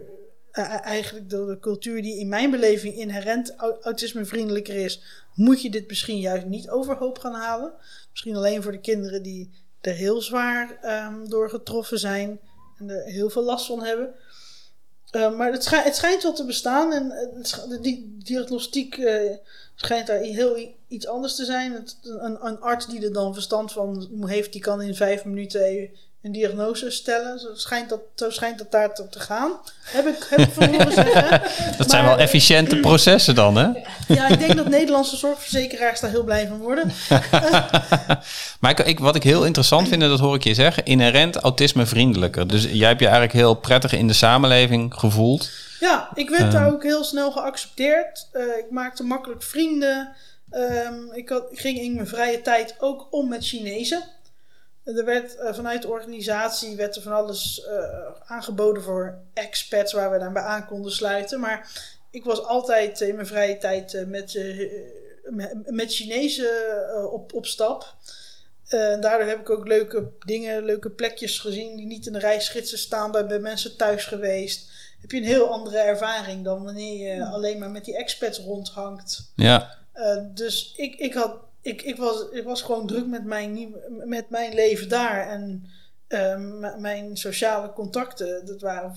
eh, 0.51 0.85
eigenlijk 0.85 1.29
door 1.29 1.47
de 1.47 1.59
cultuur 1.59 2.01
die 2.01 2.19
in 2.19 2.27
mijn 2.27 2.51
beleving 2.51 2.95
inherent 2.95 3.55
au- 3.55 3.77
autismevriendelijker 3.81 4.75
is, 4.75 5.01
moet 5.33 5.61
je 5.61 5.69
dit 5.69 5.87
misschien 5.87 6.19
juist 6.19 6.45
niet 6.45 6.69
overhoop 6.69 7.19
gaan 7.19 7.33
halen. 7.33 7.73
Misschien 8.11 8.35
alleen 8.35 8.63
voor 8.63 8.71
de 8.71 8.79
kinderen 8.79 9.23
die 9.23 9.49
er 9.81 9.93
heel 9.93 10.21
zwaar 10.21 10.77
ehm, 10.81 11.25
door 11.27 11.49
getroffen 11.49 11.99
zijn 11.99 12.39
en 12.77 12.89
er 12.89 13.03
heel 13.03 13.29
veel 13.29 13.43
last 13.43 13.65
van 13.65 13.83
hebben. 13.83 14.13
Eh, 15.11 15.37
maar 15.37 15.51
het, 15.51 15.69
het 15.69 15.95
schijnt 15.95 16.23
wel 16.23 16.33
te 16.33 16.45
bestaan 16.45 16.93
en 16.93 17.11
eh, 17.11 17.69
de 17.69 18.17
diagnostiek 18.23 18.97
eh, 18.97 19.35
schijnt 19.75 20.07
daar 20.07 20.19
heel 20.19 20.75
iets 20.87 21.07
anders 21.07 21.35
te 21.35 21.45
zijn. 21.45 21.87
Een, 22.03 22.45
een 22.45 22.59
arts 22.59 22.87
die 22.87 23.03
er 23.05 23.13
dan 23.13 23.33
verstand 23.33 23.71
van 23.71 24.23
heeft, 24.27 24.51
die 24.51 24.61
kan 24.61 24.81
in 24.81 24.95
vijf 24.95 25.25
minuten 25.25 25.89
een 26.23 26.31
diagnose 26.31 26.91
stellen. 26.91 27.39
Zo 27.39 27.47
schijnt 27.53 27.89
dat, 27.89 27.99
zo 28.15 28.29
schijnt 28.29 28.57
dat 28.57 28.71
daar 28.71 28.93
te, 28.95 29.09
te 29.09 29.19
gaan. 29.19 29.51
Heb 29.83 30.07
ik, 30.07 30.27
heb 30.29 30.39
ik 30.39 30.49
van 30.53 30.67
horen 30.67 30.91
zeggen. 30.93 31.41
Dat 31.77 31.89
zijn 31.89 32.05
wel 32.05 32.17
efficiënte 32.17 32.75
processen 32.79 33.35
dan, 33.35 33.55
hè? 33.57 33.67
Ja, 34.15 34.27
ik 34.27 34.39
denk 34.39 34.55
dat 34.55 34.69
Nederlandse 34.69 35.15
zorgverzekeraars 35.17 35.99
daar 35.99 36.09
heel 36.09 36.23
blij 36.23 36.47
van 36.47 36.57
worden. 36.57 36.91
Maar 38.59 38.71
ik, 38.71 38.79
ik- 38.79 38.99
wat 38.99 39.15
ik 39.15 39.23
heel 39.23 39.45
interessant 39.45 39.87
vind, 39.87 40.01
en 40.01 40.09
dat 40.09 40.19
hoor 40.19 40.35
ik 40.35 40.43
je 40.43 40.53
zeggen, 40.53 40.85
inherent 40.85 41.35
autismevriendelijker. 41.35 42.47
Dus 42.47 42.63
jij 42.63 42.87
hebt 42.87 42.99
je 42.99 43.05
eigenlijk 43.05 43.35
heel 43.35 43.53
prettig 43.53 43.93
in 43.93 44.07
de 44.07 44.13
samenleving 44.13 44.93
gevoeld. 44.97 45.49
Ja, 45.79 46.09
ik 46.13 46.29
werd 46.29 46.51
daar 46.51 46.71
ook 46.73 46.83
heel 46.83 47.03
snel 47.03 47.31
geaccepteerd. 47.31 48.27
Eh, 48.31 48.41
ik 48.41 48.65
maakte 48.71 49.03
makkelijk 49.03 49.43
vrienden. 49.43 50.09
Ehm, 50.49 50.93
ik, 51.13 51.29
had, 51.29 51.43
ik 51.51 51.59
ging 51.59 51.79
in 51.79 51.93
mijn 51.93 52.07
vrije 52.07 52.41
tijd 52.41 52.75
ook 52.79 53.07
om 53.11 53.29
met 53.29 53.45
Chinezen. 53.45 54.03
Er 54.83 55.05
werd 55.05 55.35
eh, 55.35 55.53
vanuit 55.53 55.81
de 55.81 55.87
organisatie 55.87 56.75
werd 56.75 56.95
er 56.95 57.01
van 57.01 57.11
alles 57.11 57.63
eh, 57.65 57.83
aangeboden 58.25 58.83
voor 58.83 59.17
expats 59.33 59.93
waar 59.93 60.11
we 60.11 60.19
dan 60.19 60.33
bij 60.33 60.41
aan 60.41 60.65
konden 60.65 60.91
sluiten. 60.91 61.39
Maar 61.39 61.71
ik 62.09 62.23
was 62.23 62.43
altijd 62.43 63.01
in 63.01 63.15
mijn 63.15 63.27
vrije 63.27 63.57
tijd 63.57 63.93
eh, 63.93 64.05
met, 64.05 64.39
met, 65.65 65.93
Chinezen 65.93 67.11
op, 67.11 67.33
op 67.33 67.45
stap. 67.45 67.95
Daardoor 68.69 69.27
heb 69.27 69.39
ik 69.39 69.49
ook 69.49 69.67
leuke 69.67 70.09
dingen, 70.25 70.63
leuke 70.63 70.89
plekjes 70.89 71.39
gezien 71.39 71.75
die 71.75 71.85
niet 71.85 72.05
in 72.05 72.13
de 72.13 72.19
reisgidsen 72.19 72.77
staan, 72.77 73.11
bij, 73.11 73.25
bij 73.25 73.39
mensen 73.39 73.77
thuis 73.77 74.05
geweest. 74.05 74.69
Heb 75.01 75.11
je 75.11 75.17
een 75.17 75.23
heel 75.23 75.51
andere 75.51 75.77
ervaring 75.77 76.43
dan 76.43 76.63
wanneer 76.63 77.15
je 77.15 77.25
alleen 77.25 77.59
maar 77.59 77.69
met 77.69 77.85
die 77.85 77.97
expats 77.97 78.39
rondhangt. 78.39 79.31
Ja, 79.35 79.77
dus 80.33 80.73
ik, 80.75 80.95
ik, 80.95 81.13
had, 81.13 81.37
ik, 81.61 81.81
ik, 81.81 81.97
was, 81.97 82.25
ik 82.31 82.43
was 82.43 82.61
gewoon 82.61 82.87
druk 82.87 83.05
met 83.07 83.23
mijn, 83.23 83.75
met 84.05 84.29
mijn 84.29 84.53
leven 84.53 84.89
daar. 84.89 85.27
En 85.27 85.65
eh, 86.07 86.35
m- 86.37 86.81
mijn 86.81 87.17
sociale 87.17 87.73
contacten, 87.73 88.45
dat 88.45 88.61
waren 88.61 88.95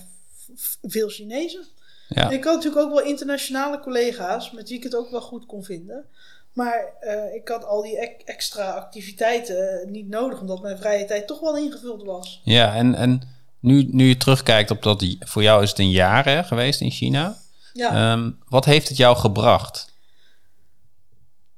veel 0.83 1.09
Chinezen. 1.09 1.64
ja. 2.09 2.31
Ik 2.31 2.44
had 2.44 2.55
natuurlijk 2.55 2.83
ook 2.87 2.94
wel 2.94 3.05
internationale 3.05 3.81
collega's 3.81 4.50
met 4.50 4.68
wie 4.68 4.79
ik 4.79 4.85
het 4.85 4.94
ook 4.96 5.11
wel 5.11 5.20
goed 5.20 5.46
kon 5.46 5.64
vinden. 5.64 6.05
Maar 6.53 6.92
eh, 7.00 7.35
ik 7.35 7.48
had 7.48 7.64
al 7.64 7.83
die 7.83 7.98
extra 8.24 8.70
activiteiten 8.70 9.90
niet 9.90 10.09
nodig, 10.09 10.40
omdat 10.40 10.62
mijn 10.62 10.79
vrije 10.79 11.05
tijd 11.05 11.27
toch 11.27 11.40
wel 11.40 11.57
ingevuld 11.57 12.03
was. 12.03 12.40
ja 12.44 12.75
en, 12.75 12.94
en 12.94 13.23
nu, 13.60 13.88
nu 13.90 14.04
je 14.08 14.17
terugkijkt 14.17 14.71
op 14.71 14.83
dat, 14.83 15.04
voor 15.19 15.42
jou 15.42 15.62
is 15.62 15.71
het 15.71 15.79
een 15.79 15.90
jaar 15.90 16.25
hè, 16.25 16.44
geweest 16.44 16.81
in 16.81 16.90
China. 16.90 17.37
Ja, 17.73 18.12
Ehm, 18.12 18.31
wat 18.48 18.65
heeft 18.65 18.88
het 18.88 18.96
jou 18.96 19.17
gebracht? 19.17 19.92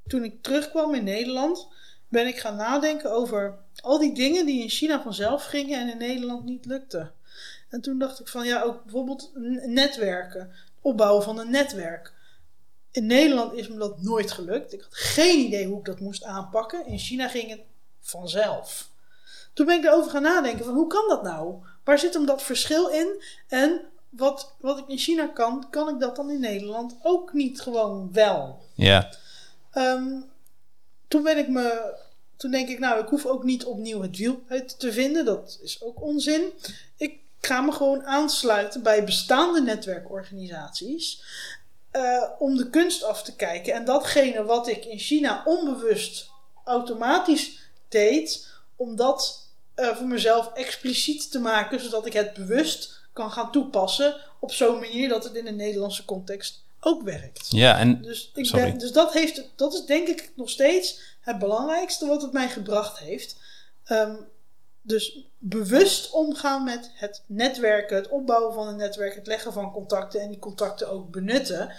Toen 0.07 0.24
ik 0.24 0.42
terugkwam 0.42 0.94
in 0.94 1.04
Nederland, 1.04 1.68
ben 2.09 2.26
ik 2.26 2.38
gaan 2.38 2.57
nadenken 2.57 3.12
over 3.12 3.59
al 3.80 3.98
die 3.98 4.14
dingen 4.14 4.46
die 4.46 4.62
in 4.62 4.68
China 4.68 5.02
vanzelf 5.02 5.44
gingen 5.44 5.80
en 5.80 5.90
in 5.90 5.98
Nederland 5.98 6.44
niet 6.44 6.64
lukten. 6.64 7.12
En 7.68 7.80
toen 7.80 7.98
dacht 7.98 8.20
ik 8.20 8.28
van 8.28 8.46
ja, 8.46 8.62
ook 8.62 8.82
bijvoorbeeld 8.82 9.30
netwerken, 9.66 10.52
opbouwen 10.80 11.22
van 11.22 11.38
een 11.38 11.50
netwerk. 11.50 12.12
In 12.90 13.07
Nederland 13.07 13.52
is 13.52 13.68
me 13.68 13.78
dat 13.78 14.02
nooit 14.02 14.32
gelukt. 14.32 14.72
Ik 14.72 14.80
had 14.80 14.94
geen 14.94 15.38
idee 15.38 15.66
hoe 15.66 15.78
ik 15.78 15.84
dat 15.84 16.00
moest 16.00 16.24
aanpakken. 16.24 16.86
In 16.86 16.98
China 16.98 17.28
ging 17.28 17.50
het 17.50 17.61
vanzelf. 18.00 18.88
Toen 19.52 19.66
ben 19.66 19.78
ik 19.78 19.84
erover 19.84 20.11
gaan 20.11 20.22
nadenken 20.22 20.64
van 20.64 20.74
hoe 20.74 20.86
kan 20.86 21.09
dat 21.09 21.22
nou? 21.22 21.54
Waar 21.84 21.98
zit 21.98 22.14
hem 22.14 22.26
dat 22.26 22.42
verschil 22.42 22.88
in? 22.88 23.22
En 23.48 23.80
wat, 24.09 24.54
wat 24.61 24.78
ik 24.78 24.88
in 24.88 24.98
China 24.98 25.26
kan, 25.26 25.66
kan 25.70 25.88
ik 25.88 26.00
dat 26.00 26.16
dan 26.16 26.30
in 26.30 26.40
Nederland 26.40 26.96
ook 27.02 27.32
niet 27.32 27.61
gewoon 27.61 28.12
wel? 28.12 28.62
Ja, 28.74 29.11
Ehm, 29.76 30.20
toen 31.08 31.26
ik 31.26 31.48
me 31.48 31.94
toen 32.36 32.50
denk 32.50 32.68
ik, 32.68 32.78
nou, 32.78 33.02
ik 33.02 33.08
hoef 33.08 33.26
ook 33.26 33.44
niet 33.44 33.64
opnieuw 33.64 34.02
het 34.02 34.16
wiel 34.16 34.40
te 34.78 34.92
vinden. 34.92 35.24
Dat 35.24 35.58
is 35.62 35.82
ook 35.82 36.02
onzin. 36.02 36.52
Ik 36.96 37.20
ga 37.40 37.60
me 37.60 37.72
gewoon 37.72 38.06
aansluiten 38.06 38.82
bij 38.82 39.04
bestaande 39.04 39.60
netwerkorganisaties. 39.60 41.22
eh, 41.90 42.22
om 42.38 42.56
de 42.56 42.70
kunst 42.70 43.02
af 43.02 43.22
te 43.22 43.36
kijken. 43.36 43.74
En 43.74 43.84
datgene 43.84 44.44
wat 44.44 44.68
ik 44.68 44.84
in 44.84 44.98
China 44.98 45.42
onbewust 45.44 46.30
automatisch 46.64 47.58
deed, 47.88 48.48
om 48.76 48.96
dat 48.96 49.48
eh, 49.74 49.96
voor 49.96 50.06
mezelf 50.06 50.52
expliciet 50.54 51.30
te 51.30 51.38
maken, 51.38 51.80
zodat 51.80 52.06
ik 52.06 52.12
het 52.12 52.34
bewust 52.34 53.00
kan 53.12 53.30
gaan 53.30 53.52
toepassen 53.52 54.16
op 54.40 54.52
zo'n 54.52 54.78
manier 54.78 55.08
dat 55.08 55.24
het 55.24 55.34
in 55.34 55.44
de 55.44 55.50
Nederlandse 55.50 56.04
context 56.04 56.64
ook 56.87 57.03
werkt. 57.03 57.47
Ja, 57.51 57.78
en 57.78 58.03
Dus, 58.03 58.30
ik 58.34 58.51
ben, 58.51 58.78
dus 58.78 58.93
dat, 58.93 59.12
heeft, 59.12 59.51
dat 59.57 59.74
is 59.74 59.84
denk 59.84 60.09
ik 60.09 60.32
nog 60.37 60.51
steeds 60.51 61.01
het 61.20 61.39
belangrijkste 61.39 62.07
wat 62.07 62.22
het 62.22 62.32
mij 62.32 62.49
gebracht 62.49 62.99
heeft. 62.99 63.37
Ehm, 63.84 64.14
dus 64.82 65.20
bewust 65.39 66.11
omgaan 66.11 66.64
met 66.64 66.91
het 66.95 67.22
netwerken, 67.26 67.97
het 67.97 68.09
opbouwen 68.09 68.55
van 68.55 68.68
een 68.68 68.76
netwerk, 68.76 69.14
het 69.14 69.26
leggen 69.26 69.53
van 69.53 69.72
contacten 69.72 70.20
en 70.20 70.30
die 70.30 70.39
contacten 70.39 70.91
ook 70.91 71.11
benutten. 71.11 71.72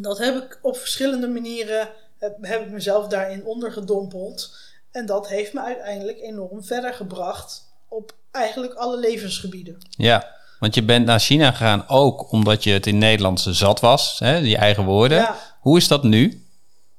Dat 0.00 0.18
heb 0.18 0.42
ik 0.42 0.58
op 0.62 0.76
verschillende 0.76 1.28
manieren, 1.28 1.88
heb, 2.18 2.36
heb 2.40 2.60
ik 2.60 2.70
mezelf 2.70 3.06
daarin 3.06 3.44
ondergedompeld. 3.44 4.56
En 4.90 5.06
dat 5.06 5.28
heeft 5.28 5.52
me 5.52 5.60
uiteindelijk 5.60 6.20
enorm 6.20 6.64
verder 6.64 6.94
gebracht 6.94 7.64
op 7.88 8.14
eigenlijk 8.30 8.74
alle 8.74 8.98
levensgebieden. 8.98 9.78
ja, 9.88 10.40
want 10.62 10.74
je 10.74 10.82
bent 10.82 11.06
naar 11.06 11.20
China 11.20 11.50
gegaan 11.50 11.88
ook 11.88 12.32
omdat 12.32 12.64
je 12.64 12.70
het 12.72 12.86
in 12.86 12.98
Nederlands 12.98 13.46
zat 13.46 13.80
was, 13.80 14.18
hè, 14.18 14.40
die 14.42 14.56
eigen 14.56 14.84
woorden. 14.84 15.18
Ja, 15.18 15.36
Hoe 15.60 15.76
is 15.76 15.88
dat 15.88 16.02
nu? 16.02 16.46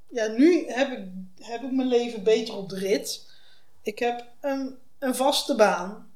ja, 0.09 0.27
nu 0.27 0.65
heb 0.67 0.91
ik, 0.91 0.99
heb 1.39 1.63
ik 1.63 1.71
mijn 1.71 1.87
leven 1.87 2.23
beter 2.23 2.57
op 2.57 2.69
de 2.69 2.75
rit. 2.77 3.25
Ik 3.81 3.99
heb 3.99 4.25
een, 4.41 4.77
een 4.99 5.15
vaste 5.15 5.55
baan. 5.55 6.11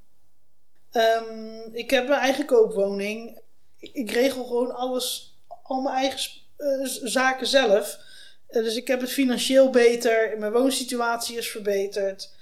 Ehm, 0.92 1.60
ik 1.72 1.90
heb 1.90 2.08
een 2.10 2.16
eigen 2.16 2.46
koopwoning. 2.46 3.40
Ik, 3.80 3.94
ik 3.94 4.12
regel 4.12 4.46
gewoon 4.46 4.76
alles, 4.76 5.36
al 5.64 5.82
mijn 5.82 5.96
eigen 5.96 6.32
eh, 6.58 6.68
zaken 7.04 7.48
zelf. 7.48 8.00
Eh, 8.48 8.64
dus 8.64 8.76
ik 8.76 8.88
heb 8.88 9.02
het 9.02 9.12
financieel 9.12 9.70
beter. 9.70 10.36
Mijn 10.38 10.52
woonsituatie 10.52 11.38
is 11.38 11.50
verbeterd. 11.50 12.34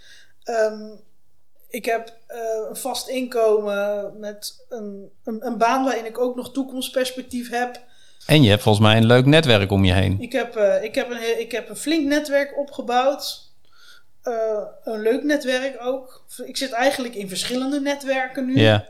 Ehm, 0.43 0.89
ik 1.75 1.85
heb 1.85 2.17
eh, 2.27 2.37
een 2.69 2.75
vast 2.75 3.07
inkomen 3.07 4.13
met 4.19 4.65
een, 4.69 5.11
een, 5.23 5.45
een 5.45 5.57
baan 5.57 5.83
waarin 5.83 6.05
ik 6.05 6.17
ook 6.17 6.35
nog 6.35 6.51
toekomstperspectief 6.51 7.49
heb. 7.49 7.81
En 8.25 8.43
je 8.43 8.49
hebt 8.49 8.61
volgens 8.61 8.85
mij 8.85 8.97
een 8.97 9.05
leuk 9.05 9.25
netwerk 9.25 9.71
om 9.71 9.85
je 9.85 9.93
heen. 9.93 10.17
Ik 10.19 10.31
heb, 10.31 10.55
eh, 10.55 10.83
ik, 10.83 10.95
heb 10.95 11.09
een, 11.09 11.39
ik 11.39 11.51
heb 11.51 11.69
een 11.69 11.75
flink 11.75 12.07
netwerk 12.07 12.57
opgebouwd. 12.57 13.51
Eh, 14.21 14.63
een 14.83 15.01
leuk 15.01 15.23
netwerk 15.23 15.81
ook. 15.81 16.25
Ik 16.45 16.57
zit 16.57 16.71
eigenlijk 16.71 17.15
in 17.15 17.29
verschillende 17.29 17.81
netwerken 17.81 18.45
nu. 18.45 18.59
Ja, 18.59 18.85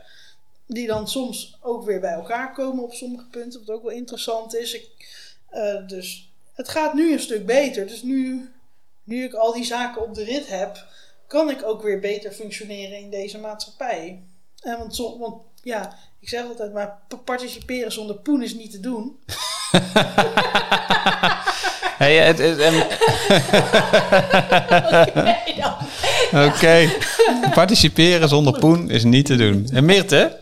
Die 0.66 0.86
dan 0.86 1.08
soms 1.08 1.58
ook 1.60 1.84
weer 1.84 2.00
bij 2.00 2.12
elkaar 2.12 2.52
komen 2.52 2.84
op 2.84 2.92
sommige 2.92 3.26
punten. 3.26 3.60
Wat 3.64 3.76
ook 3.76 3.82
wel 3.82 3.92
interessant 3.92 4.54
is. 4.54 4.74
Ik, 4.74 4.88
dus 5.86 6.30
het 6.54 6.68
gaat 6.68 6.94
nu 6.94 7.12
een 7.12 7.20
stuk 7.20 7.46
beter. 7.46 7.86
Dus 7.86 8.02
nu, 8.02 8.50
nu 9.04 9.24
ik 9.24 9.34
al 9.34 9.52
die 9.52 9.64
zaken 9.64 10.02
op 10.02 10.14
de 10.14 10.24
rit 10.24 10.48
heb, 10.48 10.84
kan 11.28 11.50
ik 11.50 11.62
ook 11.64 11.82
weer 11.82 12.00
beter 12.00 12.32
functioneren 12.32 12.98
in 12.98 13.10
deze 13.10 13.38
maatschappij. 13.38 14.22
En 14.62 14.78
want, 14.78 14.96
zo, 14.96 15.18
want 15.18 15.34
ja, 15.62 15.94
ik 16.20 16.28
zeg 16.28 16.46
altijd 16.48 16.72
maar, 16.72 16.98
pa- 17.08 17.16
participeren 17.16 17.92
zonder 17.92 18.16
poen 18.16 18.42
is 18.42 18.54
niet 18.54 18.70
te 18.70 18.80
doen. 18.80 19.16
hey, 21.98 22.16
het, 22.16 22.38
het-. 22.38 22.98
Oké. 26.46 26.88
Participeren 27.54 28.28
zonder 28.28 28.58
poen 28.58 28.90
is 28.90 29.04
niet 29.04 29.26
te 29.26 29.36
doen. 29.36 29.68
En 29.72 29.84
Mirte, 29.84 30.36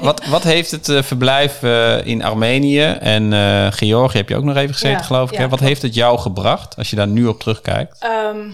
wat, 0.00 0.26
wat 0.26 0.42
heeft 0.42 0.70
het 0.70 0.88
eh, 0.88 1.02
verblijf 1.02 1.62
eh, 1.62 2.06
in 2.06 2.22
Armenië 2.24 2.82
en 2.84 3.32
eh, 3.32 3.66
Georgië, 3.72 4.16
heb 4.16 4.28
je 4.28 4.36
ook 4.36 4.44
nog 4.44 4.56
even 4.56 4.72
gezeten, 4.74 4.98
Ja, 4.98 5.02
geloof 5.04 5.28
ik. 5.30 5.36
ja, 5.36 5.42
hè? 5.42 5.48
Wat 5.48 5.58
klopt. 5.58 5.72
heeft 5.72 5.82
het 5.82 5.94
jou 5.94 6.18
gebracht 6.18 6.76
als 6.76 6.90
je 6.90 6.96
daar 6.96 7.08
nu 7.08 7.26
op 7.26 7.40
terugkijkt? 7.40 7.96
Ehm, 8.00 8.50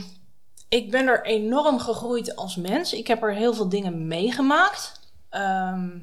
ik 0.69 0.91
ben 0.91 1.07
er 1.07 1.25
enorm 1.25 1.79
gegroeid 1.79 2.37
als 2.37 2.57
mens. 2.57 2.93
Ik 2.93 3.07
heb 3.07 3.23
er 3.23 3.35
heel 3.35 3.55
veel 3.55 3.69
dingen 3.69 4.07
meegemaakt. 4.07 5.01
Ehm, 5.29 5.99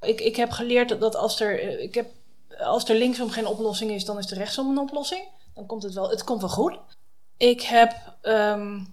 ik, 0.00 0.20
ik 0.20 0.36
heb 0.36 0.50
geleerd 0.50 1.00
dat 1.00 1.16
als 1.16 1.40
er, 1.40 1.60
eh, 1.60 1.82
ik 1.82 1.94
heb, 1.94 2.06
als 2.58 2.88
er 2.88 2.96
linksom 2.96 3.30
geen 3.30 3.46
oplossing 3.46 3.90
is, 3.90 4.04
dan 4.04 4.18
is 4.18 4.30
er 4.30 4.36
rechtsom 4.36 4.70
een 4.70 4.78
oplossing. 4.78 5.22
Dan 5.54 5.66
komt 5.66 5.82
het 5.82 5.94
wel, 5.94 6.10
het 6.10 6.24
komt 6.24 6.40
wel 6.40 6.50
goed. 6.50 6.78
Ik 7.36 7.62
heb 7.62 8.16
ehm, 8.20 8.84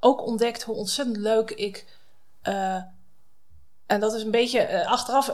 ook 0.00 0.26
ontdekt 0.26 0.62
hoe 0.62 0.74
ontzettend 0.74 1.16
leuk 1.16 1.50
ik. 1.50 1.98
eh, 2.42 2.82
en 3.86 4.00
dat 4.00 4.14
is 4.14 4.22
een 4.22 4.30
beetje 4.30 4.60
eh, 4.60 4.90
achteraf. 4.90 5.32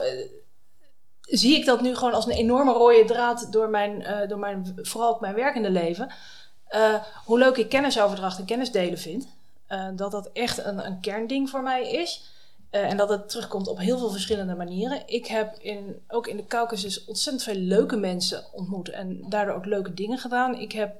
zie 1.21 1.55
ik 1.55 1.65
dat 1.65 1.81
nu 1.81 1.95
gewoon 1.95 2.13
als 2.13 2.25
een 2.25 2.31
enorme 2.31 2.71
rode 2.71 3.05
draad 3.05 3.51
door 3.51 3.69
mijn, 3.69 4.27
door 4.27 4.39
mijn 4.39 4.79
vooral 4.81 5.09
ook 5.09 5.21
mijn 5.21 5.35
werkende 5.35 5.69
leven. 5.69 6.11
Eh, 6.67 6.93
hoe 7.25 7.39
leuk 7.39 7.57
ik 7.57 7.69
kennisoverdracht 7.69 8.39
en 8.39 8.45
kennisdelen 8.45 8.99
vind. 8.99 9.27
Eh, 9.67 9.87
dat 9.95 10.11
dat 10.11 10.29
echt 10.33 10.65
een, 10.65 10.85
een 10.85 10.99
kernding 10.99 11.49
voor 11.49 11.63
mij 11.63 11.91
is. 11.91 12.23
Eh, 12.69 12.89
en 12.89 12.97
dat 12.97 13.09
het 13.09 13.29
terugkomt 13.29 13.67
op 13.67 13.79
heel 13.79 13.97
veel 13.97 14.09
verschillende 14.09 14.55
manieren. 14.55 15.01
Ik 15.05 15.27
heb 15.27 15.55
in, 15.59 16.01
ook 16.07 16.27
in 16.27 16.37
de 16.37 16.47
Caucasus 16.47 17.05
ontzettend 17.05 17.43
veel 17.43 17.61
leuke 17.61 17.95
mensen 17.95 18.43
ontmoet. 18.51 18.89
En 18.89 19.25
daardoor 19.29 19.55
ook 19.55 19.65
leuke 19.65 19.93
dingen 19.93 20.17
gedaan. 20.17 20.59
Ik 20.59 20.71
heb 20.71 20.95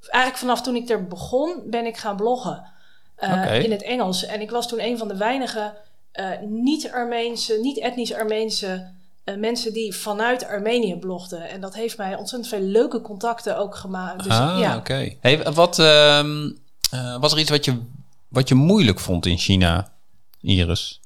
eigenlijk 0.00 0.36
vanaf 0.36 0.62
toen 0.62 0.76
ik 0.76 0.88
er 0.88 1.06
begon, 1.06 1.62
ben 1.66 1.86
ik 1.86 1.96
gaan 1.96 2.16
bloggen. 2.16 2.70
In 3.62 3.70
het 3.70 3.82
Engels. 3.82 4.24
En 4.24 4.40
ik 4.40 4.50
was 4.50 4.68
toen 4.68 4.80
een 4.80 4.98
van 4.98 5.08
de 5.08 5.16
weinige 5.16 5.74
niet-Armeense, 6.40 7.58
niet-etnisch 7.60 8.14
Armeense 8.14 8.90
eh, 9.24 9.36
mensen 9.36 9.72
die 9.72 9.94
vanuit 9.94 10.46
Armenië 10.46 10.96
blogden. 10.96 11.48
En 11.48 11.60
dat 11.60 11.74
heeft 11.74 11.98
mij 11.98 12.16
ontzettend 12.16 12.50
veel 12.50 12.60
leuke 12.60 13.00
contacten 13.00 13.58
ook 13.58 13.76
gemaakt. 13.76 14.24
Dus 14.24 14.32
ah, 14.32 14.58
ja, 14.58 14.76
oké. 14.76 15.14
Hey, 15.20 15.42
wat, 15.52 15.78
ehm, 15.78 16.50
eh, 16.90 17.20
was 17.20 17.32
er 17.32 17.38
iets 17.38 17.50
wat 17.50 17.64
je, 17.64 17.78
wat 18.28 18.48
je 18.48 18.54
moeilijk 18.54 19.00
vond 19.00 19.26
in 19.26 19.38
China, 19.38 19.92
Iris? 20.40 21.00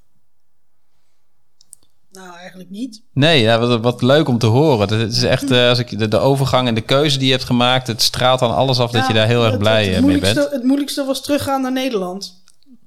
Nou, 2.12 2.36
eigenlijk 2.36 2.70
niet. 2.70 3.02
Nee, 3.12 3.40
ja, 3.40 3.58
wat, 3.58 3.80
wat 3.80 4.02
leuk 4.02 4.28
om 4.28 4.38
te 4.38 4.46
horen. 4.46 4.98
Het 4.98 5.12
is 5.12 5.22
echt, 5.22 5.50
eh, 5.50 5.68
als 5.68 5.78
ik 5.78 5.98
de, 5.98 6.08
de 6.08 6.18
overgang 6.18 6.68
en 6.68 6.74
de 6.74 6.80
keuze 6.80 7.18
die 7.18 7.26
je 7.26 7.32
hebt 7.32 7.44
gemaakt, 7.44 7.86
het 7.86 8.02
straalt 8.02 8.40
dan 8.40 8.54
alles 8.54 8.78
af 8.78 8.90
dat 8.90 9.06
je 9.06 9.12
daar 9.12 9.26
heel 9.26 9.44
erg 9.44 9.58
blij 9.58 9.82
het, 9.82 9.90
mee 9.90 10.00
moeilijkste, 10.00 10.34
bent. 10.34 10.50
Het 10.50 10.62
moeilijkste 10.62 11.04
was 11.04 11.22
teruggaan 11.22 11.62
naar 11.62 11.72
Nederland. 11.72 12.44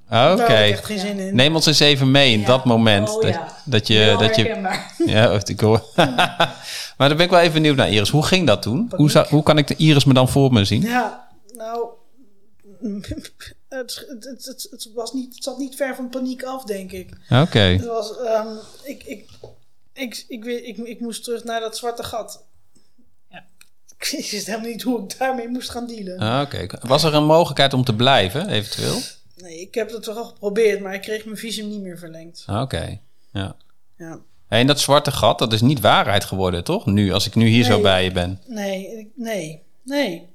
Oké. 0.10 0.44
Ik 0.44 0.72
echt 0.72 0.86
geen 0.86 1.00
zin 1.00 1.20
in. 1.20 1.36
Neem 1.36 1.56
ons 1.56 1.66
eens 1.66 1.80
even 1.80 2.12
mee 2.12 2.32
in 2.34 2.40
Ja. 2.40 2.46
dat 2.46 2.66
moment. 2.66 3.10
Oh, 3.10 3.22
dat, 3.22 3.34
ja. 3.34 3.56
dat 3.66 3.88
je. 3.88 3.94
heel 3.94 4.18
dat 4.18 4.36
je 4.36 4.44
ja, 5.06 5.40
ik 5.46 5.60
hoor. 5.60 5.84
maar 6.98 7.08
dan 7.08 7.18
ben 7.18 7.20
ik 7.26 7.30
wel 7.30 7.40
even 7.40 7.54
benieuwd 7.54 7.76
naar 7.76 7.90
Iris. 7.90 8.10
Hoe 8.10 8.26
ging 8.26 8.48
dat 8.48 8.62
toen? 8.62 8.92
Hoe, 8.96 9.12
zou- 9.12 9.28
hoe 9.28 9.44
kan 9.44 9.58
ik 9.58 9.68
de 9.68 9.76
Iris 9.76 10.04
me 10.06 10.14
dan 10.14 10.30
voor 10.30 10.54
me 10.54 10.66
zien? 10.66 10.82
Ja, 10.82 11.28
nou. 11.56 11.86
Het, 13.70 14.06
het, 14.10 14.46
het, 14.46 14.68
het, 14.72 14.90
was 14.96 15.14
niet, 15.14 15.36
het 15.36 15.44
zat 15.44 15.58
niet 15.58 15.76
ver 15.76 15.96
van 15.96 16.10
paniek 16.10 16.44
af, 16.44 16.64
denk 16.64 16.92
ik. 16.92 17.10
Oké. 17.30 17.60
Het 17.60 17.86
was, 17.86 18.18
ehm, 18.20 18.48
ik, 18.84 19.04
ik, 19.04 19.30
ik, 19.94 20.26
ik, 20.28 20.44
weet- 20.44 20.66
ik, 20.66 20.78
ik 20.78 21.00
moest 21.00 21.24
terug 21.24 21.44
naar 21.44 21.60
dat 21.60 21.78
zwarte 21.78 22.04
gat. 22.04 22.44
Ja. 23.30 23.44
Ik 23.98 24.28
wist 24.32 24.46
helemaal 24.46 24.70
niet 24.70 24.82
hoe 24.82 25.04
ik 25.04 25.18
daarmee 25.20 25.48
moest 25.48 25.70
gaan 25.70 25.88
dealen. 25.88 26.18
Ah, 26.20 26.42
Oké. 26.42 26.68
Was 26.82 27.04
er 27.04 27.14
een 27.14 27.26
mogelijkheid 27.26 27.74
om 27.74 27.84
te 27.84 27.96
blijven, 27.96 28.50
eventueel? 28.50 28.98
Nee, 29.42 29.62
ik 29.62 29.74
heb 29.74 29.92
het 29.92 30.06
wel 30.06 30.26
geprobeerd, 30.26 30.82
maar 30.82 30.94
ik 30.94 31.02
kreeg 31.02 31.26
mijn 31.26 31.38
visum 31.38 31.68
niet 31.68 31.82
meer 31.82 31.98
verlengd. 31.98 32.44
Ah, 32.46 32.62
Oké. 32.62 33.00
Ja. 33.34 33.56
Ja. 33.98 34.20
En 34.48 34.68
dat 34.68 34.80
zwarte 34.80 35.12
gat, 35.12 35.40
dat 35.40 35.54
is 35.54 35.62
niet 35.62 35.80
waarheid 35.80 36.24
geworden, 36.24 36.64
toch? 36.64 36.86
Nu, 36.86 37.14
als 37.14 37.28
ik 37.28 37.36
nu 37.36 37.48
hier 37.48 37.64
zo 37.64 37.82
bij 37.82 38.04
je 38.04 38.12
ben. 38.12 38.42
Nee, 38.48 39.12
nee, 39.16 39.62
nee. 39.84 40.28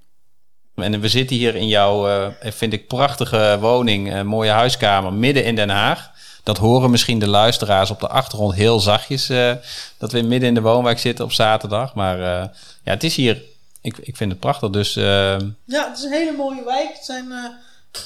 En 0.74 1.00
we 1.00 1.08
zitten 1.08 1.36
hier 1.36 1.54
in 1.54 1.68
jouw, 1.68 2.08
eh, 2.08 2.52
vind 2.52 2.72
ik, 2.72 2.86
prachtige 2.88 3.56
woning, 3.60 4.12
eh, 4.12 4.22
mooie 4.22 4.50
huiskamer, 4.50 5.12
midden 5.12 5.44
in 5.44 5.54
Den 5.54 5.68
Haag. 5.68 6.10
Dat 6.42 6.58
horen 6.58 6.90
misschien 6.90 7.18
de 7.18 7.28
luisteraars 7.28 7.90
op 7.90 8.00
de 8.00 8.08
achtergrond 8.08 8.54
heel 8.54 8.80
zachtjes, 8.80 9.28
eh, 9.28 9.52
dat 9.98 10.12
we 10.12 10.22
midden 10.22 10.48
in 10.48 10.54
de 10.54 10.60
woonwijk 10.60 10.98
zitten 10.98 11.24
op 11.24 11.32
zaterdag. 11.32 11.94
Maar 11.94 12.18
ja, 12.18 12.50
het 12.82 13.04
is 13.04 13.16
hier, 13.16 13.42
ik, 13.80 13.98
ik 13.98 14.16
vind 14.16 14.30
het 14.30 14.40
prachtig. 14.40 14.70
Dus 14.70 14.94
Ja, 14.94 15.88
het 15.88 15.98
is 15.98 16.04
een 16.04 16.12
hele 16.12 16.36
mooie 16.36 16.64
wijk. 16.64 16.92
Het, 16.92 17.04
zijn, 17.04 17.26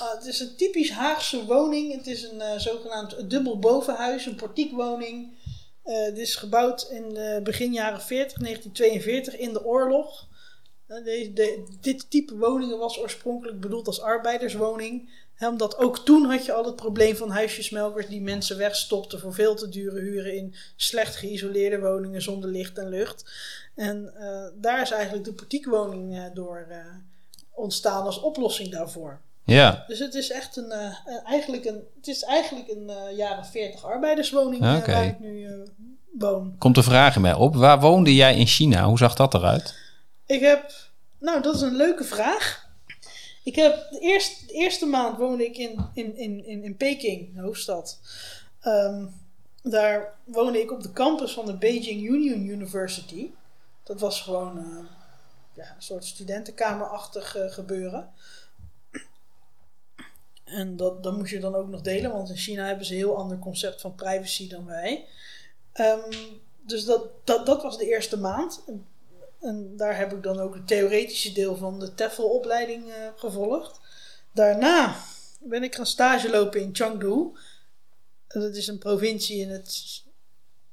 ah, 0.00 0.14
het 0.14 0.26
is 0.26 0.40
een 0.40 0.56
typisch 0.56 0.90
Haagse 0.90 1.44
woning. 1.44 1.92
Het 1.92 2.06
is 2.06 2.22
een 2.22 2.40
eh, 2.40 2.58
zogenaamd 2.58 3.30
dubbel 3.30 3.58
bovenhuis, 3.58 4.26
een 4.26 4.34
portiekwoning. 4.34 5.36
Eh 5.82 6.02
het 6.02 6.18
is 6.18 6.36
gebouwd 6.36 6.88
in 6.90 7.14
de 7.14 7.40
begin 7.42 7.72
jaren 7.72 8.00
40, 8.00 8.38
1942, 8.38 9.36
in 9.36 9.52
de 9.52 9.64
oorlog. 9.64 10.28
Eh, 10.86 11.34
dit 11.80 12.10
type 12.10 12.36
woningen 12.36 12.78
was 12.78 12.98
oorspronkelijk 12.98 13.60
bedoeld 13.60 13.86
als 13.86 14.00
arbeiderswoning. 14.00 15.26
Omdat 15.38 15.78
ook 15.78 15.98
toen 15.98 16.24
had 16.24 16.44
je 16.44 16.52
al 16.52 16.64
het 16.64 16.76
probleem 16.76 17.16
van 17.16 17.30
huisjesmelkers 17.30 18.06
die 18.06 18.20
mensen 18.20 18.58
wegstopten 18.58 19.20
voor 19.20 19.34
veel 19.34 19.54
te 19.54 19.68
dure 19.68 20.00
huren 20.00 20.36
in 20.36 20.54
slecht 20.76 21.16
geïsoleerde 21.16 21.80
woningen 21.80 22.22
zonder 22.22 22.50
licht 22.50 22.78
en 22.78 22.88
lucht. 22.88 23.30
En 23.74 24.12
daar 24.54 24.82
is 24.82 24.90
eigenlijk 24.90 25.24
de 25.24 25.32
portiekwoning 25.32 26.32
door 26.34 26.66
ontstaan 27.50 28.04
als 28.04 28.20
oplossing 28.20 28.68
daarvoor. 28.70 29.20
Ja, 29.54 29.84
Dus 29.86 29.98
het 29.98 30.14
is 30.14 30.30
echt 30.30 30.56
een, 30.56 30.70
eh, 30.70 30.94
een- 31.06 31.24
eigenlijk 31.24 31.64
een, 31.64 31.82
het 31.96 32.06
is 32.08 32.22
eigenlijk 32.22 32.68
een 32.68 32.90
eh, 32.90 33.16
jaren 33.16 33.44
40 33.46 33.84
arbeiderswoning 33.84 34.62
eh, 34.62 34.86
waar 34.86 35.04
ik 35.04 35.18
nu 35.20 35.62
woon. 36.18 36.54
komt 36.58 36.74
de 36.74 36.82
vraag 36.82 37.14
in 37.16 37.20
mij 37.20 37.34
op. 37.34 37.54
Waar 37.56 37.80
woonde 37.80 38.14
jij 38.14 38.36
in 38.36 38.46
China? 38.46 38.84
Hoe 38.84 38.98
zag 38.98 39.14
dat 39.14 39.34
eruit? 39.34 39.74
Ik 40.26 40.40
heb, 40.40 40.72
nou 41.18 41.42
dat 41.42 41.54
is 41.54 41.60
een 41.60 41.76
leuke 41.76 42.04
vraag. 42.04 42.66
Ik 43.44 43.54
heb 43.56 43.86
de 43.90 43.98
eerste, 44.00 44.46
de 44.46 44.52
eerste 44.52 44.86
maand 44.86 45.18
woonde 45.18 45.44
ik 45.44 45.56
in, 45.56 45.88
in, 45.94 46.16
in, 46.16 46.46
in, 46.46 46.62
in 46.64 46.76
Peking, 46.76 47.34
de 47.34 47.40
hoofdstad. 47.40 47.98
Ehm, 48.60 49.06
daar 49.62 50.14
woonde 50.24 50.60
ik 50.60 50.72
op 50.72 50.82
de 50.82 50.92
campus 50.92 51.32
van 51.32 51.46
de 51.46 51.54
Beijing 51.56 52.02
Union 52.08 52.46
University. 52.46 53.30
Dat 53.84 54.00
was 54.00 54.20
gewoon 54.22 54.86
ja, 55.54 55.64
een 55.76 55.82
soort 55.82 56.04
studentenkamerachtig 56.04 57.36
gebeuren. 57.48 58.08
En 60.48 60.76
dat, 60.76 61.02
dat 61.02 61.16
moest 61.16 61.30
je 61.30 61.40
dan 61.40 61.54
ook 61.54 61.68
nog 61.68 61.80
delen, 61.80 62.12
want 62.12 62.28
in 62.28 62.36
China 62.36 62.66
hebben 62.66 62.86
ze 62.86 62.92
een 62.92 62.98
heel 62.98 63.16
ander 63.16 63.38
concept 63.38 63.80
van 63.80 63.94
privacy 63.94 64.48
dan 64.48 64.66
wij. 64.66 65.06
Ehm, 65.72 66.12
dus 66.60 66.84
dat, 66.84 67.08
dat, 67.24 67.46
dat 67.46 67.62
was 67.62 67.78
de 67.78 67.88
eerste 67.88 68.18
maand. 68.18 68.64
En, 69.40 69.76
daar 69.76 69.96
heb 69.96 70.12
ik 70.12 70.22
dan 70.22 70.38
ook 70.40 70.54
het 70.54 70.66
theoretische 70.66 71.32
deel 71.32 71.56
van 71.56 71.80
de 71.80 71.94
TEFL-opleiding 71.94 72.88
eh, 72.88 72.94
gevolgd. 73.16 73.80
Daarna 74.32 74.96
ben 75.40 75.62
ik 75.62 75.74
gaan 75.74 75.86
stage 75.86 76.30
lopen 76.30 76.60
in 76.60 76.74
Chengdu. 76.74 77.30
En 78.28 78.40
Dat 78.40 78.56
is 78.56 78.66
een 78.66 78.78
provincie 78.78 79.40
in 79.40 79.50
het, 79.50 80.02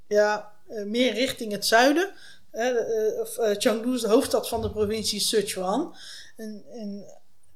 ja, 0.08 0.52
eh, 0.68 0.84
meer 0.84 1.14
richting 1.14 1.52
het 1.52 1.66
zuiden. 1.66 2.14
Eh, 2.52 2.72
Chengdu 3.58 3.94
is 3.94 4.02
de 4.02 4.08
hoofdstad 4.08 4.48
van 4.48 4.62
de 4.62 4.72
provincie 4.72 5.20
Sichuan. 5.20 5.96
En, 6.36 6.64
en 6.72 7.06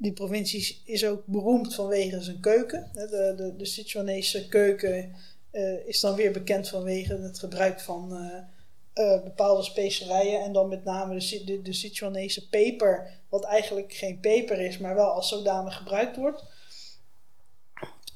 die 0.01 0.13
provincie 0.13 0.81
is 0.85 1.05
ook 1.05 1.25
beroemd 1.25 1.75
vanwege 1.75 2.21
zijn 2.21 2.39
keuken. 2.39 2.89
De, 2.93 3.33
de, 3.37 3.53
de 3.57 3.65
Sichuanese 3.65 4.47
keuken 4.47 5.15
eh, 5.51 5.87
is 5.87 5.99
dan 5.99 6.15
weer 6.15 6.31
bekend 6.31 6.69
vanwege 6.69 7.13
het 7.13 7.39
gebruik 7.39 7.79
van 7.79 8.15
eh, 8.15 9.13
eh, 9.13 9.23
bepaalde 9.23 9.63
specerijen. 9.63 10.43
En 10.43 10.53
dan 10.53 10.69
met 10.69 10.83
name 10.83 11.43
de, 11.45 11.61
de 11.61 11.73
Sichuanese 11.73 12.49
peper, 12.49 13.09
wat 13.29 13.43
eigenlijk 13.43 13.93
geen 13.93 14.19
peper 14.19 14.59
is, 14.59 14.77
maar 14.77 14.95
wel 14.95 15.09
als 15.11 15.29
zodanig 15.29 15.77
gebruikt 15.77 16.15
wordt. 16.15 16.43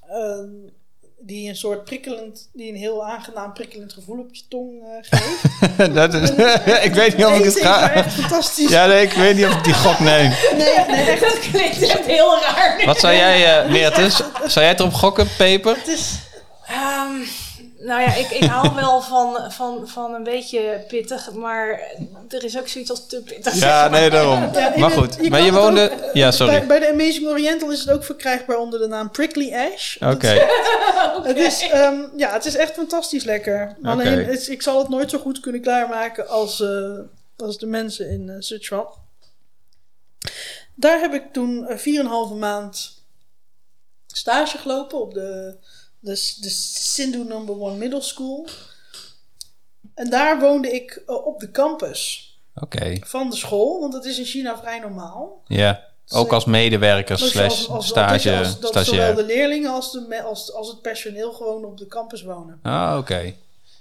Ehm, 0.07 0.51
die 1.26 1.49
een 1.49 1.55
soort 1.55 1.84
prikkelend, 1.84 2.49
die 2.53 2.69
een 2.69 2.76
heel 2.76 3.05
aangenaam 3.05 3.53
prikkelend 3.53 3.93
gevoel 3.93 4.19
op 4.19 4.36
je 4.36 4.41
tong 4.49 4.71
eh, 4.82 5.19
geeft. 5.19 5.93
dat 5.95 6.13
is, 6.13 6.30
ik 6.84 6.93
weet 6.93 7.17
niet 7.17 7.26
of 7.26 7.38
ik 7.38 7.43
het 7.43 7.59
ga. 7.59 7.91
echt 7.91 8.13
fantastisch. 8.13 8.69
Ja, 8.69 8.86
nee, 8.86 9.03
ik 9.03 9.13
weet 9.13 9.36
niet 9.36 9.45
of 9.45 9.53
ik 9.55 9.63
die 9.63 9.74
gok 9.74 9.99
neem. 9.99 10.32
Nee, 10.57 10.78
nee, 10.88 11.05
echt. 11.05 11.21
Dat 11.30 11.39
klinkt 11.39 11.82
echt 11.82 12.05
heel 12.05 12.39
raar. 12.41 12.82
Wat 12.86 12.99
zou 12.99 13.13
jij, 13.13 13.63
eh 13.63 13.71
Meerte, 13.71 14.09
zou 14.45 14.65
jij 14.65 14.76
erop 14.76 14.93
gokken, 14.93 15.28
peper? 15.38 15.76
Het 15.76 15.88
is, 15.88 16.11
Ehm, 16.67 17.21
nou 17.84 18.01
ja, 18.01 18.13
ik, 18.15 18.29
ik 18.29 18.43
hou 18.43 18.75
wel 18.75 19.01
van, 19.01 19.51
van, 19.51 19.88
van 19.88 20.13
een 20.13 20.23
beetje 20.23 20.84
pittig, 20.88 21.31
maar 21.31 21.81
er 22.29 22.43
is 22.43 22.57
ook 22.59 22.67
zoiets 22.67 22.89
als 22.89 23.07
te 23.07 23.21
pittig. 23.21 23.53
Ja, 23.59 23.88
nee, 23.88 24.09
daarom. 24.09 24.39
Ja, 24.53 24.73
Maar 24.75 24.89
het- 24.89 24.99
goed, 24.99 25.17
je 25.21 25.29
maar 25.29 25.39
je 25.39 25.45
het 25.51 25.55
woonde... 25.55 25.91
ook, 25.91 25.99
eh, 25.99 26.13
Ja, 26.13 26.31
sorry. 26.31 26.53
Bij, 26.57 26.67
bij 26.67 26.79
de 26.79 26.89
Amazing 26.91 27.27
Oriental 27.27 27.71
is 27.71 27.79
het 27.79 27.89
ook 27.89 28.03
verkrijgbaar 28.03 28.57
onder 28.57 28.79
de 28.79 28.88
naam 28.88 29.11
Prickly 29.11 29.53
Ash. 29.53 29.95
Oké. 30.01 30.27
Het 31.23 31.38
is, 31.38 31.61
ehm, 31.69 32.01
ja, 32.17 32.34
het 32.34 32.45
is 32.45 32.55
echt 32.55 32.73
fantastisch 32.73 33.23
lekker. 33.23 33.75
Alleen, 33.84 34.25
het 34.25 34.47
ik 34.47 34.61
zal 34.61 34.79
het 34.79 34.89
nooit 34.89 35.09
zo 35.09 35.17
goed 35.19 35.39
kunnen 35.39 35.61
klaarmaken 35.61 36.27
als, 36.27 36.61
eh, 36.61 36.99
als 37.38 37.57
de 37.57 37.67
mensen 37.67 38.09
in 38.09 38.29
eh 38.29 38.36
Sichuan. 38.39 38.88
Daar 40.75 40.99
heb 40.99 41.13
ik 41.13 41.34
toen 41.34 41.67
eh, 41.67 41.77
4,5 41.77 42.36
maand 42.39 43.01
stage 44.07 44.57
gelopen 44.57 45.01
op 45.01 45.13
de, 45.13 45.55
de, 46.04 46.36
de 46.39 46.49
Sindhu 46.49 47.24
Number 47.24 47.60
One 47.62 47.76
Middle 47.76 48.01
School. 48.01 48.47
En 49.95 50.10
daar 50.10 50.39
woonde 50.39 50.72
ik 50.72 51.04
eh, 51.08 51.26
op 51.26 51.39
de 51.39 51.51
campus 51.51 52.28
van 53.01 53.30
de 53.30 53.36
school, 53.36 53.80
want 53.80 53.93
dat 53.93 54.06
is 54.06 54.18
in 54.20 54.26
China 54.26 54.58
vrij 54.58 54.80
normaal. 54.80 55.41
ja. 55.47 55.91
Ook 56.10 56.34
als 56.34 56.45
medewerker 56.45 57.18
Dus 57.18 57.32
slash 57.32 57.68
stage, 57.80 58.36
als- 58.38 58.60
dat 58.60 58.86
zowel 58.86 59.14
de 59.14 59.24
leerlingen 59.26 59.72
als, 59.72 59.91
de, 59.91 60.22
als, 60.24 60.54
als 60.54 60.68
het 60.68 60.82
personeel 60.82 61.32
gewoon 61.34 61.66
op 61.66 61.78
de 61.78 61.88
campus 61.88 62.22
wonen. 62.24 62.60
Ah, 62.64 62.95
oké. 62.99 63.34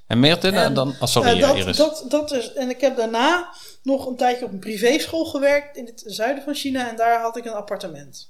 En 0.07 0.21
Meerte, 0.21 0.51
nou, 0.51 0.65
En, 0.67 0.75
dan... 0.75 0.89
Oh, 1.01 1.09
sorry, 1.09 1.29
Eh, 1.31 1.41
dat, 1.49 1.57
Iris. 1.57 1.77
dat, 1.77 2.05
dat 2.09 2.33
is, 2.33 2.53
en 2.53 2.71
ik 2.71 2.81
heb 2.81 2.97
daarna 2.97 3.51
nog 3.83 4.07
een 4.07 4.17
tijdje 4.17 4.45
op 4.45 4.53
een 4.53 4.59
privéschool 4.59 5.25
gewerkt 5.25 5.77
in 5.77 5.87
het 5.87 6.03
zuiden 6.07 6.45
van 6.45 6.55
China 6.55 6.89
en 6.91 6.97
daar 6.97 7.21
had 7.21 7.37
ik 7.37 7.45
een 7.45 7.53
appartement. 7.53 8.29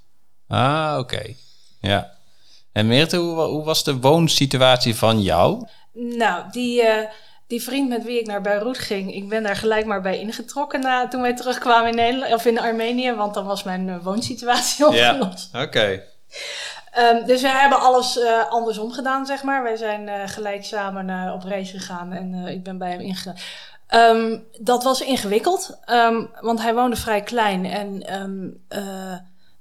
Ah, 0.48 0.96
oké. 0.98 1.34
Ja. 1.80 2.16
En 2.72 2.86
Meerte, 2.86 3.16
hoe, 3.16 3.34
wa- 3.34 3.46
hoe 3.46 3.64
was 3.64 3.84
de 3.84 4.00
woonsituatie 4.00 4.96
van 4.96 5.22
jou? 5.22 5.66
Nou, 5.92 6.44
die, 6.50 6.82
eh, 6.82 7.08
die 7.46 7.62
vriend 7.62 7.88
met 7.88 8.04
wie 8.04 8.20
ik 8.20 8.26
naar 8.26 8.40
Beirut 8.40 8.78
ging, 8.78 9.14
ik 9.14 9.28
ben 9.28 9.42
daar 9.42 9.56
gelijk 9.56 9.86
maar 9.86 10.00
bij 10.02 10.18
ingetrokken 10.18 10.80
na, 10.80 11.08
toen 11.08 11.20
wij 11.20 11.34
terugkwamen 11.36 11.88
in, 11.90 11.96
Nederland, 11.96 12.34
of 12.34 12.44
in 12.46 12.58
Armenië, 12.60 13.12
want 13.12 13.34
dan 13.34 13.44
was 13.46 13.62
mijn 13.62 13.88
eh, 13.88 13.96
woonsituatie 14.02 14.86
opgelost. 14.88 15.48
oké. 15.56 16.02
Ehm, 16.92 17.26
dus 17.26 17.42
we 17.42 17.48
hebben 17.48 17.80
alles 17.80 18.18
eh, 18.18 18.48
andersom 18.50 18.92
gedaan, 18.92 19.26
zeg 19.26 19.42
maar. 19.42 19.62
Wij 19.62 19.76
zijn 19.76 20.28
gelijk 20.28 20.64
samen 20.64 21.32
op 21.32 21.42
reis 21.44 21.70
gegaan 21.70 22.12
en 22.12 22.34
ik 22.34 22.62
ben 22.62 22.78
bij 22.78 22.90
hem 22.90 23.00
ingegaan. 23.00 23.36
Ehm, 23.86 24.38
dat 24.60 24.82
was 24.84 25.00
ingewikkeld, 25.00 25.78
ehm, 25.84 26.24
want 26.40 26.62
hij 26.62 26.74
woonde 26.74 26.96
vrij 26.96 27.20
klein 27.22 27.64
en 27.66 27.98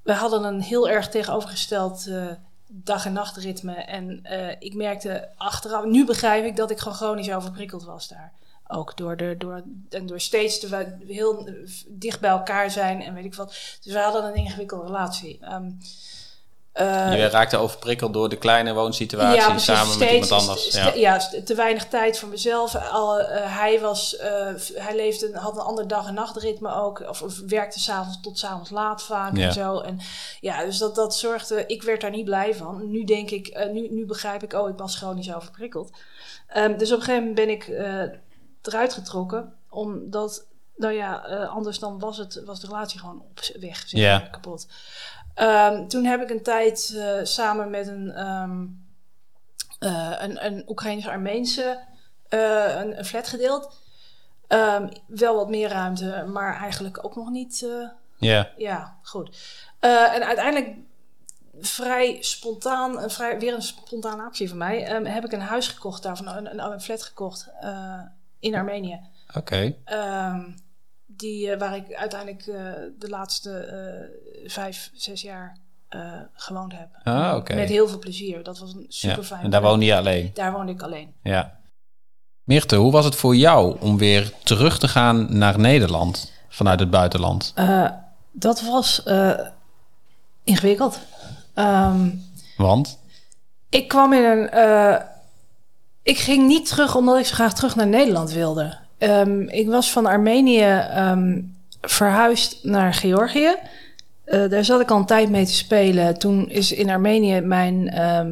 we 0.04 0.14
hadden 0.14 0.44
een 0.44 0.62
heel 0.62 0.90
erg 0.90 1.10
tegenovergesteld 1.10 2.08
dag- 2.72 3.06
en 3.06 3.14
nachtritme. 3.14 3.74
En 3.74 4.20
eh, 4.24 4.56
ik 4.60 4.74
merkte 4.74 5.30
achteraf, 5.36 5.86
nu 5.86 6.06
begrijp 6.06 6.46
ik 6.46 6.56
dat 6.56 6.72
ik 6.72 6.80
gewoon 6.80 6.98
chronisch 6.98 7.32
overprikkeld 7.32 7.84
was 7.84 8.08
daar. 8.08 8.34
Ook 8.68 8.98
door, 8.98 9.18
de, 9.18 9.36
door, 9.38 9.64
en 9.90 10.06
door 10.06 10.20
steeds 10.20 10.60
te, 10.60 10.96
heel 11.08 11.48
eh, 11.48 11.54
dicht 11.88 12.20
bij 12.20 12.30
elkaar 12.30 12.72
zijn 12.72 13.02
en 13.02 13.14
weet 13.14 13.26
ik 13.26 13.36
wat. 13.36 13.48
Dus 13.82 13.94
we 13.94 14.00
hadden 14.00 14.26
een 14.26 14.36
ingewikkelde 14.36 14.86
relatie. 14.86 15.40
Ehm, 15.42 15.72
eh, 16.72 17.18
Je 17.18 17.28
raakte 17.28 17.58
overprikkeld 17.58 18.14
door 18.14 18.30
de 18.30 18.36
kleine 18.38 18.74
woonsituatie 18.74 19.44
precies. 19.44 19.64
samen 19.64 19.98
met 19.98 20.10
iemand 20.10 20.32
anders. 20.32 20.74
Ja. 20.74 20.94
ja, 20.94 21.18
te 21.46 21.56
weinig 21.56 21.88
tijd 21.88 22.20
voor 22.20 22.30
mezelf. 22.30 22.76
Al, 22.92 23.20
eh, 23.20 23.58
hij, 23.58 23.80
was, 23.80 24.16
eh, 24.18 24.48
hij 24.74 24.96
leefde, 24.96 25.38
had 25.38 25.56
een 25.56 25.62
ander 25.62 25.88
dag- 25.88 26.08
en 26.08 26.14
nachtritme 26.14 26.74
ook. 26.74 27.00
Of, 27.10 27.22
of 27.22 27.40
werkte 27.48 27.80
s'avonds 27.80 28.22
tot 28.22 28.40
s'avonds 28.40 28.70
laat 28.70 29.04
vaak 29.04 29.38
Ja. 29.38 29.48
en 29.48 29.54
zo. 29.54 29.80
En 29.80 30.00
ja, 30.40 30.66
dus 30.66 30.78
dat, 30.78 30.96
dat 30.96 31.16
zorgde... 31.16 31.66
Ik 31.68 31.84
werd 31.84 32.02
daar 32.02 32.12
niet 32.12 32.26
blij 32.26 32.56
van. 32.56 32.92
Nu 32.92 33.04
denk 33.04 33.30
ik, 33.30 33.70
nu, 33.72 33.88
nu 33.90 34.06
begrijp 34.06 34.44
ik... 34.44 34.54
Oh, 34.54 34.70
ik 34.70 34.78
was 34.78 34.96
chronisch 34.98 35.34
overprikkeld. 35.36 35.90
Ehm, 36.48 36.78
dus 36.78 36.92
op 36.92 36.98
een 36.98 37.04
gegeven 37.04 37.28
moment 37.28 37.36
ben 37.36 37.50
ik 37.50 37.68
eruit 38.62 38.94
getrokken. 38.94 39.54
Omdat, 39.70 40.46
nou 40.76 40.94
ja, 40.94 41.16
anders 41.54 41.80
dan 41.80 42.00
was, 42.00 42.18
het, 42.18 42.42
was 42.46 42.60
de 42.60 42.68
relatie 42.68 43.00
gewoon 43.00 43.22
op 43.22 43.40
weg. 43.60 43.84
Zeg 43.88 44.30
kapot. 44.30 44.68
Ehm, 45.34 45.88
toen 45.88 46.06
heb 46.06 46.22
ik 46.22 46.30
een 46.30 46.44
tijd 46.44 46.94
eh, 46.98 47.24
samen 47.24 47.70
met 47.70 47.88
een, 47.88 48.12
ehm 48.12 48.66
eh, 49.80 50.14
een, 50.20 50.46
een 50.46 50.64
Oekraïnse-Armeense 50.68 51.80
eh, 52.30 52.76
een, 52.80 52.98
een 52.98 53.06
flat 53.06 53.28
gedeeld. 53.28 53.80
Ehm, 54.48 54.90
wel 55.08 55.36
wat 55.36 55.50
meer 55.50 55.70
ruimte, 55.70 56.26
maar 56.28 56.56
eigenlijk 56.56 57.06
ook 57.06 57.16
nog 57.16 57.30
niet. 57.30 57.66
Ja. 58.18 58.50
ja, 58.58 58.98
goed. 59.04 59.38
En 59.80 60.26
uiteindelijk 60.26 60.76
vrij 61.60 62.18
spontaan, 62.20 63.04
een 63.04 63.10
vrij, 63.10 63.40
weer 63.40 63.54
een 63.54 63.62
spontane 63.62 64.24
actie 64.24 64.50
van 64.50 64.58
mij, 64.58 64.82
heb 65.04 65.26
ik 65.26 65.32
een 65.32 65.42
huis 65.42 65.68
gekocht 65.68 66.04
daarvan, 66.04 66.28
een, 66.28 66.52
een, 66.52 66.72
een 66.72 66.82
flat 66.82 67.04
gekocht 67.04 67.50
in 68.40 68.56
Armenië. 68.56 69.00
Oké. 69.36 69.76
Die, 71.22 71.52
eh, 71.52 71.60
waar 71.60 71.76
ik 71.76 71.94
uiteindelijk 71.94 72.48
eh, 72.48 72.56
de 73.00 73.10
laatste 73.10 73.52
eh, 73.58 74.50
vijf, 74.52 74.90
zes 74.94 75.22
jaar 75.22 75.58
eh, 75.90 76.12
gewoond 76.34 76.72
heb. 76.76 76.88
Ah. 77.04 77.44
Met 77.56 77.70
heel 77.70 77.88
veel 77.88 78.00
plezier. 78.00 78.44
Dat 78.44 78.60
was 78.60 78.74
een 78.74 78.80
Ja. 78.80 78.86
super 78.90 79.24
fijn. 79.24 79.44
En 79.44 79.50
daar 79.50 79.62
woonde 79.62 79.86
je 79.86 79.96
alleen. 79.96 80.32
Daar 80.34 80.52
woonde 80.52 80.72
ik 80.72 80.82
alleen. 80.82 81.14
Ja. 81.24 81.60
Meerte, 82.44 82.76
hoe 82.76 82.92
was 82.92 83.06
het 83.06 83.16
voor 83.16 83.36
jou 83.36 83.78
om 83.80 83.98
weer 83.98 84.34
terug 84.44 84.80
te 84.80 84.88
gaan 84.88 85.38
naar 85.38 85.60
Nederland 85.60 86.32
vanuit 86.50 86.80
het 86.80 86.90
buitenland? 86.90 87.54
Dat 88.32 88.62
was 88.62 89.04
ingewikkeld. 90.44 91.00
Ehm, 91.54 92.10
Want? 92.58 93.00
ik 93.70 93.88
kwam 93.88 94.14
in 94.14 94.24
een. 94.24 94.50
ik 96.04 96.18
ging 96.18 96.48
niet 96.48 96.68
terug 96.68 96.96
omdat 96.96 97.18
ik 97.20 97.26
zo 97.26 97.34
graag 97.34 97.54
terug 97.54 97.76
naar 97.76 97.88
Nederland 97.88 98.32
wilde. 98.32 98.78
Ehm, 99.02 99.42
ik 99.42 99.68
was 99.68 99.92
van 99.92 100.06
Armenië 100.06 100.62
ehm, 100.64 101.40
verhuisd 101.82 102.58
naar 102.64 102.94
Georgië. 102.94 103.56
Eh, 104.24 104.50
daar 104.50 104.66
zat 104.66 104.82
ik 104.82 104.92
al 104.92 104.98
een 104.98 105.06
tijd 105.06 105.30
mee 105.30 105.46
te 105.46 105.54
spelen. 105.54 106.20
Toen 106.20 106.50
is 106.50 106.72
in 106.72 106.90
Armenië 106.90 107.40
mijn 107.42 107.90
ehm, 107.90 108.32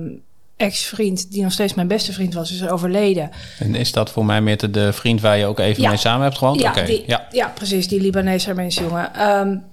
ex-vriend, 0.58 1.32
die 1.32 1.44
nog 1.44 1.52
steeds 1.52 1.74
mijn 1.74 1.88
beste 1.88 2.14
vriend 2.14 2.34
was, 2.34 2.52
is 2.52 2.68
overleden. 2.68 3.30
En 3.60 3.76
is 3.76 3.92
dat 3.92 4.10
voor 4.12 4.26
mij 4.26 4.42
Meerte 4.42 4.70
de 4.70 4.94
vriend 4.94 5.22
waar 5.22 5.38
je 5.38 5.46
ook 5.46 5.60
even 5.60 5.82
Ja. 5.82 5.90
mee 5.90 5.98
samen 5.98 6.24
hebt 6.24 6.38
gewoond? 6.38 6.60
Ja, 6.60 6.72
die, 6.74 7.04
Ja. 7.08 7.28
ja. 7.32 7.48
precies, 7.48 7.88
die 7.88 8.02
Libanese 8.02 8.50
Armeense 8.50 8.84
jongen. 8.84 9.66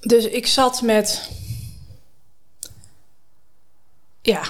Dus 0.00 0.28
ik 0.28 0.46
zat 0.46 0.82
met. 0.82 1.30
Ja, 4.22 4.42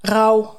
rouw. 0.00 0.58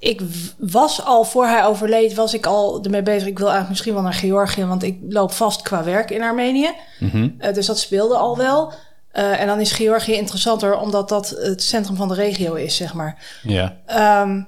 Ik 0.00 0.20
was 0.58 1.04
al 1.04 1.24
voor 1.24 1.46
hij 1.46 1.64
overleed, 1.64 2.14
was 2.14 2.34
ik 2.34 2.46
al 2.46 2.80
ermee 2.84 3.02
bezig. 3.02 3.28
Ik 3.28 3.38
wil 3.38 3.46
eigenlijk 3.50 3.68
misschien 3.68 3.94
wel 3.94 4.02
naar 4.02 4.12
Georgië, 4.12 4.64
want 4.64 4.82
ik 4.82 4.98
loop 5.08 5.32
vast 5.32 5.62
qua 5.62 5.84
werk 5.84 6.10
in 6.10 6.22
Armenië. 6.22 6.70
Mhm. 6.98 7.28
Eh, 7.38 7.54
dus 7.54 7.66
dat 7.66 7.78
speelde 7.78 8.16
al 8.16 8.36
wel. 8.36 8.72
Eh, 9.12 9.40
en 9.40 9.46
dan 9.46 9.60
is 9.60 9.72
Georgië 9.72 10.12
interessanter, 10.14 10.78
omdat 10.78 11.08
dat 11.08 11.28
het 11.28 11.62
centrum 11.62 11.96
van 11.96 12.08
de 12.08 12.14
regio 12.14 12.54
is, 12.54 12.76
zeg 12.76 12.94
maar. 12.94 13.40
Ja, 13.42 13.76
Ehm, 13.86 14.42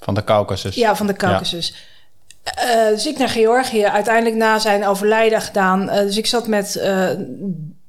van 0.00 0.14
de 0.14 0.24
Caucasus. 0.24 0.74
ja, 0.74 0.96
van 0.96 1.06
de 1.06 1.12
Caucasus. 1.12 1.74
Eh, 2.42 2.88
dus 2.88 3.06
ik 3.06 3.18
naar 3.18 3.28
Georgië, 3.28 3.84
uiteindelijk 3.84 4.36
na 4.36 4.58
zijn 4.58 4.86
overlijden 4.86 5.40
gedaan. 5.40 5.86
Dus 5.86 6.16
ik 6.16 6.26
zat 6.26 6.46
met 6.46 6.80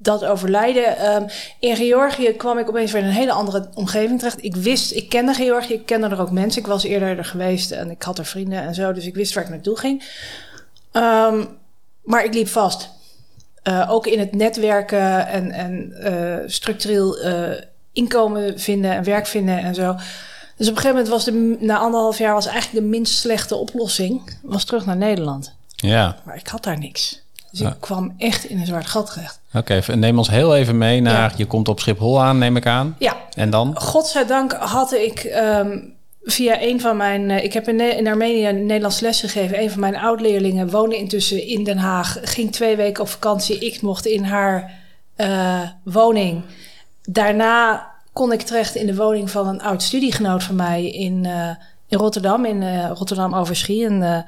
dat 0.01 0.25
overlijden. 0.25 0.97
Ehm, 0.97 1.27
in 1.59 1.75
Georgië 1.75 2.31
kwam 2.31 2.57
ik 2.57 2.69
opeens 2.69 2.91
weer 2.91 3.01
in 3.01 3.07
een 3.07 3.13
hele 3.13 3.31
andere 3.31 3.69
omgeving 3.73 4.19
terecht. 4.19 4.43
Ik 4.43 4.55
wist, 4.55 4.91
ik 4.91 5.09
kende 5.09 5.33
Georgië, 5.33 5.73
ik 5.73 5.85
kende 5.85 6.07
er 6.07 6.21
ook 6.21 6.31
mensen. 6.31 6.61
Ik 6.61 6.67
was 6.67 6.83
eerder 6.83 7.17
er 7.17 7.25
geweest 7.25 7.71
en 7.71 7.91
ik 7.91 8.03
had 8.03 8.17
er 8.17 8.25
vrienden 8.25 8.61
en 8.61 8.73
zo. 8.73 8.93
Dus 8.93 9.05
ik 9.05 9.15
wist 9.15 9.33
waar 9.33 9.43
ik 9.43 9.49
naartoe 9.49 9.77
ging. 9.77 10.03
Ehm, 10.91 11.45
maar 12.03 12.25
ik 12.25 12.33
liep 12.33 12.47
vast. 12.47 12.89
Eh, 13.63 13.91
ook 13.91 14.07
in 14.07 14.19
het 14.19 14.35
netwerken 14.35 15.27
en, 15.27 15.51
en 15.51 15.93
eh, 16.01 16.37
structureel 16.45 17.19
eh, 17.19 17.61
inkomen 17.91 18.59
vinden 18.59 18.91
en 18.91 19.03
werk 19.03 19.27
vinden 19.27 19.57
en 19.57 19.75
zo. 19.75 19.95
Dus 20.57 20.67
op 20.67 20.75
een 20.75 20.81
gegeven 20.81 20.89
moment 20.89 21.07
was 21.07 21.25
de, 21.25 21.57
na 21.59 21.77
anderhalf 21.77 22.17
jaar 22.17 22.33
was 22.33 22.45
eigenlijk 22.45 22.83
de 22.83 22.89
minst 22.89 23.17
slechte 23.17 23.55
oplossing, 23.55 24.37
was 24.43 24.65
terug 24.65 24.85
naar 24.85 24.97
Nederland. 24.97 25.53
Ja, 25.75 26.17
Maar 26.23 26.35
ik 26.35 26.47
had 26.47 26.63
daar 26.63 26.79
niks. 26.79 27.21
Dus 27.51 27.61
ik 27.61 27.73
kwam 27.79 28.13
echt 28.17 28.43
in 28.43 28.59
een 28.59 28.65
zwart 28.65 28.85
gat 28.85 29.13
terecht. 29.13 29.39
oké. 29.53 29.81
neem 29.95 30.17
ons 30.17 30.29
heel 30.29 30.55
even 30.55 30.77
mee 30.77 31.01
naar... 31.01 31.33
Je 31.37 31.45
komt 31.45 31.67
op 31.67 31.79
Schiphol 31.79 32.21
aan, 32.21 32.37
neem 32.37 32.55
ik 32.55 32.65
aan. 32.65 32.95
Ja, 32.99 33.17
En 33.33 33.49
dan? 33.49 33.79
godzijdank 33.79 34.53
had 34.53 34.93
ik 34.93 35.19
ehm, 35.19 35.77
via 36.23 36.61
een 36.61 36.81
van 36.81 36.97
mijn... 36.97 37.29
eh, 37.29 37.43
ik 37.43 37.53
heb 37.53 37.67
in, 37.67 37.97
in 37.97 38.07
Armenië 38.07 38.47
een 38.47 38.65
Nederlands 38.65 38.99
les 38.99 39.19
gegeven. 39.19 39.61
Een 39.61 39.69
van 39.71 39.79
mijn 39.79 39.97
oud-leerlingen 39.97 40.69
woonde 40.69 40.97
intussen 40.97 41.47
in 41.47 41.63
Den 41.63 41.77
Haag. 41.77 42.17
Ging 42.21 42.51
twee 42.51 42.75
weken 42.75 43.03
op 43.03 43.09
vakantie. 43.09 43.59
Ik 43.59 43.81
mocht 43.81 44.05
in 44.05 44.23
haar 44.23 44.71
eh, 45.15 45.61
woning. 45.83 46.41
Daarna 47.03 47.87
kon 48.13 48.31
ik 48.31 48.41
terecht 48.41 48.75
in 48.75 48.85
de 48.85 48.95
woning 48.95 49.31
van 49.31 49.47
een 49.47 49.61
oud 49.61 49.83
studiegenoot 49.83 50.43
van 50.43 50.55
mij 50.55 50.85
in, 50.89 51.25
eh, 51.25 51.49
in 51.87 51.97
Rotterdam. 51.97 52.45
In 52.45 52.87
Rotterdam 52.87 53.35
Overschie. 53.35 53.85
Een 53.85 54.23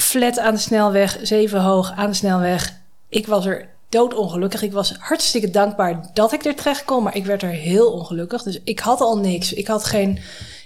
flat 0.00 0.38
aan 0.38 0.54
de 0.54 0.60
snelweg, 0.60 1.18
zeven 1.22 1.60
hoog 1.60 1.92
aan 1.96 2.10
de 2.10 2.16
snelweg. 2.16 2.74
Ik 3.08 3.26
was 3.26 3.46
er 3.46 3.68
doodongelukkig. 3.88 4.62
Ik 4.62 4.72
was 4.72 4.94
hartstikke 4.98 5.50
dankbaar 5.50 6.10
dat 6.14 6.32
ik 6.32 6.44
er 6.44 6.54
terecht 6.54 6.84
kon, 6.84 7.02
maar 7.02 7.16
ik 7.16 7.24
werd 7.24 7.42
er 7.42 7.48
heel 7.48 7.92
ongelukkig. 7.92 8.42
Dus 8.42 8.60
ik 8.64 8.78
had 8.78 9.00
al 9.00 9.18
niks. 9.18 9.52
Ik 9.52 9.66
had 9.66 9.84
geen. 9.84 10.18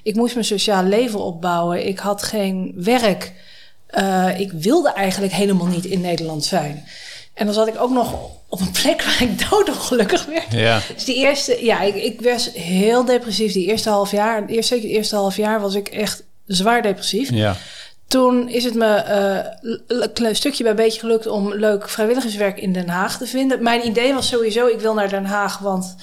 Ik 0.02 0.14
moest 0.14 0.34
mijn 0.34 0.46
sociaal 0.46 0.84
leven 0.84 1.20
opbouwen. 1.20 1.86
Ik 1.86 1.98
had 1.98 2.22
geen 2.22 2.72
werk. 2.76 3.32
Eh, 3.86 4.40
ik 4.40 4.52
wilde 4.52 4.92
eigenlijk 4.92 5.32
helemaal 5.32 5.66
niet 5.66 5.84
in 5.84 6.00
Nederland 6.00 6.44
zijn. 6.44 6.84
En 7.34 7.46
dan 7.46 7.54
zat 7.54 7.68
ik 7.68 7.80
ook 7.80 7.90
nog 7.90 8.14
op 8.48 8.60
een 8.60 8.70
plek 8.70 9.02
waar 9.02 9.22
ik 9.22 9.50
doodongelukkig 9.50 10.24
werd. 10.24 10.52
Ja. 10.52 10.80
Dus 10.94 11.04
die 11.04 11.16
eerste, 11.16 11.64
ja, 11.64 11.80
ik, 11.80 11.94
ik 11.94 12.20
was 12.20 12.50
heel 12.52 13.04
depressief. 13.04 13.52
Die 13.52 13.66
eerste 13.66 13.90
half 13.90 14.10
jaar, 14.10 14.46
eerst 14.46 14.68
zeker 14.68 14.88
het 14.88 14.96
eerste 14.96 15.16
half 15.16 15.36
jaar 15.36 15.60
was 15.60 15.74
ik 15.74 15.88
echt 15.88 16.22
zwaar 16.46 16.82
depressief. 16.82 17.30
Ja. 17.30 17.56
Toen 18.08 18.48
is 18.48 18.64
het 18.64 18.74
me 18.74 18.86
eh, 18.94 19.70
een 19.86 20.12
klein 20.12 20.36
stukje 20.36 20.64
bij 20.64 20.74
beetje 20.74 21.00
gelukt 21.00 21.26
om 21.26 21.54
leuk 21.54 21.88
vrijwilligerswerk 21.88 22.58
in 22.58 22.72
Den 22.72 22.88
Haag 22.88 23.18
te 23.18 23.26
vinden. 23.26 23.62
Mijn 23.62 23.86
idee 23.86 24.14
was 24.14 24.28
sowieso, 24.28 24.66
ik 24.66 24.80
wil 24.80 24.94
naar 24.94 25.08
Den 25.08 25.24
Haag, 25.24 25.58
want 25.58 25.94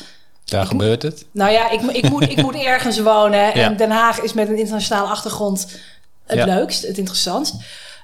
Daar 0.45 0.65
gebeurt 0.65 1.01
het. 1.01 1.25
nou 1.31 1.51
ja, 1.51 1.69
ik, 1.69 1.81
ik, 1.81 2.09
moet, 2.09 2.21
ik 2.29 2.41
moet 2.41 2.55
ergens 2.73 2.99
wonen. 2.99 3.53
En. 3.53 3.77
Den 3.77 3.91
Haag 3.91 4.21
is 4.21 4.33
met 4.33 4.47
een 4.49 4.57
internationale 4.57 5.07
achtergrond 5.07 5.67
het 6.25 6.37
Ja. 6.37 6.45
leukst, 6.45 6.87
het 6.87 6.97
interessantst. 6.97 7.55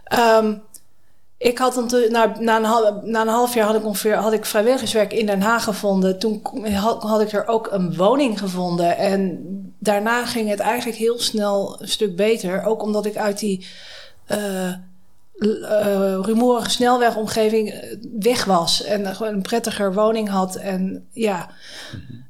Ehm, 0.03 0.53
ik 1.37 1.57
had 1.57 1.73
dan 1.73 1.87
te- 1.87 2.07
na, 2.11 2.35
na, 2.39 2.57
een 2.57 2.63
half, 2.63 2.91
na 3.03 3.21
een 3.21 3.27
half 3.27 3.53
jaar 3.53 3.65
had 3.65 3.75
ik 3.75 3.85
ongeveer 3.85 4.15
had 4.15 4.33
ik 4.33 4.45
vrijwilligerswerk 4.45 5.13
in 5.13 5.25
Den 5.25 5.41
Haag 5.41 5.63
gevonden. 5.63 6.19
Toen 6.19 6.41
had, 6.73 7.03
had 7.03 7.21
ik 7.21 7.31
er 7.31 7.47
ook 7.47 7.67
een 7.71 7.95
woning 7.95 8.39
gevonden. 8.39 8.97
En 8.97 9.39
daarna 9.79 10.25
ging 10.25 10.49
het 10.49 10.59
eigenlijk 10.59 10.97
heel 10.97 11.19
snel 11.19 11.75
een 11.79 11.87
stuk 11.87 12.15
beter. 12.15 12.63
Ook 12.65 12.81
omdat 12.83 13.05
ik 13.05 13.17
uit 13.17 13.39
die 13.39 13.65
l- 15.39 15.63
eh, 15.63 16.17
rumoerige 16.21 16.69
snelwegomgeving 16.69 17.69
eh, 17.69 17.95
weg 18.19 18.45
was. 18.45 18.83
En 18.83 19.15
gewoon 19.15 19.33
een 19.33 19.41
prettiger 19.41 19.93
woning 19.93 20.29
had. 20.29 20.55
En 20.55 21.07
ja. 21.11 21.47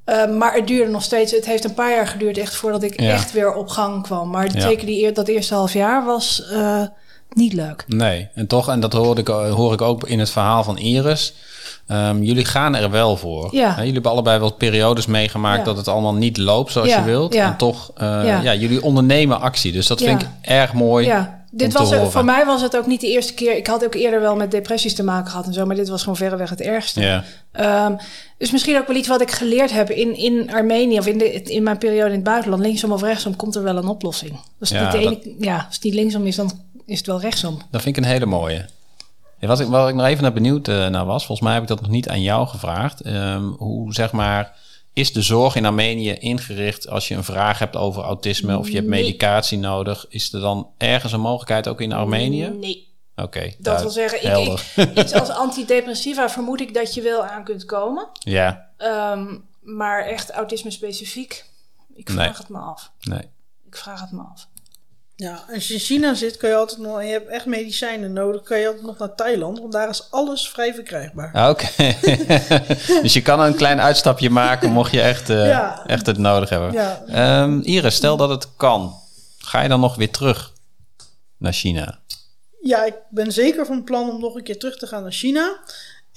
Eh, 0.06 0.30
maar 0.30 0.54
het 0.54 0.68
duurde 0.68 0.92
nog 0.92 1.04
steeds. 1.04 1.32
Het 1.32 1.46
heeft 1.46 1.64
een 1.64 1.74
paar 1.74 1.92
jaar 1.92 2.08
geduurd 2.08 2.38
echt 2.38 2.56
voordat 2.56 2.84
ik 2.84 3.00
Ja. 3.02 3.12
echt 3.12 3.32
weer 3.32 3.54
op 3.54 3.68
gang 3.68 4.04
kwam. 4.04 4.30
Maar 4.30 4.54
Ja. 4.56 4.60
zeker 4.62 4.86
die, 4.86 5.12
dat 5.12 5.28
eerste 5.28 5.54
half 5.54 5.74
jaar 5.74 6.06
was 6.06 6.44
niet 7.38 7.54
leuk. 7.54 7.84
Nee, 7.88 8.28
en 8.34 8.48
toch, 8.48 8.70
en 8.70 8.80
dat 8.80 8.94
hoor 8.94 9.18
ik, 9.18 9.28
hoor 9.28 9.74
ik 9.74 9.82
ook 9.82 10.08
in 10.08 10.20
het 10.20 10.30
verhaal 10.30 10.64
van 10.64 10.78
Iris. 10.78 11.34
Ehm, 11.88 12.22
jullie 12.22 12.46
gaan 12.46 12.76
er 12.76 12.92
wel 12.92 13.18
voor. 13.18 13.56
Ja. 13.56 13.76
Jullie 13.78 13.94
hebben 13.94 14.12
allebei 14.12 14.40
wel 14.40 14.52
periodes 14.54 15.06
meegemaakt 15.06 15.58
Ja. 15.60 15.64
dat 15.64 15.78
het 15.78 15.88
allemaal 15.88 16.14
niet 16.16 16.38
loopt 16.38 16.72
zoals 16.72 16.88
Ja, 16.90 16.98
je 17.00 17.04
wilt. 17.06 17.34
ja. 17.34 17.46
En 17.46 17.58
toch, 17.58 17.92
eh, 17.96 18.44
Ja. 18.44 18.54
jullie 18.56 18.84
ondernemen 18.84 19.42
actie. 19.42 19.72
Dus 19.72 19.88
dat 19.88 20.02
vind 20.02 20.22
ik 20.22 20.28
erg 20.42 20.74
mooi. 20.74 21.06
Ja, 21.06 21.44
dit 21.52 21.74
was 21.74 21.92
er, 21.92 22.12
voor 22.12 22.26
mij 22.26 22.46
was 22.46 22.62
het 22.62 22.78
ook 22.78 22.86
niet 22.88 23.02
de 23.02 23.08
eerste 23.12 23.34
keer. 23.34 23.58
Ik 23.58 23.68
had 23.68 23.86
ook 23.86 23.94
eerder 23.94 24.22
wel 24.22 24.36
met 24.36 24.52
depressies 24.52 24.96
te 24.96 25.04
maken 25.04 25.32
gehad 25.32 25.46
en 25.46 25.54
zo, 25.54 25.66
maar 25.66 25.76
dit 25.76 25.90
was 25.90 26.00
gewoon 26.02 26.16
verreweg 26.18 26.50
het 26.50 26.62
ergste. 26.62 27.02
Ja. 27.02 27.24
Ehm, 27.52 27.94
dus 28.38 28.52
misschien 28.52 28.78
ook 28.78 28.88
wel 28.88 28.96
iets 28.96 29.08
wat 29.08 29.22
ik 29.22 29.32
geleerd 29.32 29.72
heb 29.72 29.90
in, 29.90 30.16
in 30.18 30.52
Armenië 30.54 30.98
of 31.00 31.08
in, 31.08 31.18
de, 31.18 31.32
in 31.42 31.64
mijn 31.64 31.78
periode 31.78 32.08
in 32.10 32.16
het 32.16 32.24
buitenland. 32.24 32.62
Linksom 32.64 32.92
of 32.92 33.02
rechtsom 33.02 33.36
komt 33.36 33.56
er 33.56 33.64
wel 33.64 33.78
een 33.78 33.88
oplossing. 33.88 34.40
Ja, 34.60 34.82
niet, 34.84 34.92
de 34.92 34.98
ene, 34.98 35.36
ja, 35.40 35.56
als 35.66 35.76
het 35.76 35.84
niet 35.84 35.94
linksom 35.94 36.26
is, 36.26 36.36
dan 36.36 36.52
is 36.88 36.98
het 36.98 37.08
wel 37.08 37.20
rechtsom. 37.22 37.62
Dat 37.72 37.82
vind 37.82 37.98
ik 37.98 38.04
een 38.04 38.10
hele 38.10 38.26
mooie. 38.26 38.66
Wat, 39.40 39.60
ik, 39.60 39.68
wat 39.68 39.90
ik 39.90 39.96
nog 39.96 40.06
even 40.06 40.24
naar 40.24 40.34
benieuwd 40.34 40.68
eh, 40.68 40.88
naar 40.88 41.06
was, 41.06 41.26
volgens 41.26 41.48
mij 41.48 41.54
heb 41.54 41.62
ik 41.64 41.68
dat 41.70 41.82
nog 41.82 41.90
niet 41.90 42.10
aan 42.10 42.22
jou 42.22 42.48
gevraagd. 42.48 43.02
Ehm, 43.02 43.44
hoe 43.44 43.94
zeg 43.94 44.12
maar, 44.12 44.56
is 44.94 45.14
de 45.14 45.22
zorg 45.22 45.56
in 45.56 45.66
Armenië 45.66 46.12
ingericht 46.14 46.90
als 46.90 47.08
je 47.08 47.16
een 47.16 47.24
vraag 47.24 47.60
hebt 47.60 47.76
over 47.76 48.04
autisme 48.04 48.58
of 48.58 48.68
je 48.70 48.76
hebt 48.76 48.88
Nee. 48.88 49.02
medicatie 49.04 49.58
nodig? 49.58 50.06
Is 50.10 50.34
er 50.34 50.40
dan 50.40 50.70
ergens 50.78 51.14
een 51.14 51.20
mogelijkheid 51.20 51.68
ook 51.68 51.82
in 51.82 51.94
Armenië? 51.94 52.48
Nee. 52.48 52.86
Oké, 53.16 53.54
Dat 53.60 53.82
wil 53.82 53.90
zeggen, 53.90 54.42
ik, 54.48 54.98
iets 54.98 55.14
als 55.14 55.30
antidepressiva 55.46 56.30
vermoed 56.30 56.62
ik 56.62 56.74
dat 56.74 56.94
je 56.94 57.02
wel 57.02 57.26
aan 57.26 57.44
kunt 57.44 57.66
komen. 57.66 58.08
ja, 58.14 58.66
Ehm, 58.78 59.38
maar 59.62 60.04
echt 60.06 60.32
autisme 60.32 60.72
specifiek, 60.72 61.46
ik 61.94 62.10
vraag 62.10 62.26
Nee. 62.28 62.38
het 62.38 62.50
me 62.50 62.58
af. 62.58 62.92
nee. 63.02 63.22
Ik 63.68 63.76
vraag 63.78 64.02
het 64.02 64.12
me 64.12 64.22
af. 64.34 64.48
Ja, 65.20 65.44
als 65.54 65.68
je 65.68 65.74
in 65.74 65.80
China 65.80 66.14
zit, 66.14 66.38
kan 66.38 66.50
je 66.50 66.56
altijd 66.56 66.80
nog, 66.80 67.00
en 67.00 67.06
je 67.06 67.12
hebt 67.12 67.28
echt 67.30 67.46
medicijnen 67.46 68.14
nodig, 68.14 68.42
kan 68.44 68.60
je 68.60 68.68
altijd 68.68 68.86
nog 68.86 68.98
naar 68.98 69.16
Thailand, 69.16 69.60
want 69.60 69.72
daar 69.72 69.90
is 69.90 70.08
alles 70.12 70.50
vrij 70.50 70.74
verkrijgbaar. 70.74 71.34
Ah, 71.34 71.50
Oké. 71.50 71.68
dus 73.02 73.14
je 73.14 73.22
kan 73.22 73.40
een 73.40 73.56
klein 73.56 73.82
uitstapje 73.82 74.30
maken 74.30 74.72
mocht 74.72 74.92
je 74.92 75.02
echt, 75.02 75.30
eh, 75.30 75.48
Ja. 75.48 75.84
echt 75.86 76.06
het 76.06 76.18
nodig 76.18 76.50
hebben. 76.50 76.72
Ja. 76.72 77.04
Ehm, 77.08 77.60
Iris, 77.60 77.96
stel 77.96 78.18
dat 78.18 78.30
het 78.30 78.56
kan. 78.56 78.94
Ga 79.38 79.62
je 79.62 79.70
dan 79.70 79.80
nog 79.80 79.96
weer 79.96 80.12
terug 80.12 80.54
naar 81.38 81.54
China? 81.54 82.00
Ja, 82.62 82.86
ik 82.86 82.96
ben 83.10 83.32
zeker 83.32 83.66
van 83.66 83.84
plan 83.84 84.10
om 84.10 84.20
nog 84.20 84.36
een 84.36 84.44
keer 84.44 84.60
terug 84.60 84.78
te 84.78 84.88
gaan 84.88 85.02
naar 85.02 85.12
China. 85.12 85.60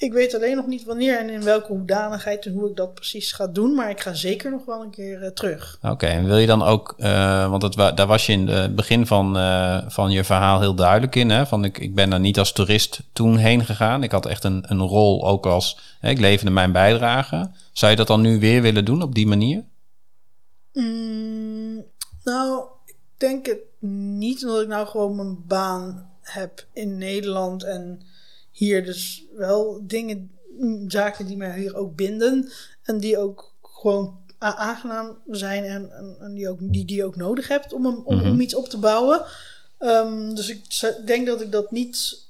Ik 0.01 0.12
weet 0.12 0.34
alleen 0.34 0.57
nog 0.57 0.66
niet 0.66 0.84
wanneer 0.84 1.18
en 1.18 1.30
in 1.30 1.42
welke 1.42 1.72
hoedanigheid 1.72 2.46
en 2.46 2.53
hoe 2.53 2.70
ik 2.70 2.76
dat 2.76 2.94
precies 2.94 3.32
ga 3.32 3.46
doen, 3.46 3.74
maar 3.74 3.90
ik 3.90 4.01
ga 4.01 4.14
zeker 4.14 4.51
nog 4.51 4.64
wel 4.64 4.82
een 4.82 4.90
keer 4.90 5.22
eh, 5.22 5.30
terug. 5.30 5.78
Oké, 5.82 6.07
en 6.07 6.24
wil 6.24 6.36
je 6.36 6.46
dan 6.46 6.62
ook, 6.62 6.94
eh, 6.98 7.51
want 7.51 7.62
het, 7.62 7.74
wa- 7.74 7.92
daar 7.92 8.07
was 8.07 8.26
je 8.26 8.32
in 8.32 8.48
het 8.48 8.74
begin 8.74 9.07
van, 9.07 9.36
eh, 9.36 9.78
van 9.88 10.11
je 10.11 10.24
verhaal 10.24 10.61
heel 10.61 10.74
duidelijk 10.74 11.14
in, 11.16 11.30
hè? 11.30 11.46
Van 11.46 11.64
ik, 11.64 11.78
ik 11.78 11.94
ben 11.94 12.11
daar 12.11 12.20
niet 12.20 12.38
als 12.38 12.53
toerist 12.53 13.03
toen 13.12 13.36
heen 13.36 13.64
gegaan. 13.64 14.03
Ik 14.03 14.11
had 14.12 14.26
echt 14.26 14.44
een, 14.44 14.64
een 14.68 14.80
rol 14.80 15.26
ook 15.26 15.46
als, 15.46 15.78
hè, 16.01 16.11
ik 16.11 16.18
leverde 16.20 16.51
mijn 16.53 16.72
bijdrage. 16.72 17.51
Zou 17.72 17.90
je 17.90 17.96
dat 17.96 18.07
dan 18.07 18.20
nu 18.20 18.38
weer 18.40 18.62
willen 18.62 18.84
doen 18.84 19.03
op 19.03 19.14
die 19.14 19.26
manier? 19.26 19.64
Mm, 20.72 21.84
nou, 22.24 22.64
ik 22.86 22.96
denk 23.16 23.46
het 23.46 23.59
niet, 24.18 24.44
omdat 24.46 24.62
ik 24.62 24.68
nou 24.68 24.86
gewoon 24.86 25.16
mijn 25.16 25.36
baan 25.46 26.11
heb 26.20 26.64
in 26.72 26.98
Nederland 26.98 27.62
en 27.64 28.03
hier 28.61 28.84
dus 28.84 29.24
wel 29.36 29.80
dingen, 29.86 30.30
mm, 30.58 30.90
zaken 30.90 31.26
die 31.26 31.36
mij 31.36 31.58
hier 31.58 31.76
ook 31.76 31.96
binden 31.96 32.50
en 32.82 32.98
die 32.98 33.18
ook 33.18 33.54
gewoon 33.62 34.18
aangenaam 34.38 35.18
zijn 35.30 35.64
en, 35.64 35.90
en, 35.92 36.16
en 36.20 36.34
die, 36.34 36.48
ook, 36.48 36.58
die, 36.61 36.84
die 36.84 36.96
je 36.96 37.04
ook 37.04 37.16
nodig 37.16 37.48
hebt 37.48 37.72
om, 37.72 37.86
om, 37.86 38.16
Mhm. 38.16 38.30
om 38.30 38.40
iets 38.40 38.54
op 38.54 38.68
te 38.68 38.78
bouwen. 38.78 39.22
Ehm, 39.78 40.34
dus 40.34 40.48
ik 40.48 40.64
denk 41.06 41.26
dat 41.26 41.40
ik 41.40 41.52
dat 41.52 41.70
niet, 41.70 42.26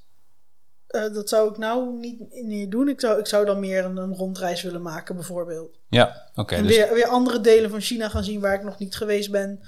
eh, 0.86 1.12
dat 1.12 1.28
zou 1.28 1.50
ik 1.50 1.58
nou 1.58 1.98
niet 1.98 2.44
meer 2.44 2.70
doen. 2.70 2.88
Ik 2.88 3.00
zou, 3.00 3.18
ik 3.18 3.26
zou 3.26 3.44
dan 3.44 3.60
meer 3.60 3.84
een, 3.84 3.96
een 3.96 4.14
rondreis 4.14 4.62
willen 4.62 4.82
maken 4.82 5.14
bijvoorbeeld. 5.14 5.78
Ja, 5.88 6.30
oké. 6.34 6.54
En 6.54 6.66
dus, 6.66 6.76
weer, 6.76 6.94
weer 6.94 7.06
andere 7.06 7.40
delen 7.40 7.70
van 7.70 7.80
China 7.80 8.08
gaan 8.08 8.24
zien 8.24 8.40
waar 8.40 8.54
ik 8.54 8.64
nog 8.64 8.78
niet 8.78 8.94
geweest 8.96 9.30
ben. 9.30 9.60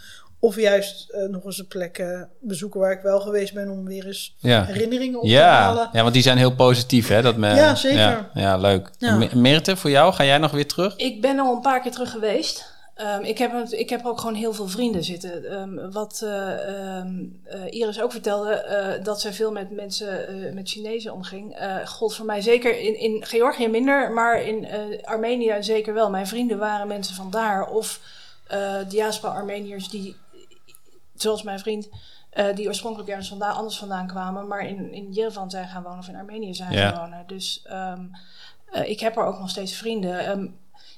Of 0.45 0.57
juist 0.57 1.11
eh, 1.11 1.23
nog 1.29 1.45
eens 1.45 1.59
een 1.59 1.67
plek 1.67 1.99
eh, 1.99 2.21
bezoeken 2.41 2.81
waar 2.81 2.93
ik 2.93 3.01
wel 3.03 3.21
geweest 3.21 3.55
ben 3.55 3.71
om 3.71 3.85
weer 3.85 4.07
eens 4.07 4.35
Ja. 4.39 4.65
herinneringen 4.65 5.21
op 5.21 5.27
te 5.29 5.39
halen. 5.39 5.89
ja, 5.93 6.03
want 6.03 6.15
die 6.15 6.23
zijn 6.23 6.39
heel 6.39 6.55
positief, 6.55 7.09
hè? 7.09 7.23
Dat 7.23 7.37
men, 7.37 7.55
Ja, 7.57 7.75
zeker. 7.75 7.99
Ja, 7.99 8.31
ja, 8.35 8.57
leuk. 8.57 8.91
Ja. 8.99 9.29
Meerte, 9.35 9.77
voor 9.77 9.91
jou, 9.91 10.13
ga 10.13 10.25
jij 10.25 10.39
nog 10.39 10.51
weer 10.51 10.67
terug? 10.67 10.97
Ik 10.97 11.21
ben 11.21 11.39
al 11.39 11.55
een 11.55 11.61
paar 11.61 11.81
keer 11.81 11.91
terug 11.91 12.11
geweest. 12.11 12.71
Ehm, 12.95 13.21
ik, 13.23 13.39
heb, 13.39 13.53
ik 13.69 13.91
heb 13.91 14.07
ook 14.07 14.21
gewoon 14.21 14.35
heel 14.35 14.53
veel 14.53 14.69
vrienden 14.69 15.05
zitten. 15.05 15.45
Ehm, 15.51 15.91
wat 15.91 16.21
eh, 16.25 16.97
ehm, 16.99 17.15
eh, 17.45 17.61
Iris 17.71 18.01
ook 18.01 18.13
vertelde, 18.13 18.53
eh, 18.53 19.05
dat 19.05 19.21
zij 19.21 19.33
veel 19.33 19.53
met 19.53 19.71
mensen, 19.71 20.29
eh, 20.29 20.53
met 20.55 20.69
Chinezen 20.69 21.13
omging. 21.13 21.55
eh 21.55 21.77
gold 21.87 22.15
voor 22.15 22.27
mij 22.27 22.41
zeker 22.41 22.79
in, 22.81 22.99
in 22.99 23.25
Georgië 23.27 23.69
minder, 23.69 24.11
maar 24.11 24.43
in 24.43 24.65
eh, 24.65 24.81
Armenië 25.03 25.57
zeker 25.61 25.95
wel. 25.95 26.11
Mijn 26.11 26.27
vrienden 26.27 26.59
waren 26.59 26.87
mensen 26.89 27.15
van 27.15 27.31
daar. 27.31 27.67
Of 27.69 28.01
eh 28.47 28.75
diaspora-Armeniërs 28.89 29.89
die, 29.89 30.17
zoals 31.15 31.43
mijn 31.43 31.59
vriend, 31.59 31.89
eh, 32.31 32.47
die 32.55 32.67
oorspronkelijk 32.69 33.11
ergens 33.11 33.29
vandaan, 33.29 33.55
anders 33.55 33.79
vandaan 33.79 34.07
kwamen, 34.07 34.47
maar 34.47 34.67
in, 34.67 34.93
in 34.93 35.13
Yerevan 35.13 35.51
zijn 35.51 35.69
gaan 35.69 35.83
wonen 35.83 35.99
of 35.99 36.09
in 36.09 36.17
Armenië 36.17 36.55
zijn 36.55 36.73
Ja. 36.73 36.89
gaan 36.91 37.01
wonen. 37.01 37.25
Dus 37.27 37.63
ehm, 37.65 38.03
eh, 38.71 38.89
ik 38.91 39.01
heb 39.01 39.17
er 39.17 39.25
ook 39.25 39.39
nog 39.39 39.51
steeds 39.51 39.75
vrienden. 39.77 40.27
Ehm, 40.27 40.47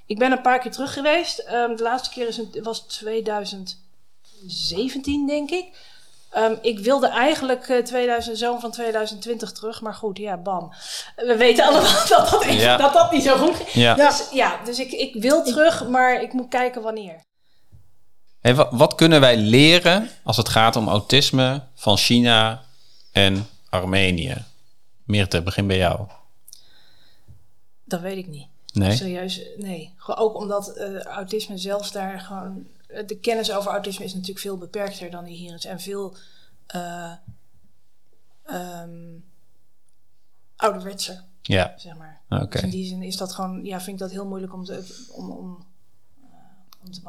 ik 0.06 0.18
ben 0.18 0.32
een 0.32 0.40
paar 0.42 0.58
keer 0.58 0.70
terug 0.70 0.92
geweest. 0.92 1.38
Ehm, 1.38 1.76
de 1.76 1.82
laatste 1.82 2.10
keer 2.14 2.28
is 2.28 2.36
het, 2.36 2.60
was 2.62 2.80
2017, 2.80 5.26
denk 5.26 5.50
ik. 5.50 5.92
Ik 6.62 6.78
wilde 6.78 7.08
eigenlijk 7.08 7.68
eh 7.68 7.82
2000, 7.82 8.38
zomer 8.38 8.60
van 8.60 8.70
2020 8.70 9.52
terug, 9.52 9.80
maar 9.80 9.94
goed, 9.94 10.18
ja, 10.18 10.36
bam. 10.36 10.72
We 11.16 11.36
weten 11.36 11.64
allemaal 11.64 12.06
dat 12.08 12.28
dat, 12.30 12.44
Ja. 12.44 12.76
dat, 12.76 12.92
dat 12.92 13.12
niet 13.12 13.22
zo 13.22 13.36
goed 13.36 13.56
ging. 13.56 13.70
Ja. 13.72 13.96
Ja. 13.96 14.08
Dus, 14.08 14.28
ja, 14.30 14.60
dus 14.64 14.78
ik, 14.78 14.92
ik 14.92 15.22
wil 15.22 15.44
terug, 15.44 15.88
maar 15.88 16.22
ik 16.22 16.32
moet 16.32 16.48
kijken 16.48 16.82
wanneer. 16.82 17.20
Hey, 18.45 18.55
wat, 18.55 18.95
kunnen 18.95 19.20
wij 19.20 19.36
leren 19.36 20.09
als 20.22 20.36
het 20.36 20.49
gaat 20.49 20.76
om 20.76 20.88
autisme 20.88 21.62
van 21.74 21.97
China 21.97 22.64
en 23.12 23.47
Armenië? 23.68 24.45
Meerte, 25.05 25.42
begin 25.42 25.66
bij 25.66 25.76
jou. 25.76 26.09
Dat 27.84 28.01
weet 28.01 28.16
ik 28.16 28.26
niet. 28.26 28.47
Nee? 28.72 28.97
Serieus, 28.97 29.40
nee. 29.57 29.95
Gewoon 29.97 30.20
Ook 30.20 30.36
omdat 30.36 30.68
eh, 30.76 31.01
autisme 31.01 31.59
zelfs 31.59 31.92
daar 31.92 32.20
gewoon... 32.20 32.66
eh, 32.86 33.07
De 33.07 33.16
kennis 33.18 33.53
over 33.53 33.70
autisme 33.70 34.05
is 34.05 34.12
natuurlijk 34.12 34.40
veel 34.40 34.57
beperkter 34.59 35.11
dan 35.11 35.24
die 35.24 35.36
hier 35.36 35.55
is. 35.55 35.64
En 35.64 35.80
veel 35.80 36.16
eh 36.66 37.12
ehm, 38.45 39.12
ouderwetser, 40.57 41.22
Ja, 41.42 41.74
zeg 41.76 41.97
maar. 41.97 42.20
oké. 42.28 42.47
Dus 42.49 42.62
in 42.62 42.70
die 42.70 42.86
zin 42.86 43.03
is 43.03 43.16
dat 43.16 43.32
gewoon... 43.32 43.64
Ja, 43.64 43.76
vind 43.80 43.97
ik 43.97 43.99
dat 44.03 44.11
heel 44.11 44.26
moeilijk 44.26 44.53
om, 44.53 44.64
te, 44.64 45.07
om, 45.12 45.30
om, 45.30 45.64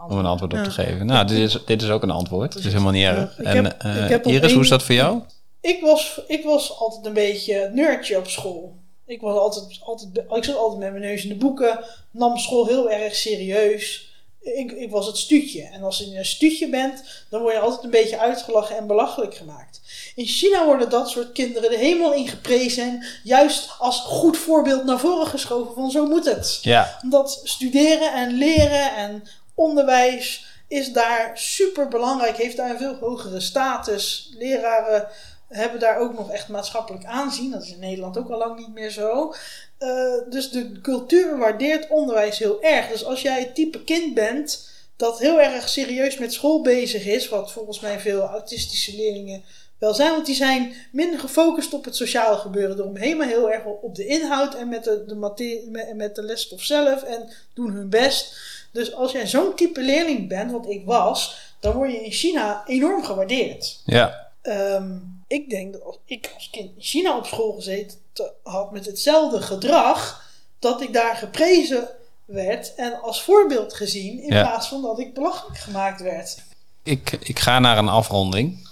om 0.09 0.17
een 0.17 0.25
antwoord 0.25 0.53
op 0.53 0.63
te 0.63 0.71
geven. 0.71 1.05
Nou, 1.05 1.27
dit 1.27 1.37
is, 1.37 1.57
dit 1.65 1.81
is 1.81 1.89
ook 1.89 2.03
een 2.03 2.11
antwoord. 2.11 2.53
Het 2.53 2.65
is 2.65 2.71
helemaal 2.71 2.91
niet 2.91 3.05
erg. 3.05 3.39
Ik 3.39 3.45
En 3.45 3.65
heb- 3.65 4.25
eh, 4.25 4.33
Iris, 4.33 4.53
hoe 4.53 4.61
is 4.63 4.69
dat 4.69 4.83
voor 4.83 4.95
jou? 4.95 5.21
Ik 5.61 5.81
was, 5.81 6.21
ik 6.27 6.43
was 6.43 6.77
altijd 6.79 7.05
een 7.05 7.13
beetje 7.13 7.69
nerdje 7.73 8.17
op 8.17 8.27
school. 8.27 8.75
Ik, 9.05 9.21
was 9.21 9.37
altijd, 9.37 9.79
altijd, 9.83 10.09
ik 10.35 10.43
zat 10.43 10.55
altijd 10.57 10.79
met 10.79 10.91
mijn 10.91 11.03
neus 11.03 11.23
in 11.23 11.29
de 11.29 11.35
boeken, 11.35 11.79
nam 12.11 12.37
school 12.37 12.65
heel 12.65 12.89
erg 12.91 13.15
serieus. 13.15 14.13
Ik, 14.41 14.71
ik 14.71 14.91
was 14.91 15.05
het 15.07 15.17
stuutje. 15.17 15.63
En 15.63 15.83
als 15.83 15.97
je 15.97 16.17
een 16.17 16.25
stuutje 16.25 16.69
bent, 16.69 17.03
dan 17.29 17.41
word 17.41 17.53
je 17.53 17.59
altijd 17.59 17.83
een 17.83 17.89
beetje 17.89 18.19
uitgelachen 18.19 18.77
en 18.77 18.87
belachelijk 18.87 19.35
gemaakt. 19.35 19.81
In 20.15 20.25
China 20.25 20.65
worden 20.65 20.89
dat 20.89 21.09
soort 21.09 21.31
kinderen 21.31 21.69
de 21.69 21.77
hemel 21.77 22.13
ingeprezen 22.13 22.83
en 22.83 23.03
juist 23.23 23.69
als 23.79 23.99
goed 23.99 24.37
voorbeeld 24.37 24.83
naar 24.85 24.99
voren 24.99 25.27
geschoven 25.27 25.73
van 25.73 25.91
zo 25.91 26.07
moet 26.07 26.25
het. 26.25 26.59
Ja, 26.61 26.99
Omdat 27.03 27.41
studeren 27.43 28.13
en 28.13 28.31
leren 28.37 28.95
en 28.95 29.23
onderwijs 29.55 30.45
is 30.67 30.93
daar 30.93 31.31
super 31.33 31.87
belangrijk, 31.87 32.37
heeft 32.37 32.57
daar 32.57 32.69
een 32.69 32.77
veel 32.77 32.95
hogere 32.95 33.39
status. 33.39 34.33
Leraren 34.37 35.07
hebben 35.47 35.79
daar 35.79 35.97
ook 35.97 36.13
nog 36.13 36.31
echt 36.31 36.47
maatschappelijk 36.47 37.05
aanzien. 37.05 37.51
Dat 37.51 37.63
is 37.63 37.71
in 37.71 37.79
Nederland 37.79 38.17
ook 38.17 38.29
al 38.29 38.37
lang 38.37 38.59
niet 38.59 38.73
meer 38.73 38.89
zo. 38.89 39.33
Eh, 39.77 40.13
dus 40.29 40.51
de 40.51 40.81
cultuur 40.81 41.37
waardeert 41.37 41.87
onderwijs 41.87 42.37
heel 42.37 42.61
erg. 42.63 42.87
Dus 42.87 43.05
als 43.05 43.21
jij 43.21 43.39
het 43.39 43.55
type 43.55 43.83
kind 43.83 44.13
bent 44.13 44.69
dat 44.95 45.19
heel 45.19 45.41
erg 45.41 45.69
serieus 45.69 46.17
met 46.17 46.33
school 46.33 46.61
bezig 46.61 47.05
is, 47.05 47.29
wat 47.29 47.51
volgens 47.51 47.79
mij 47.79 47.99
veel 47.99 48.21
autistische 48.21 48.95
leerlingen 48.95 49.43
wel 49.79 49.93
zijn, 49.93 50.11
want 50.11 50.25
die 50.25 50.35
zijn 50.35 50.73
minder 50.91 51.19
gefocust 51.19 51.73
op 51.73 51.85
het 51.85 51.95
sociale 51.95 52.37
gebeuren 52.37 52.79
eromheen, 52.79 53.17
maar 53.17 53.27
heel 53.27 53.51
erg 53.51 53.65
op 53.65 53.95
de 53.95 54.05
inhoud 54.05 54.55
en 54.55 54.69
met 54.69 54.83
de, 54.83 55.03
de, 55.05 55.15
materie, 55.15 55.71
met 55.95 56.15
de 56.15 56.23
lesstof 56.23 56.63
zelf 56.63 57.03
en 57.03 57.29
doen 57.53 57.71
hun 57.71 57.89
best. 57.89 58.37
Dus 58.75 58.93
als 58.93 59.11
jij 59.11 59.27
zo'n 59.27 59.55
type 59.55 59.81
leerling 59.81 60.27
bent, 60.27 60.51
wat 60.51 60.69
ik 60.69 60.85
was, 60.85 61.37
dan 61.59 61.73
word 61.73 61.91
je 61.91 62.05
in 62.05 62.11
China 62.11 62.63
enorm 62.67 63.03
gewaardeerd. 63.03 63.81
ja, 63.85 64.23
Ehm, 64.41 64.97
ik 65.27 65.49
denk 65.49 65.73
dat 65.73 65.83
als 65.83 65.97
ik 66.05 66.31
als 66.35 66.49
kind 66.49 66.65
in 66.75 66.81
China 66.83 67.17
op 67.17 67.25
school 67.25 67.51
gezeten 67.53 67.97
te- 68.13 68.31
had 68.43 68.71
met 68.71 68.85
hetzelfde 68.85 69.41
gedrag, 69.41 70.23
dat 70.59 70.81
ik 70.81 70.93
daar 70.93 71.15
geprezen 71.15 71.87
werd 72.25 72.75
en 72.75 73.01
als 73.01 73.21
voorbeeld 73.21 73.73
gezien, 73.73 74.19
in 74.23 74.33
Ja. 74.33 74.41
plaats 74.41 74.67
van 74.67 74.81
dat 74.81 74.99
ik 74.99 75.13
belachelijk 75.13 75.57
gemaakt 75.57 76.01
werd. 76.01 76.37
ik, 76.83 77.11
ik 77.11 77.39
ga 77.39 77.59
naar 77.59 77.77
een 77.77 77.87
afronding. 77.89 78.67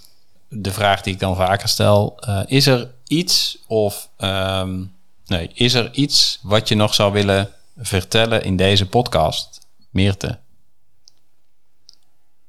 De 0.49 0.71
vraag 0.71 1.01
die 1.01 1.13
ik 1.13 1.19
dan 1.19 1.35
vaker 1.35 1.67
stel: 1.67 2.17
eh, 2.19 2.41
is 2.45 2.67
er 2.67 2.91
iets 3.07 3.57
of 3.67 4.09
ehm, 4.17 4.83
nee, 5.25 5.49
is 5.53 5.73
er 5.73 5.93
iets 5.93 6.39
wat 6.41 6.67
je 6.67 6.75
nog 6.75 6.93
zou 6.93 7.11
willen 7.13 7.51
vertellen 7.77 8.43
in 8.43 8.55
deze 8.57 8.87
podcast, 8.87 9.59
Meerte? 9.93 10.39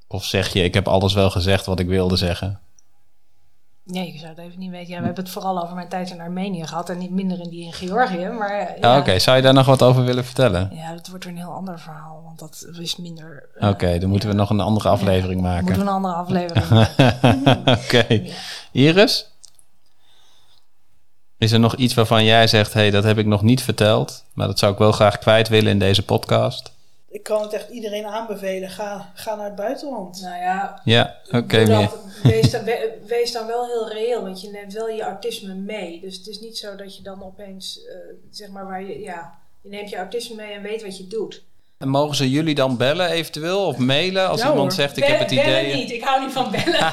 Of 0.06 0.24
zeg 0.24 0.52
je: 0.52 0.62
ik 0.62 0.74
heb 0.74 0.88
alles 0.88 1.14
wel 1.14 1.30
gezegd 1.30 1.66
wat 1.66 1.78
ik 1.80 1.86
wilde 1.86 2.16
zeggen? 2.16 2.58
Nee, 3.84 4.06
ik 4.12 4.18
zou 4.18 4.28
het 4.28 4.38
even 4.38 4.58
niet 4.58 4.70
weten. 4.70 4.88
Ja, 4.92 4.98
we 4.98 5.04
hebben 5.04 5.24
het 5.24 5.32
vooral 5.32 5.62
over 5.62 5.74
mijn 5.74 5.88
tijd 5.88 6.10
in 6.10 6.20
Armenië 6.20 6.66
gehad 6.66 6.90
en 6.90 6.98
niet 6.98 7.10
minder 7.10 7.40
in 7.40 7.48
die 7.50 7.64
in 7.64 7.72
Georgië. 7.72 8.28
Maar 8.28 8.50
eh, 8.50 8.80
Ja, 8.80 8.92
ja, 8.94 8.98
Oké, 8.98 9.18
zou 9.18 9.36
je 9.36 9.42
daar 9.42 9.52
nog 9.54 9.66
wat 9.66 9.82
over 9.82 10.04
willen 10.04 10.24
vertellen? 10.24 10.70
ja, 10.74 10.92
dat 10.94 11.08
wordt 11.08 11.24
een 11.24 11.36
heel 11.36 11.52
ander 11.52 11.80
verhaal, 11.80 12.22
want 12.24 12.38
dat 12.38 12.66
is 12.80 12.96
minder... 12.96 13.48
eh, 13.54 13.68
Oké, 13.68 13.98
dan 13.98 14.08
moeten 14.08 14.28
we 14.28 14.34
nog 14.34 14.50
een 14.50 14.60
andere 14.60 14.88
aflevering 14.88 15.40
maken. 15.40 15.64
Moeten 15.64 15.82
we 15.82 15.88
een 15.88 15.94
andere 15.94 16.14
aflevering 16.14 16.68
maken. 16.78 17.58
Oké. 17.84 18.22
Iris? 18.72 19.28
Is 21.38 21.52
er 21.52 21.60
nog 21.60 21.74
iets 21.76 21.94
waarvan 21.94 22.24
jij 22.24 22.46
zegt: 22.46 22.72
hey, 22.72 22.90
dat 22.90 23.04
heb 23.04 23.18
ik 23.18 23.26
nog 23.26 23.42
niet 23.42 23.62
verteld, 23.62 24.24
maar 24.32 24.46
dat 24.46 24.58
zou 24.58 24.72
ik 24.72 24.78
wel 24.78 24.92
graag 24.92 25.18
kwijt 25.18 25.48
willen 25.48 25.70
in 25.70 25.78
deze 25.78 26.02
podcast? 26.04 26.72
Ik 27.14 27.22
kan 27.22 27.42
het 27.42 27.52
echt 27.52 27.68
iedereen 27.68 28.06
aanbevelen. 28.06 28.68
Ga, 28.70 29.10
ga 29.14 29.34
naar 29.34 29.44
het 29.44 29.54
buitenland. 29.54 30.20
Nou 30.20 30.36
ja, 30.36 30.80
Ja, 30.84 31.16
oké. 31.30 31.64
wees, 32.22 32.50
dan, 32.50 32.64
we- 32.64 32.98
wees 33.06 33.32
dan 33.32 33.46
wel 33.46 33.66
heel 33.66 33.88
reëel, 33.92 34.22
want 34.22 34.40
je 34.40 34.50
neemt 34.50 34.72
wel 34.72 34.88
je 34.88 35.02
autisme 35.02 35.54
mee. 35.54 36.00
Dus 36.00 36.16
het 36.16 36.26
is 36.26 36.40
niet 36.40 36.58
zo 36.58 36.76
dat 36.76 36.96
je 36.96 37.02
dan 37.02 37.22
opeens, 37.24 37.84
eh, 37.84 37.94
zeg 38.30 38.48
maar, 38.48 38.66
waar 38.66 38.82
je, 38.82 39.00
ja, 39.00 39.38
je 39.60 39.68
neemt 39.68 39.90
je 39.90 39.96
autisme 39.96 40.34
mee 40.36 40.52
en 40.52 40.62
weet 40.62 40.82
wat 40.82 40.96
je 40.98 41.06
doet. 41.06 41.44
En 41.84 41.90
mogen 41.90 42.16
ze 42.16 42.30
jullie 42.30 42.54
dan 42.54 42.76
bellen 42.76 43.10
eventueel 43.10 43.66
of 43.66 43.76
mailen 43.76 44.28
als 44.28 44.40
Ja, 44.40 44.46
iemand 44.50 44.62
hoor. 44.62 44.72
zegt: 44.80 44.96
ik 44.96 45.04
heb 45.04 45.18
het 45.18 45.30
idee. 45.30 45.44
Bellen 45.44 45.76
niet, 45.76 45.90
ik 45.92 46.04
hou 46.04 46.20
niet 46.24 46.32
van 46.32 46.50
bellen. 46.50 46.92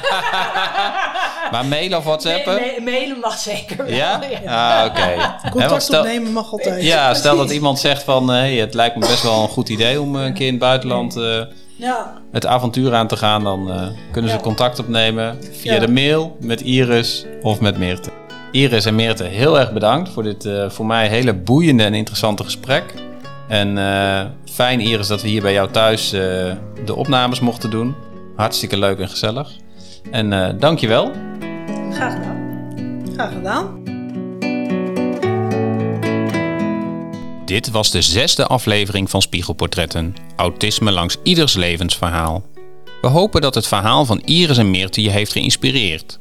Maar 1.52 1.66
mailen 1.66 1.98
of 1.98 2.04
whatsappen? 2.04 2.54
Ma- 2.54 2.60
ma- 2.60 2.90
mailen 2.90 3.18
mag 3.20 3.38
zeker 3.38 3.76
wel. 3.76 3.86
Ja? 3.86 4.20
Ah, 4.46 4.84
oké. 4.86 5.10
Contact 5.50 5.82
stel- 5.82 6.00
opnemen 6.00 6.32
mag 6.32 6.52
altijd. 6.52 6.82
Ja, 6.82 7.14
stel 7.22 7.36
dat 7.36 7.50
iemand 7.50 7.78
zegt 7.78 8.02
van, 8.02 8.28
hey, 8.28 8.54
het 8.54 8.74
lijkt 8.74 8.96
me 8.96 9.00
best 9.06 9.22
wel 9.22 9.42
een 9.42 9.48
goed 9.48 9.68
idee 9.68 10.00
om 10.00 10.16
eh, 10.18 10.24
een 10.24 10.32
keer 10.34 10.46
in 10.46 10.52
het 10.52 10.62
buitenland 10.62 11.16
eh, 11.16 11.40
Ja, 11.76 12.12
het 12.32 12.46
avontuur 12.46 12.94
aan 12.94 13.06
te 13.06 13.16
gaan, 13.16 13.44
dan 13.44 13.70
eh, 13.72 13.86
kunnen 14.12 14.30
ze 14.30 14.36
Ja. 14.36 14.42
contact 14.42 14.78
opnemen 14.78 15.38
via 15.52 15.72
Ja. 15.74 15.78
de 15.80 15.88
mail 15.88 16.36
met 16.40 16.60
Iris 16.60 17.26
of 17.42 17.60
met 17.60 17.78
Meerte. 17.78 18.10
Iris 18.52 18.84
en 18.84 18.94
Meerte, 18.94 19.24
heel 19.24 19.58
erg 19.58 19.72
bedankt 19.72 20.10
voor 20.10 20.22
dit 20.22 20.44
eh, 20.44 20.70
voor 20.70 20.86
mij 20.86 21.08
hele 21.08 21.34
boeiende 21.34 21.84
en 21.84 21.94
interessante 21.94 22.44
gesprek. 22.44 22.94
En 23.52 23.78
eh, 23.78 24.26
fijn 24.44 24.80
Iris 24.80 25.06
dat 25.06 25.22
we 25.22 25.28
hier 25.28 25.42
bij 25.42 25.52
jou 25.52 25.70
thuis 25.70 26.12
eh, 26.12 26.20
de 26.84 26.94
opnames 26.94 27.40
mochten 27.40 27.70
doen. 27.70 27.94
Hartstikke 28.36 28.78
leuk 28.78 28.98
en 28.98 29.08
gezellig. 29.08 29.50
En 30.10 30.32
eh 30.32 30.58
dankjewel. 30.58 31.10
Graag 31.90 32.12
gedaan. 32.12 32.60
graag 33.14 33.32
gedaan. 33.32 33.82
Dit 37.44 37.70
was 37.70 37.90
de 37.90 38.02
zesde 38.02 38.46
aflevering 38.46 39.10
van 39.10 39.22
Spiegelportretten. 39.22 40.14
Autisme 40.36 40.92
langs 40.92 41.16
ieders 41.22 41.54
levensverhaal. 41.54 42.42
We 43.00 43.08
hopen 43.08 43.40
dat 43.40 43.54
het 43.54 43.66
verhaal 43.66 44.04
van 44.04 44.20
Iris 44.24 44.58
en 44.58 44.70
Meerte 44.70 45.02
je 45.02 45.10
heeft 45.10 45.32
geïnspireerd. 45.32 46.18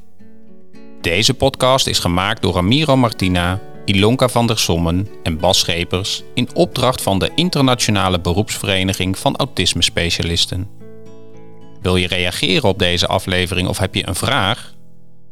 Deze 1.01 1.33
podcast 1.33 1.87
is 1.87 1.99
gemaakt 1.99 2.41
door 2.41 2.53
Ramiro 2.53 2.97
Martina, 2.97 3.59
Ilonka 3.85 4.29
van 4.29 4.47
der 4.47 4.57
Sommen 4.57 5.07
en 5.23 5.37
Bas 5.37 5.59
Schepers 5.59 6.23
in 6.33 6.49
opdracht 6.53 7.01
van 7.01 7.19
de 7.19 7.31
Internationale 7.35 8.19
Beroepsvereniging 8.19 9.17
van 9.17 9.35
Autisme 9.35 9.83
Specialisten. 9.83 10.69
Wil 11.81 11.95
je 11.95 12.07
reageren 12.07 12.69
op 12.69 12.79
deze 12.79 13.07
aflevering 13.07 13.67
of 13.67 13.77
heb 13.77 13.95
je 13.95 14.07
een 14.07 14.15
vraag? 14.15 14.73